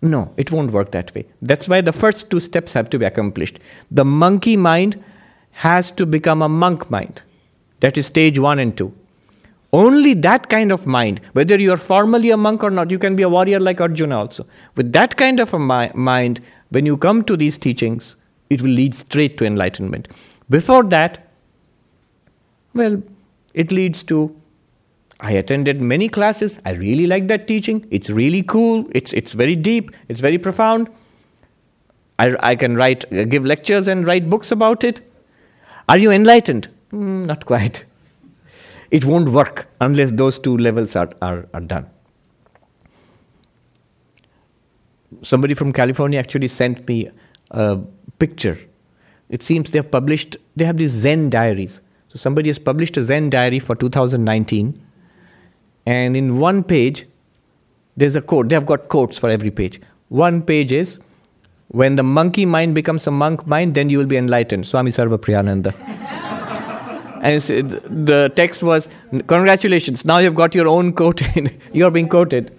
No, 0.00 0.34
it 0.36 0.50
won't 0.50 0.72
work 0.72 0.90
that 0.90 1.14
way. 1.14 1.26
That's 1.40 1.68
why 1.68 1.80
the 1.80 1.92
first 1.92 2.28
two 2.28 2.40
steps 2.40 2.72
have 2.72 2.90
to 2.90 2.98
be 2.98 3.04
accomplished. 3.04 3.60
The 3.90 4.04
monkey 4.04 4.56
mind 4.56 5.02
has 5.52 5.92
to 5.92 6.06
become 6.06 6.42
a 6.42 6.48
monk 6.48 6.90
mind. 6.90 7.22
That 7.80 7.96
is 7.96 8.06
stage 8.06 8.38
one 8.38 8.58
and 8.58 8.76
two. 8.76 8.92
Only 9.72 10.12
that 10.14 10.50
kind 10.50 10.70
of 10.70 10.86
mind, 10.86 11.20
whether 11.32 11.58
you 11.58 11.72
are 11.72 11.78
formally 11.78 12.30
a 12.30 12.36
monk 12.36 12.62
or 12.62 12.70
not, 12.70 12.90
you 12.90 12.98
can 12.98 13.16
be 13.16 13.22
a 13.22 13.28
warrior 13.28 13.58
like 13.58 13.80
Arjuna 13.80 14.18
also. 14.18 14.46
With 14.74 14.92
that 14.92 15.16
kind 15.16 15.40
of 15.40 15.54
a 15.54 15.58
mi- 15.58 15.90
mind, 15.94 16.40
when 16.70 16.84
you 16.84 16.96
come 16.98 17.24
to 17.24 17.36
these 17.36 17.56
teachings, 17.56 18.16
it 18.50 18.60
will 18.60 18.70
lead 18.70 18.94
straight 18.94 19.38
to 19.38 19.46
enlightenment. 19.46 20.08
Before 20.50 20.82
that, 20.84 21.26
well, 22.74 23.02
it 23.54 23.72
leads 23.72 24.02
to 24.04 24.36
I 25.20 25.32
attended 25.32 25.80
many 25.80 26.08
classes. 26.08 26.58
I 26.66 26.72
really 26.72 27.06
like 27.06 27.28
that 27.28 27.46
teaching. 27.46 27.86
It's 27.92 28.10
really 28.10 28.42
cool. 28.42 28.86
It's, 28.90 29.12
it's 29.12 29.32
very 29.32 29.54
deep. 29.54 29.92
It's 30.08 30.20
very 30.20 30.36
profound. 30.36 30.88
I, 32.18 32.34
I 32.40 32.56
can 32.56 32.74
write, 32.74 33.08
give 33.30 33.44
lectures 33.44 33.86
and 33.86 34.04
write 34.04 34.28
books 34.28 34.50
about 34.50 34.82
it. 34.82 35.00
Are 35.88 35.96
you 35.96 36.10
enlightened? 36.10 36.68
Mm, 36.92 37.24
not 37.24 37.46
quite 37.46 37.84
it 38.92 39.06
won't 39.06 39.30
work 39.30 39.66
unless 39.80 40.12
those 40.12 40.38
two 40.38 40.56
levels 40.58 40.94
are, 40.94 41.08
are, 41.22 41.48
are 41.54 41.60
done. 41.60 41.88
Somebody 45.22 45.54
from 45.54 45.72
California 45.72 46.18
actually 46.18 46.48
sent 46.48 46.86
me 46.86 47.10
a 47.50 47.78
picture. 48.18 48.58
It 49.30 49.42
seems 49.42 49.70
they 49.70 49.78
have 49.78 49.90
published, 49.90 50.36
they 50.56 50.66
have 50.66 50.76
these 50.76 50.90
Zen 50.90 51.30
diaries. 51.30 51.80
So 52.08 52.18
somebody 52.18 52.50
has 52.50 52.58
published 52.58 52.98
a 52.98 53.02
Zen 53.02 53.30
diary 53.30 53.58
for 53.58 53.74
2019, 53.74 54.78
and 55.86 56.16
in 56.16 56.38
one 56.38 56.62
page, 56.62 57.06
there's 57.96 58.14
a 58.14 58.20
quote. 58.20 58.50
They 58.50 58.56
have 58.56 58.66
got 58.66 58.88
quotes 58.88 59.16
for 59.16 59.30
every 59.30 59.50
page. 59.50 59.80
One 60.08 60.42
page 60.42 60.70
is, 60.70 61.00
when 61.68 61.96
the 61.96 62.02
monkey 62.02 62.44
mind 62.44 62.74
becomes 62.74 63.06
a 63.06 63.10
monk 63.10 63.46
mind, 63.46 63.74
then 63.74 63.88
you 63.88 63.96
will 63.96 64.06
be 64.06 64.18
enlightened. 64.18 64.66
Swami 64.66 64.90
Sarvapriyananda. 64.90 66.28
And 67.21 67.41
the 67.41 68.31
text 68.35 68.63
was, 68.63 68.87
Congratulations, 69.11 70.05
now 70.05 70.17
you've 70.19 70.35
got 70.35 70.55
your 70.55 70.67
own 70.67 70.93
quote, 70.93 71.21
you're 71.73 71.91
being 71.91 72.07
quoted. 72.07 72.53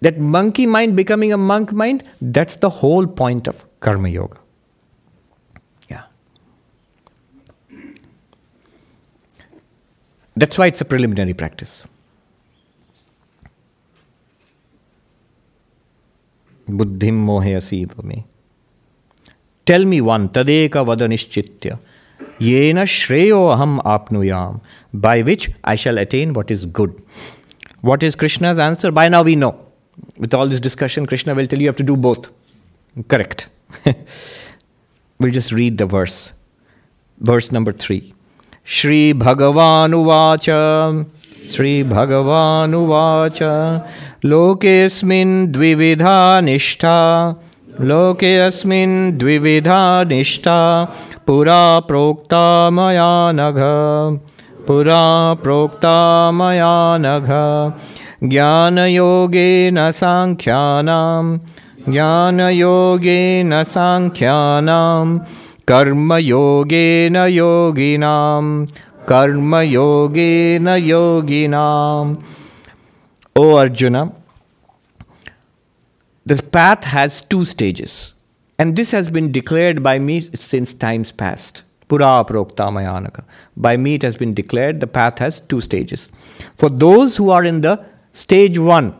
That 0.00 0.18
monkey 0.18 0.66
mind 0.66 0.96
becoming 0.96 1.32
a 1.32 1.36
monk 1.36 1.72
mind, 1.72 2.04
that's 2.20 2.56
the 2.56 2.70
whole 2.70 3.06
point 3.06 3.48
of 3.48 3.64
Karma 3.80 4.08
Yoga. 4.08 4.38
Yeah. 5.88 6.02
That's 10.36 10.56
why 10.56 10.66
it's 10.66 10.80
a 10.80 10.84
preliminary 10.84 11.34
practice. 11.34 11.84
बुद्धिम 16.70 17.14
मोहे 17.26 17.52
असीव 17.54 17.92
में 18.04 18.22
tell 19.67 19.85
me 19.85 19.99
one 19.99 20.27
तदेक 20.27 20.77
वद 20.77 21.03
निश्चित्य। 21.03 21.77
ये 22.41 22.73
न 22.73 22.85
श्रेयो 22.85 23.45
अहम 23.47 23.79
आपनुयाम 23.85 24.59
by 25.01 25.21
which 25.21 25.47
I 25.65 25.77
shall 25.77 25.97
attain 25.97 26.31
what 26.31 26.51
is 26.51 26.65
good 26.67 26.95
what 27.85 28.03
is 28.03 28.17
Krishna's 28.17 28.59
answer 28.59 28.91
by 28.91 29.09
now 29.09 29.23
we 29.23 29.35
know 29.35 29.49
with 30.21 30.35
all 30.35 30.49
this 30.49 30.61
discussion 30.61 31.05
Krishna 31.05 31.33
will 31.33 31.47
tell 31.47 31.61
you 31.61 31.71
have 31.71 31.75
to 31.77 31.87
do 31.87 31.95
both 32.01 32.29
correct 33.09 33.47
will 35.21 35.31
just 35.31 35.53
read 35.53 35.77
the 35.77 35.81
verse 35.81 36.33
verse 37.23 37.51
number 37.53 37.73
three 37.81 38.01
Shri 38.65 39.13
भगवानुवाच 39.13 40.49
Shri 41.51 41.83
भगवानुवाच 41.83 43.39
लोकेस्मिन् 44.25 45.47
निष्ठा 46.45 46.99
लोके 47.81 48.37
अस्मिन् 48.37 49.17
द्विविधा 49.17 50.03
निष्ठा 50.03 50.83
पुरा 51.27 51.79
प्रोक्ता 51.79 52.69
मया 52.69 53.31
नघ। 53.31 53.57
पुरा 54.67 55.33
प्रोक्ता 55.33 56.31
मया 56.31 56.97
नघ। 56.97 57.27
ज्ञानयोगेन 58.29 59.91
साङ्ख्यानां 59.91 61.37
ज्ञानयोगेन 61.89 63.63
साङ्ख्यानां 63.63 65.17
कर्मयोगेन 65.67 67.17
योगिनां 67.17 68.65
कर्मयोगेन 69.09 70.67
योगिनाम्। 70.67 72.15
ओ 73.35 73.51
Arjun 73.53 74.09
the 76.25 76.41
path 76.41 76.83
has 76.85 77.21
two 77.21 77.45
stages. 77.45 78.13
And 78.59 78.75
this 78.75 78.91
has 78.91 79.11
been 79.11 79.31
declared 79.31 79.83
by 79.83 79.99
me 79.99 80.19
since 80.21 80.73
times 80.73 81.11
past. 81.11 81.63
Pura. 81.87 82.23
By 83.57 83.77
me 83.77 83.95
it 83.95 84.01
has 84.03 84.17
been 84.17 84.33
declared 84.33 84.79
the 84.79 84.87
path 84.87 85.19
has 85.19 85.41
two 85.41 85.61
stages. 85.61 86.09
For 86.55 86.69
those 86.69 87.17
who 87.17 87.29
are 87.29 87.43
in 87.43 87.61
the 87.61 87.83
stage 88.13 88.57
one, 88.57 88.95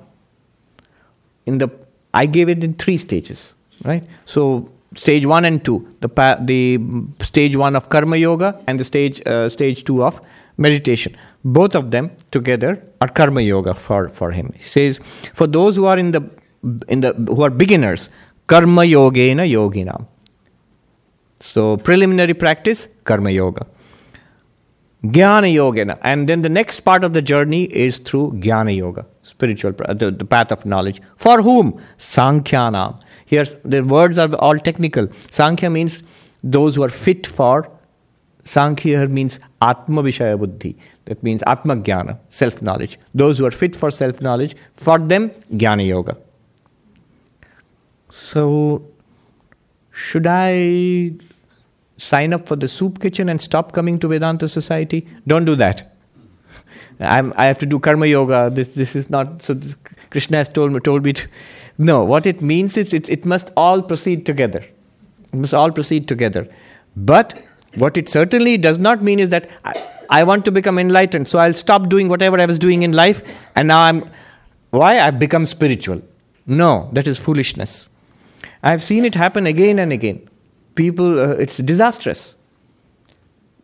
in 1.45 1.57
the 1.57 1.69
I 2.13 2.25
gave 2.25 2.49
it 2.49 2.63
in 2.63 2.73
three 2.75 2.97
stages, 2.97 3.55
right? 3.83 4.03
So 4.25 4.69
stage 4.95 5.25
one 5.25 5.45
and 5.45 5.63
two, 5.63 5.95
the 6.01 6.09
pa- 6.09 6.37
the 6.39 6.79
stage 7.21 7.55
one 7.55 7.75
of 7.75 7.89
karma 7.89 8.17
yoga 8.17 8.61
and 8.67 8.79
the 8.79 8.83
stage 8.83 9.21
uh, 9.25 9.49
stage 9.49 9.83
two 9.83 10.03
of 10.03 10.21
meditation. 10.57 11.15
Both 11.43 11.75
of 11.75 11.89
them 11.91 12.11
together 12.31 12.83
are 13.01 13.07
karma 13.07 13.41
yoga 13.41 13.73
for 13.73 14.09
for 14.09 14.31
him. 14.31 14.53
He 14.55 14.63
says, 14.63 14.99
for 15.33 15.47
those 15.47 15.75
who 15.75 15.85
are 15.85 15.97
in 15.97 16.11
the 16.11 16.29
in 16.87 17.01
the 17.01 17.13
who 17.13 17.41
are 17.43 17.49
beginners 17.49 18.09
karma 18.47 18.83
yogena 18.83 19.49
yogina. 19.49 20.05
So 21.39 21.77
preliminary 21.77 22.33
practice 22.33 22.87
karma 23.03 23.31
yoga. 23.31 23.65
Jnana 25.03 25.53
yogena. 25.53 25.97
And 26.01 26.29
then 26.29 26.41
the 26.41 26.49
next 26.49 26.81
part 26.81 27.03
of 27.03 27.11
the 27.11 27.21
journey 27.21 27.63
is 27.65 27.99
through 27.99 28.31
jnana 28.33 28.75
yoga 28.75 29.05
spiritual 29.21 29.73
the, 29.73 30.11
the 30.11 30.25
path 30.25 30.51
of 30.51 30.65
knowledge. 30.65 31.01
For 31.17 31.41
whom? 31.41 31.79
Sankhyanam. 31.97 33.01
Here 33.25 33.45
the 33.63 33.83
words 33.83 34.17
are 34.17 34.33
all 34.35 34.57
technical. 34.57 35.09
Sankhya 35.29 35.69
means 35.69 36.03
those 36.43 36.75
who 36.75 36.83
are 36.83 36.89
fit 36.89 37.27
for 37.27 37.69
sankhya 38.43 39.07
means 39.07 39.39
atma 39.61 40.03
vishaya 40.03 40.37
buddhi. 40.37 40.77
That 41.05 41.23
means 41.23 41.43
atma 41.47 41.75
jnana 41.77 42.19
self 42.29 42.61
knowledge 42.61 42.99
those 43.13 43.37
who 43.37 43.45
are 43.45 43.51
fit 43.51 43.75
for 43.75 43.91
self 43.91 44.21
knowledge 44.21 44.55
for 44.73 44.99
them 44.99 45.29
jnana 45.51 45.85
yoga 45.87 46.17
so, 48.33 48.83
should 49.91 50.25
I 50.25 51.11
sign 51.97 52.33
up 52.33 52.47
for 52.47 52.55
the 52.55 52.67
soup 52.67 52.99
kitchen 52.99 53.29
and 53.29 53.39
stop 53.39 53.73
coming 53.73 53.99
to 53.99 54.07
Vedanta 54.07 54.47
Society? 54.47 55.07
Don't 55.27 55.45
do 55.45 55.55
that. 55.55 55.95
I'm, 56.99 57.31
i 57.37 57.45
have 57.45 57.59
to 57.59 57.67
do 57.67 57.77
karma 57.77 58.07
yoga. 58.07 58.49
This, 58.49 58.69
this 58.69 58.95
is 58.95 59.11
not. 59.11 59.43
So, 59.43 59.53
this, 59.53 59.75
Krishna 60.09 60.37
has 60.37 60.49
told 60.49 60.73
me, 60.73 60.79
told 60.79 61.05
me 61.05 61.13
to. 61.13 61.27
No, 61.77 62.03
what 62.03 62.25
it 62.25 62.41
means 62.41 62.75
is 62.75 62.91
it, 62.91 63.07
it 63.07 63.23
must 63.23 63.51
all 63.55 63.83
proceed 63.83 64.25
together. 64.25 64.63
It 65.31 65.35
must 65.35 65.53
all 65.53 65.71
proceed 65.71 66.07
together. 66.07 66.47
But 66.95 67.39
what 67.75 67.97
it 67.97 68.09
certainly 68.09 68.57
does 68.57 68.79
not 68.79 69.03
mean 69.03 69.19
is 69.19 69.29
that 69.29 69.47
I, 69.63 69.73
I 70.09 70.23
want 70.23 70.43
to 70.45 70.51
become 70.51 70.79
enlightened, 70.79 71.27
so 71.27 71.37
I'll 71.37 71.53
stop 71.53 71.87
doing 71.87 72.09
whatever 72.09 72.39
I 72.39 72.47
was 72.47 72.57
doing 72.57 72.81
in 72.81 72.93
life, 72.93 73.21
and 73.55 73.67
now 73.67 73.83
I'm. 73.83 74.09
Why? 74.71 74.99
I've 74.99 75.19
become 75.19 75.45
spiritual. 75.45 76.01
No, 76.47 76.89
that 76.93 77.07
is 77.07 77.19
foolishness. 77.19 77.89
I've 78.63 78.81
seen 78.81 79.03
it 79.03 79.15
happen 79.15 79.45
again 79.45 79.77
and 79.77 79.91
again. 79.91 80.27
People, 80.75 81.19
uh, 81.19 81.31
it's 81.31 81.57
disastrous. 81.57 82.35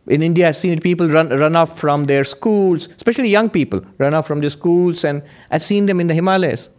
In 0.06 0.22
India, 0.22 0.48
I've 0.48 0.56
seen 0.56 0.78
people 0.80 1.08
run, 1.08 1.30
run 1.30 1.56
off 1.56 1.78
from 1.78 2.04
their 2.04 2.24
schools, 2.24 2.88
especially 2.96 3.28
young 3.28 3.48
people, 3.48 3.80
run 3.98 4.14
off 4.14 4.26
from 4.26 4.40
their 4.40 4.50
schools, 4.50 5.04
and 5.04 5.22
I've 5.50 5.62
seen 5.62 5.86
them 5.86 6.00
in 6.00 6.06
the 6.06 6.14
Himalayas. 6.14 6.70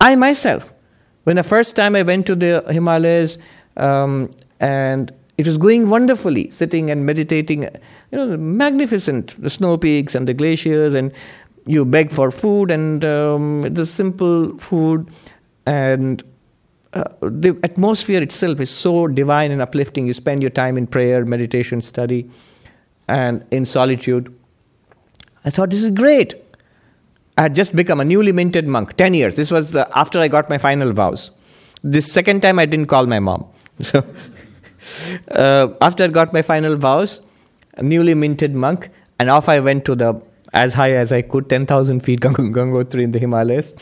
I 0.00 0.16
myself, 0.16 0.72
when 1.24 1.36
the 1.36 1.42
first 1.42 1.76
time 1.76 1.94
I 1.94 2.02
went 2.02 2.26
to 2.26 2.34
the 2.34 2.64
Himalayas, 2.68 3.38
um, 3.76 4.30
and 4.58 5.12
it 5.38 5.46
was 5.46 5.56
going 5.58 5.88
wonderfully, 5.88 6.50
sitting 6.50 6.90
and 6.90 7.06
meditating, 7.06 7.62
you 7.62 7.70
know, 8.18 8.36
magnificent, 8.36 9.40
the 9.40 9.50
snow 9.50 9.76
peaks 9.78 10.14
and 10.14 10.26
the 10.26 10.34
glaciers, 10.34 10.94
and 10.94 11.12
you 11.66 11.84
beg 11.84 12.10
for 12.10 12.30
food 12.30 12.70
and 12.70 13.04
um, 13.04 13.60
the 13.62 13.86
simple 13.86 14.56
food, 14.58 15.08
and 15.66 16.22
uh, 16.92 17.04
the 17.20 17.58
atmosphere 17.62 18.22
itself 18.22 18.60
is 18.60 18.70
so 18.70 19.06
divine 19.06 19.50
and 19.50 19.62
uplifting. 19.62 20.06
You 20.06 20.12
spend 20.12 20.42
your 20.42 20.50
time 20.50 20.76
in 20.76 20.86
prayer, 20.86 21.24
meditation, 21.24 21.80
study, 21.80 22.28
and 23.08 23.44
in 23.50 23.64
solitude. 23.64 24.34
I 25.44 25.50
thought, 25.50 25.70
this 25.70 25.82
is 25.82 25.90
great. 25.90 26.34
I 27.38 27.42
had 27.42 27.54
just 27.54 27.74
become 27.74 28.00
a 28.00 28.04
newly 28.04 28.32
minted 28.32 28.66
monk, 28.66 28.96
10 28.96 29.14
years. 29.14 29.36
This 29.36 29.50
was 29.50 29.70
the, 29.70 29.88
after 29.96 30.20
I 30.20 30.28
got 30.28 30.50
my 30.50 30.58
final 30.58 30.92
vows. 30.92 31.30
This 31.82 32.12
second 32.12 32.42
time, 32.42 32.58
I 32.58 32.66
didn't 32.66 32.86
call 32.86 33.06
my 33.06 33.20
mom. 33.20 33.46
So, 33.82 34.04
uh, 35.30 35.68
after 35.80 36.04
I 36.04 36.08
got 36.08 36.32
my 36.32 36.42
final 36.42 36.76
vows, 36.76 37.20
a 37.76 37.82
newly 37.82 38.14
minted 38.14 38.54
monk, 38.54 38.90
and 39.18 39.30
off 39.30 39.48
I 39.48 39.60
went 39.60 39.84
to 39.86 39.94
the 39.94 40.20
as 40.52 40.74
high 40.74 40.92
as 40.92 41.12
I 41.12 41.22
could, 41.22 41.48
10,000 41.48 42.00
feet 42.00 42.20
Gangotri 42.22 43.04
in 43.04 43.12
the 43.12 43.18
Himalayas. 43.18 43.72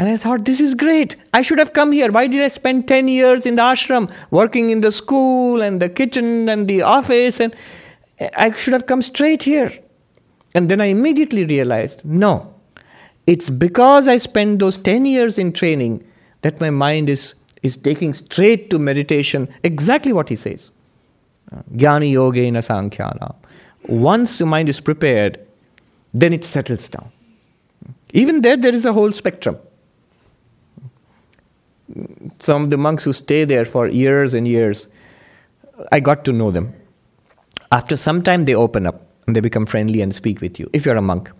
And 0.00 0.08
I 0.08 0.16
thought, 0.16 0.46
this 0.46 0.62
is 0.62 0.74
great. 0.74 1.16
I 1.34 1.42
should 1.42 1.58
have 1.58 1.74
come 1.74 1.92
here. 1.92 2.10
Why 2.10 2.26
did 2.26 2.40
I 2.40 2.48
spend 2.48 2.88
10 2.88 3.06
years 3.06 3.44
in 3.44 3.56
the 3.56 3.62
ashram, 3.62 4.10
working 4.30 4.70
in 4.70 4.80
the 4.80 4.90
school 4.90 5.60
and 5.60 5.78
the 5.78 5.90
kitchen 5.90 6.48
and 6.48 6.66
the 6.66 6.80
office? 6.80 7.38
And 7.38 7.54
I 8.34 8.50
should 8.52 8.72
have 8.72 8.86
come 8.86 9.02
straight 9.02 9.42
here. 9.42 9.70
And 10.54 10.70
then 10.70 10.80
I 10.80 10.86
immediately 10.86 11.44
realized, 11.44 12.02
no, 12.02 12.54
it's 13.26 13.50
because 13.50 14.08
I 14.08 14.16
spent 14.16 14.58
those 14.60 14.78
10 14.78 15.04
years 15.04 15.36
in 15.36 15.52
training 15.52 16.02
that 16.40 16.62
my 16.62 16.70
mind 16.70 17.10
is, 17.10 17.34
is 17.62 17.76
taking 17.76 18.14
straight 18.14 18.70
to 18.70 18.78
meditation, 18.78 19.50
exactly 19.62 20.14
what 20.14 20.30
he 20.30 20.36
says. 20.36 20.70
Jnana 21.74 22.10
yogena 22.10 22.62
sankhyanam. 22.64 23.34
Once 23.86 24.40
your 24.40 24.48
mind 24.48 24.70
is 24.70 24.80
prepared, 24.80 25.38
then 26.14 26.32
it 26.32 26.46
settles 26.46 26.88
down. 26.88 27.12
Even 28.14 28.40
there, 28.40 28.56
there 28.56 28.74
is 28.74 28.86
a 28.86 28.94
whole 28.94 29.12
spectrum 29.12 29.58
some 32.38 32.62
of 32.62 32.70
the 32.70 32.76
monks 32.76 33.04
who 33.04 33.12
stay 33.12 33.44
there 33.44 33.64
for 33.64 33.88
years 33.88 34.34
and 34.34 34.46
years, 34.46 34.88
I 35.92 36.00
got 36.00 36.24
to 36.26 36.32
know 36.32 36.50
them. 36.50 36.74
After 37.72 37.96
some 37.96 38.22
time, 38.22 38.42
they 38.42 38.54
open 38.54 38.86
up 38.86 39.06
and 39.26 39.36
they 39.36 39.40
become 39.40 39.66
friendly 39.66 40.02
and 40.02 40.14
speak 40.14 40.40
with 40.40 40.58
you, 40.58 40.68
if 40.72 40.84
you're 40.84 40.96
a 40.96 41.02
monk. 41.02 41.30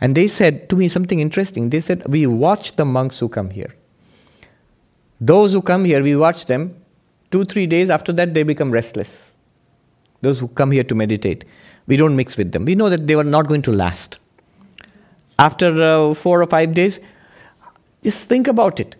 And 0.00 0.14
they 0.14 0.26
said 0.26 0.68
to 0.70 0.76
me 0.76 0.88
something 0.88 1.20
interesting. 1.20 1.70
They 1.70 1.80
said, 1.80 2.06
We 2.06 2.26
watch 2.26 2.76
the 2.76 2.84
monks 2.84 3.18
who 3.18 3.28
come 3.28 3.50
here. 3.50 3.74
Those 5.20 5.52
who 5.52 5.62
come 5.62 5.84
here, 5.84 6.02
we 6.02 6.16
watch 6.16 6.46
them. 6.46 6.70
Two, 7.30 7.44
three 7.44 7.66
days 7.66 7.90
after 7.90 8.12
that, 8.12 8.34
they 8.34 8.42
become 8.42 8.70
restless. 8.70 9.34
Those 10.20 10.38
who 10.38 10.48
come 10.48 10.70
here 10.70 10.84
to 10.84 10.94
meditate, 10.94 11.44
we 11.86 11.96
don't 11.96 12.16
mix 12.16 12.36
with 12.36 12.52
them. 12.52 12.64
We 12.64 12.74
know 12.74 12.88
that 12.88 13.06
they 13.06 13.16
were 13.16 13.24
not 13.24 13.46
going 13.48 13.62
to 13.62 13.72
last. 13.72 14.18
After 15.38 15.82
uh, 15.82 16.14
four 16.14 16.42
or 16.42 16.46
five 16.46 16.74
days, 16.74 17.00
just 18.02 18.28
think 18.28 18.46
about 18.46 18.80
it. 18.80 18.96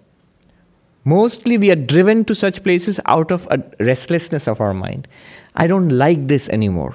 Mostly 1.04 1.58
we 1.58 1.70
are 1.70 1.76
driven 1.76 2.24
to 2.24 2.34
such 2.34 2.62
places 2.62 2.98
out 3.04 3.30
of 3.30 3.46
a 3.50 3.62
restlessness 3.78 4.48
of 4.48 4.60
our 4.60 4.72
mind. 4.72 5.06
I 5.54 5.66
don't 5.66 5.90
like 5.90 6.28
this 6.28 6.48
anymore. 6.48 6.94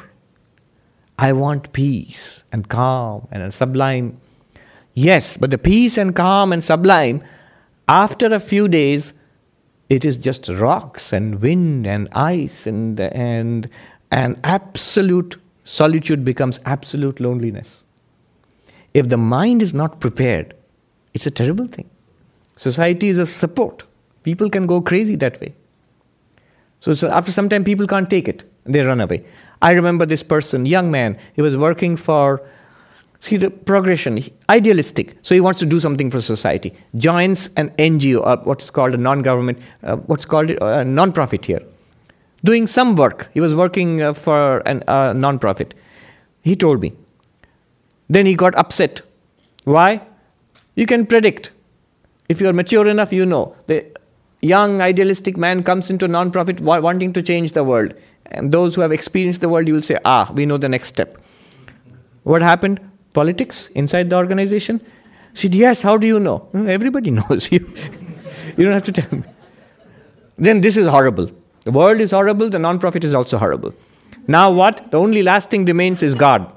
I 1.18 1.34
want 1.34 1.74
peace 1.74 2.44
and 2.52 2.68
calm 2.68 3.28
and 3.32 3.44
a 3.44 3.52
sublime. 3.52 4.20
Yes, 4.94 5.38
but 5.38 5.52
the 5.52 5.58
peace 5.58 5.98
and 5.98 6.16
calm 6.16 6.52
and 6.52 6.64
sublime, 6.64 7.22
after 7.88 8.28
a 8.28 8.40
few 8.40 8.68
days, 8.68 9.14
it 9.90 10.06
is 10.06 10.18
just 10.18 10.50
rocks 10.50 11.14
and 11.14 11.42
wind 11.42 11.86
and 11.86 12.08
ice 12.14 12.66
and, 12.66 13.00
and, 13.00 13.70
and 14.12 14.40
absolute 14.44 15.38
solitude 15.64 16.26
becomes 16.26 16.60
absolute 16.66 17.20
loneliness. 17.20 17.84
If 18.94 19.10
the 19.10 19.18
mind 19.18 19.62
is 19.62 19.74
not 19.74 20.00
prepared, 20.00 20.56
it's 21.14 21.28
a 21.28 21.32
terrible 21.32 21.68
thing. 21.68 21.90
Society 22.56 23.10
is 23.10 23.20
a 23.20 23.26
support. 23.26 23.84
People 24.24 24.50
can 24.50 24.66
go 24.66 24.82
crazy 24.82 25.16
that 25.18 25.40
way. 25.40 25.54
So, 26.80 26.94
so 26.94 27.10
after 27.10 27.32
some 27.32 27.50
time, 27.50 27.64
people 27.64 27.88
can't 27.88 28.10
take 28.10 28.28
it. 28.28 28.44
They 28.66 28.82
run 28.82 29.02
away. 29.02 29.26
I 29.62 29.72
remember 29.72 30.06
this 30.06 30.24
person, 30.24 30.66
young 30.66 30.92
man, 30.92 31.18
he 31.34 31.42
was 31.42 31.58
working 31.58 31.96
for, 31.96 32.42
see 33.20 33.38
the 33.38 33.50
progression, 33.50 34.24
idealistic. 34.50 35.18
So 35.22 35.36
he 35.36 35.42
wants 35.42 35.60
to 35.60 35.66
do 35.66 35.80
something 35.80 36.10
for 36.10 36.22
society. 36.22 36.74
Joins 36.96 37.50
an 37.58 37.72
NGO, 37.72 38.26
uh, 38.26 38.38
what's 38.44 38.70
called 38.70 38.94
a 38.94 38.98
non 38.98 39.22
government, 39.22 39.60
uh, 39.84 39.98
what's 39.98 40.26
called 40.26 40.52
a 40.52 40.86
non 40.86 41.12
profit 41.12 41.46
here. 41.46 41.62
Doing 42.44 42.68
some 42.68 42.96
work. 42.96 43.30
He 43.34 43.42
was 43.42 43.54
working 43.54 44.02
uh, 44.02 44.14
for 44.14 44.60
a 44.60 44.90
uh, 44.90 45.14
non 45.14 45.40
profit. 45.40 45.74
He 46.42 46.56
told 46.56 46.82
me. 46.82 46.94
Then 48.08 48.26
he 48.26 48.36
got 48.36 48.56
upset. 48.56 49.02
Why? 49.66 50.02
You 50.76 50.86
can 50.86 51.06
predict. 51.06 51.52
If 52.30 52.40
you're 52.40 52.54
mature 52.54 52.88
enough, 52.88 53.12
you 53.12 53.26
know. 53.26 53.56
The 53.68 53.86
young 54.42 54.82
idealistic 54.82 55.38
man 55.38 55.64
comes 55.64 55.90
into 55.90 56.06
a 56.06 56.08
non-profit 56.08 56.62
wanting 56.62 57.14
to 57.14 57.22
change 57.22 57.52
the 57.54 57.64
world. 57.64 57.94
And 58.26 58.52
those 58.52 58.76
who 58.76 58.82
have 58.82 58.92
experienced 58.92 59.42
the 59.42 59.50
world 59.50 59.68
you 59.68 59.74
will 59.74 59.82
say 59.82 59.98
ah 60.06 60.32
we 60.34 60.46
know 60.46 60.58
the 60.58 60.70
next 60.70 60.88
step. 60.88 61.18
What 62.24 62.42
happened? 62.42 62.80
Politics 63.14 63.68
inside 63.76 64.10
the 64.10 64.16
organization? 64.16 64.82
Said 65.34 65.56
yes 65.56 65.82
how 65.82 65.98
do 65.98 66.08
you 66.08 66.20
know? 66.20 66.48
Everybody 66.54 67.12
knows 67.20 67.52
you. 67.52 67.68
You 68.58 68.66
don't 68.66 68.74
have 68.74 68.84
to 68.84 68.92
tell 68.92 69.20
me. 69.20 69.24
Then 70.38 70.62
this 70.62 70.76
is 70.76 70.88
horrible. 70.88 71.30
The 71.66 71.72
world 71.72 72.00
is 72.00 72.12
horrible 72.12 72.50
the 72.50 72.60
non-profit 72.60 73.04
is 73.04 73.14
also 73.14 73.38
horrible. 73.38 73.74
Now 74.28 74.52
what? 74.52 74.90
The 74.92 75.00
only 75.00 75.22
last 75.24 75.50
thing 75.50 75.66
remains 75.66 76.02
is 76.02 76.16
god. 76.16 76.52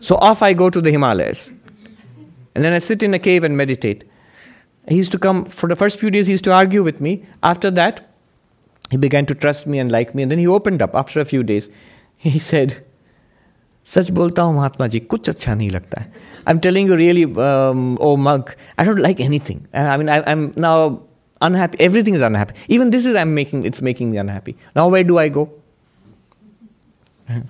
So 0.00 0.16
off 0.16 0.42
i 0.42 0.52
go 0.52 0.70
to 0.70 0.80
the 0.80 0.90
himalayas. 0.90 1.50
And 2.54 2.64
then 2.64 2.72
i 2.72 2.78
sit 2.78 3.02
in 3.02 3.14
a 3.14 3.18
cave 3.18 3.44
and 3.44 3.56
meditate 3.56 4.04
he 4.87 4.95
used 4.95 5.11
to 5.11 5.19
come, 5.19 5.45
for 5.45 5.67
the 5.67 5.75
first 5.75 5.99
few 5.99 6.09
days, 6.09 6.27
he 6.27 6.33
used 6.33 6.45
to 6.45 6.53
argue 6.53 6.83
with 6.83 7.01
me. 7.01 7.25
After 7.43 7.69
that, 7.71 8.09
he 8.89 8.97
began 8.97 9.25
to 9.25 9.35
trust 9.35 9.67
me 9.67 9.79
and 9.79 9.91
like 9.91 10.15
me. 10.15 10.23
And 10.23 10.31
then 10.31 10.39
he 10.39 10.47
opened 10.47 10.81
up 10.81 10.95
after 10.95 11.19
a 11.19 11.25
few 11.25 11.43
days. 11.43 11.69
He 12.15 12.39
said, 12.39 12.83
सच 13.85 14.09
बोलता 14.11 14.41
हूँ 14.41 14.55
महात्मा 14.55 14.87
जी 14.93 14.99
कुछ 14.99 15.29
अच्छा 15.29 15.53
नहीं 15.55 15.69
लगता 15.71 16.01
है 16.01 16.11
I'm 16.47 16.59
telling 16.61 16.87
you 16.87 16.95
really, 16.95 17.25
um, 17.45 17.97
oh 17.99 18.15
monk, 18.15 18.55
I 18.77 18.85
don't 18.85 18.99
like 18.99 19.19
anything. 19.19 19.67
I 19.73 19.97
mean, 19.97 20.07
I, 20.07 20.19
am 20.31 20.53
now 20.55 21.01
unhappy. 21.41 21.77
Everything 21.81 22.13
is 22.13 22.21
unhappy. 22.21 22.55
Even 22.69 22.89
this 22.89 23.05
is 23.05 23.15
I'm 23.15 23.33
making. 23.35 23.63
It's 23.63 23.81
making 23.81 24.11
me 24.11 24.17
unhappy. 24.17 24.55
Now 24.73 24.87
where 24.87 25.03
do 25.03 25.17
I 25.17 25.27
go? 25.27 25.51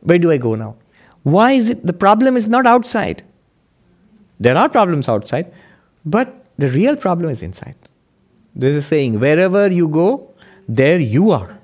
Where 0.00 0.18
do 0.18 0.32
I 0.32 0.36
go 0.36 0.56
now? 0.56 0.74
Why 1.22 1.52
is 1.52 1.70
it 1.70 1.86
the 1.86 1.92
problem 1.92 2.36
is 2.36 2.48
not 2.48 2.66
outside? 2.66 3.22
There 4.40 4.56
are 4.56 4.68
problems 4.68 5.08
outside, 5.08 5.52
but 6.05 6.45
the 6.57 6.69
real 6.69 6.95
problem 6.95 7.31
is 7.31 7.41
inside. 7.41 7.75
There's 8.55 8.77
a 8.77 8.81
saying 8.81 9.19
wherever 9.19 9.71
you 9.71 9.87
go, 9.87 10.33
there 10.67 10.99
you 10.99 11.31
are. 11.31 11.57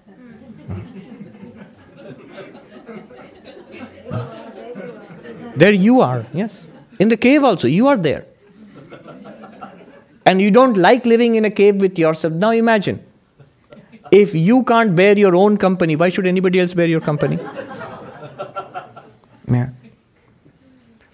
there 5.56 5.72
you 5.72 6.02
are, 6.02 6.26
yes. 6.34 6.68
In 7.00 7.10
the 7.10 7.18
cave 7.18 7.44
also, 7.44 7.68
you 7.68 7.88
are 7.88 7.98
there. 7.98 8.26
And 10.26 10.42
you 10.42 10.52
don't 10.52 10.78
like 10.78 11.06
living 11.06 11.36
in 11.36 11.46
a 11.46 11.52
cave 11.52 11.82
with 11.82 11.98
yourself. 11.98 12.34
Now 12.34 12.52
imagine 12.52 13.04
if 14.12 14.36
you 14.36 14.64
can't 14.64 14.96
bear 14.96 15.18
your 15.18 15.36
own 15.36 15.58
company, 15.58 15.96
why 15.96 16.10
should 16.10 16.28
anybody 16.28 16.60
else 16.60 16.74
bear 16.74 16.88
your 16.88 17.02
company? 17.02 17.40
Yeah. 19.48 19.70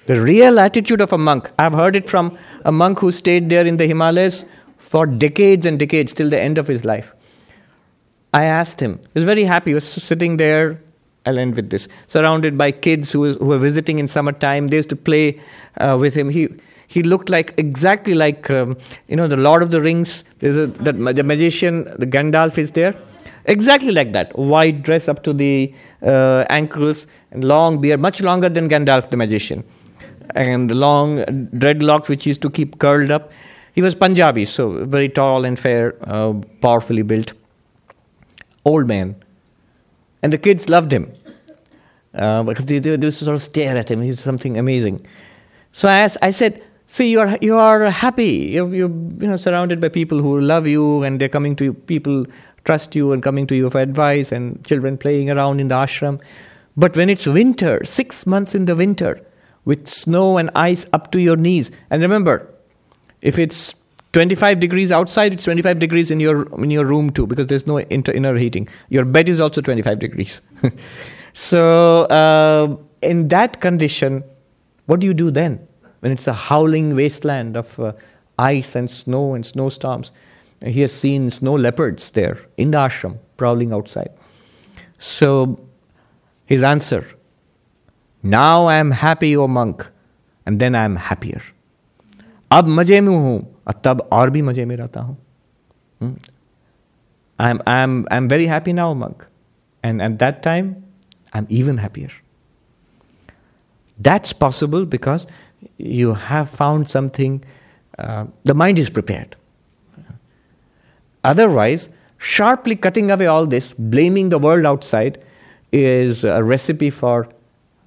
The 0.08 0.22
real 0.22 0.58
attitude 0.58 1.02
of 1.02 1.12
a 1.12 1.18
monk, 1.18 1.52
I've 1.60 1.74
heard 1.74 1.94
it 1.94 2.10
from 2.10 2.38
a 2.64 2.72
monk 2.72 3.00
who 3.00 3.12
stayed 3.12 3.50
there 3.50 3.66
in 3.66 3.76
the 3.76 3.86
Himalayas 3.86 4.46
for 4.78 5.06
decades 5.06 5.66
and 5.66 5.78
decades 5.78 6.14
till 6.14 6.30
the 6.30 6.40
end 6.40 6.58
of 6.58 6.66
his 6.66 6.86
life. 6.86 7.14
I 8.34 8.46
asked 8.46 8.80
him, 8.80 9.00
he 9.14 9.20
was 9.20 9.26
very 9.26 9.44
happy, 9.44 9.72
he 9.72 9.76
was 9.76 9.86
sitting 9.86 10.38
there. 10.38 10.80
I'll 11.26 11.38
end 11.38 11.56
with 11.56 11.72
this. 11.72 11.90
Surrounded 12.08 12.58
by 12.58 12.72
kids 12.72 13.12
who, 13.12 13.34
who 13.34 13.48
were 13.48 13.58
visiting 13.58 14.00
in 14.00 14.08
summertime, 14.08 14.68
they 14.68 14.78
used 14.78 14.88
to 14.92 14.96
play 14.96 15.42
uh, 15.76 15.98
with 16.00 16.16
him. 16.16 16.30
He, 16.30 16.48
he 16.88 17.04
looked 17.04 17.30
like 17.30 17.54
exactly 17.58 18.14
like 18.14 18.50
um, 18.50 18.78
you 19.10 19.18
know 19.18 19.28
the 19.28 19.36
Lord 19.36 19.62
of 19.62 19.72
the 19.72 19.82
Rings. 19.82 20.24
There's 20.40 20.56
a 20.56 20.68
the, 20.68 20.94
the 20.94 21.24
magician, 21.24 21.84
the 22.00 22.08
Gandalf 22.08 22.58
is 22.58 22.72
there, 22.72 22.96
exactly 23.44 23.92
like 23.92 24.14
that. 24.14 24.38
White 24.38 24.84
dress 24.84 25.10
up 25.10 25.22
to 25.24 25.34
the 25.34 25.74
uh, 26.02 26.46
ankles 26.50 27.08
and 27.32 27.44
long 27.44 27.82
beard, 27.82 28.00
much 28.00 28.22
longer 28.22 28.48
than 28.48 28.70
Gandalf 28.70 29.10
the 29.10 29.18
magician 29.18 29.66
and 30.36 30.70
the 30.70 30.76
long 30.76 31.20
dreadlocks 31.64 32.10
which 32.10 32.26
used 32.26 32.42
to 32.42 32.50
keep 32.50 32.80
curled 32.80 33.12
up. 33.12 33.32
He 33.74 33.82
was 33.82 33.96
Punjabi, 33.96 34.46
so 34.46 34.86
very 34.86 35.10
tall 35.10 35.46
and 35.46 35.58
fair, 35.60 35.96
uh, 36.02 36.34
powerfully 36.62 37.04
built. 37.04 37.34
Old 38.66 38.88
man. 38.88 39.16
And 40.24 40.34
the 40.34 40.38
kids 40.38 40.68
loved 40.68 40.92
him 40.92 41.12
uh, 42.16 42.44
because 42.44 42.66
they, 42.66 42.80
they, 42.80 42.96
they 42.96 43.08
used 43.08 43.20
to 43.20 43.26
sort 43.26 43.36
of 43.36 43.42
stare 43.42 43.78
at 43.78 43.92
him. 43.92 44.02
He's 44.02 44.20
something 44.20 44.58
amazing. 44.58 45.06
So 45.72 45.88
I, 45.88 46.00
asked, 46.00 46.18
I 46.22 46.32
said, 46.32 46.64
See, 46.90 47.12
you 47.12 47.20
are, 47.20 47.38
you 47.42 47.58
are 47.58 47.90
happy. 47.90 48.50
You're, 48.54 48.74
you're 48.74 48.90
you 48.90 49.28
know, 49.28 49.36
surrounded 49.36 49.82
by 49.82 49.90
people 49.90 50.20
who 50.22 50.40
love 50.40 50.68
you 50.68 51.04
and 51.04 51.20
they're 51.20 51.28
coming 51.28 51.54
to 51.58 51.66
you. 51.66 51.74
People 51.74 52.26
trust 52.64 52.96
you 52.96 53.12
and 53.12 53.22
coming 53.22 53.46
to 53.48 53.56
you 53.56 53.70
for 53.70 53.82
advice 53.82 54.32
and 54.32 54.64
children 54.66 54.98
playing 54.98 55.30
around 55.30 55.60
in 55.60 55.68
the 55.68 55.76
ashram. 55.76 56.22
But 56.78 56.96
when 56.96 57.10
it's 57.10 57.28
winter, 57.28 57.84
six 57.84 58.26
months 58.26 58.56
in 58.56 58.66
the 58.66 58.76
winter, 58.76 59.20
with 59.68 59.88
snow 59.88 60.38
and 60.38 60.50
ice 60.56 60.86
up 60.94 61.12
to 61.12 61.20
your 61.20 61.36
knees, 61.36 61.70
and 61.90 62.02
remember, 62.02 62.54
if 63.22 63.38
it's 63.38 63.76
25 64.14 64.62
degrees 64.62 64.92
outside, 64.92 65.34
it's 65.34 65.44
25 65.44 65.80
degrees 65.80 66.10
in 66.10 66.22
your 66.22 66.48
in 66.64 66.72
your 66.72 66.86
room 66.86 67.10
too, 67.10 67.28
because 67.28 67.48
there's 67.48 67.68
no 67.68 67.78
inter, 67.78 68.14
inner 68.14 68.36
heating. 68.36 68.68
Your 68.90 69.04
bed 69.04 69.28
is 69.30 69.42
also 69.42 69.62
25 69.62 70.00
degrees. 70.00 70.42
so 71.34 72.06
uh, 72.06 72.78
in 73.02 73.28
that 73.28 73.60
condition, 73.60 74.24
what 74.86 75.02
do 75.02 75.06
you 75.06 75.14
do 75.14 75.30
then? 75.30 75.68
When 76.00 76.14
it's 76.14 76.28
a 76.28 76.34
howling 76.34 76.96
wasteland 76.96 77.58
of 77.58 77.78
uh, 77.80 77.92
ice 78.40 78.74
and 78.76 78.90
snow 78.90 79.34
and 79.34 79.46
snowstorms, 79.46 80.12
he 80.64 80.80
has 80.82 80.94
seen 80.94 81.30
snow 81.30 81.56
leopards 81.56 82.12
there 82.12 82.38
in 82.56 82.72
the 82.72 82.78
ashram 82.78 83.18
prowling 83.36 83.74
outside. 83.74 84.12
So 84.98 85.60
his 86.46 86.64
answer, 86.64 87.06
now 88.27 88.67
I 88.67 88.77
am 88.77 88.91
happy, 88.91 89.37
O 89.37 89.47
monk, 89.49 89.91
and 90.47 90.61
then 90.61 90.75
I 90.75 90.85
am 90.85 90.97
happier. 90.97 91.43
अब 92.53 92.69
मजे 92.69 93.01
में 93.01 93.13
हूँ 93.17 93.39
तब 93.85 94.09
और 94.13 94.31
भी 94.31 94.43
मजे 94.43 94.65
में 94.65 94.77
रहता 94.77 95.01
हूँ 95.01 95.17
I 97.41 97.51
am 97.51 97.61
I 97.69 97.83
am 97.83 98.05
I 98.13 98.17
am 98.17 98.29
very 98.29 98.47
happy 98.47 98.73
now 98.73 98.95
monk 98.95 99.23
and 99.85 100.03
at 100.03 100.19
that 100.19 100.43
time 100.45 100.75
I 101.35 101.39
am 101.39 101.47
even 101.61 101.79
happier 101.79 102.21
That's 103.99 104.33
possible 104.33 104.85
because 104.85 105.27
you 105.79 106.15
have 106.15 106.51
found 106.51 106.89
something, 106.89 107.45
uh, 107.99 108.25
the 108.45 108.55
mind 108.55 108.79
is 108.79 108.91
prepared. 108.91 109.37
Otherwise, 111.25 111.89
sharply 112.19 112.75
cutting 112.75 113.11
away 113.11 113.27
all 113.27 113.47
this, 113.47 113.73
blaming 113.73 114.31
the 114.31 114.39
world 114.39 114.67
outside, 114.67 115.21
is 115.73 116.25
a 116.25 116.43
recipe 116.43 116.91
for 116.91 117.29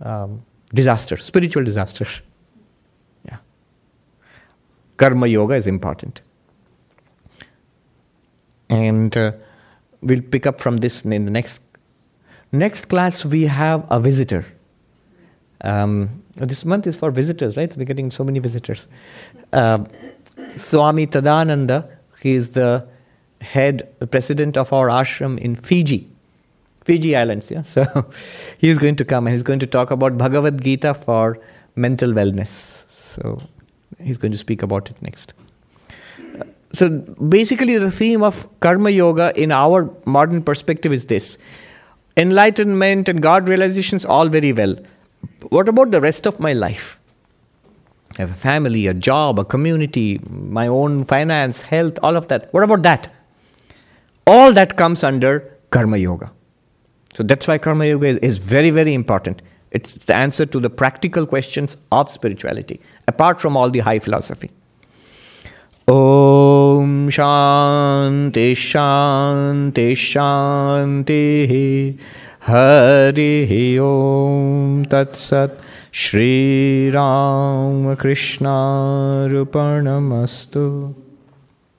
um, 0.00 0.44
disaster, 0.72 1.16
spiritual 1.16 1.64
disaster. 1.64 2.06
Yeah. 3.26 3.36
Karma 4.96 5.26
yoga 5.26 5.54
is 5.54 5.66
important. 5.66 6.22
And 8.70 9.14
uh, 9.14 9.32
we'll 10.00 10.22
pick 10.22 10.46
up 10.46 10.58
from 10.58 10.78
this 10.78 11.02
in 11.02 11.24
the 11.26 11.30
next. 11.30 11.60
Next 12.52 12.86
class, 12.86 13.24
we 13.24 13.42
have 13.42 13.86
a 13.90 14.00
visitor. 14.00 14.44
Um, 15.60 16.22
this 16.36 16.64
month 16.64 16.86
is 16.86 16.96
for 16.96 17.10
visitors, 17.10 17.56
right? 17.56 17.76
We're 17.76 17.84
getting 17.84 18.10
so 18.10 18.24
many 18.24 18.38
visitors. 18.38 18.86
Uh, 19.52 19.84
Swami 20.54 21.06
Tadananda, 21.06 21.88
he 22.22 22.32
is 22.32 22.52
the 22.52 22.88
head, 23.40 23.88
the 23.98 24.06
president 24.06 24.56
of 24.56 24.72
our 24.72 24.88
ashram 24.88 25.38
in 25.38 25.56
Fiji, 25.56 26.09
Fiji 26.84 27.16
Islands. 27.16 27.50
Yeah, 27.50 27.62
so 27.62 28.10
he's 28.58 28.78
going 28.78 28.96
to 28.96 29.04
come 29.04 29.26
and 29.26 29.34
he's 29.34 29.42
going 29.42 29.58
to 29.60 29.66
talk 29.66 29.90
about 29.90 30.18
Bhagavad 30.18 30.62
Gita 30.62 30.94
for 30.94 31.38
mental 31.76 32.12
wellness. 32.12 32.88
So 32.88 33.40
he's 33.98 34.18
going 34.18 34.32
to 34.32 34.38
speak 34.38 34.62
about 34.62 34.90
it 34.90 35.00
next. 35.02 35.34
Uh, 36.18 36.44
so 36.72 36.88
basically, 36.88 37.76
the 37.78 37.90
theme 37.90 38.22
of 38.22 38.48
karma 38.60 38.90
yoga 38.90 39.32
in 39.40 39.52
our 39.52 39.90
modern 40.04 40.42
perspective 40.42 40.92
is 40.92 41.06
this: 41.06 41.36
enlightenment 42.16 43.08
and 43.08 43.22
God 43.22 43.48
realizations, 43.48 44.04
all 44.04 44.28
very 44.28 44.52
well. 44.52 44.76
What 45.48 45.68
about 45.68 45.90
the 45.90 46.00
rest 46.00 46.26
of 46.26 46.40
my 46.40 46.52
life? 46.52 47.00
I 48.18 48.22
have 48.22 48.32
a 48.32 48.34
family, 48.34 48.86
a 48.86 48.94
job, 48.94 49.38
a 49.38 49.44
community, 49.44 50.20
my 50.28 50.66
own 50.66 51.04
finance, 51.04 51.62
health, 51.62 51.98
all 52.02 52.16
of 52.16 52.28
that. 52.28 52.52
What 52.52 52.62
about 52.62 52.82
that? 52.82 53.08
All 54.26 54.52
that 54.52 54.76
comes 54.76 55.04
under 55.04 55.56
karma 55.70 55.96
yoga. 55.96 56.32
So 57.14 57.22
that's 57.22 57.48
why 57.48 57.58
karma 57.58 57.86
yoga 57.86 58.06
is, 58.06 58.16
is 58.18 58.38
very, 58.38 58.70
very 58.70 58.94
important. 58.94 59.42
It's 59.70 59.94
the 59.94 60.14
answer 60.14 60.46
to 60.46 60.60
the 60.60 60.70
practical 60.70 61.26
questions 61.26 61.76
of 61.92 62.10
spirituality, 62.10 62.80
apart 63.06 63.40
from 63.40 63.56
all 63.56 63.70
the 63.70 63.80
high 63.80 63.98
philosophy. 63.98 64.50
Om 65.88 67.08
Shanti 67.08 68.52
Shanti 68.52 69.92
Shanti 69.92 71.98
Hari 72.40 73.78
Om 73.78 74.84
Tat 74.84 75.16
Sat 75.16 75.58
Shri 75.90 76.90
Ram 76.90 77.96
Krishna 77.96 79.26
Rupanamastu 79.28 80.94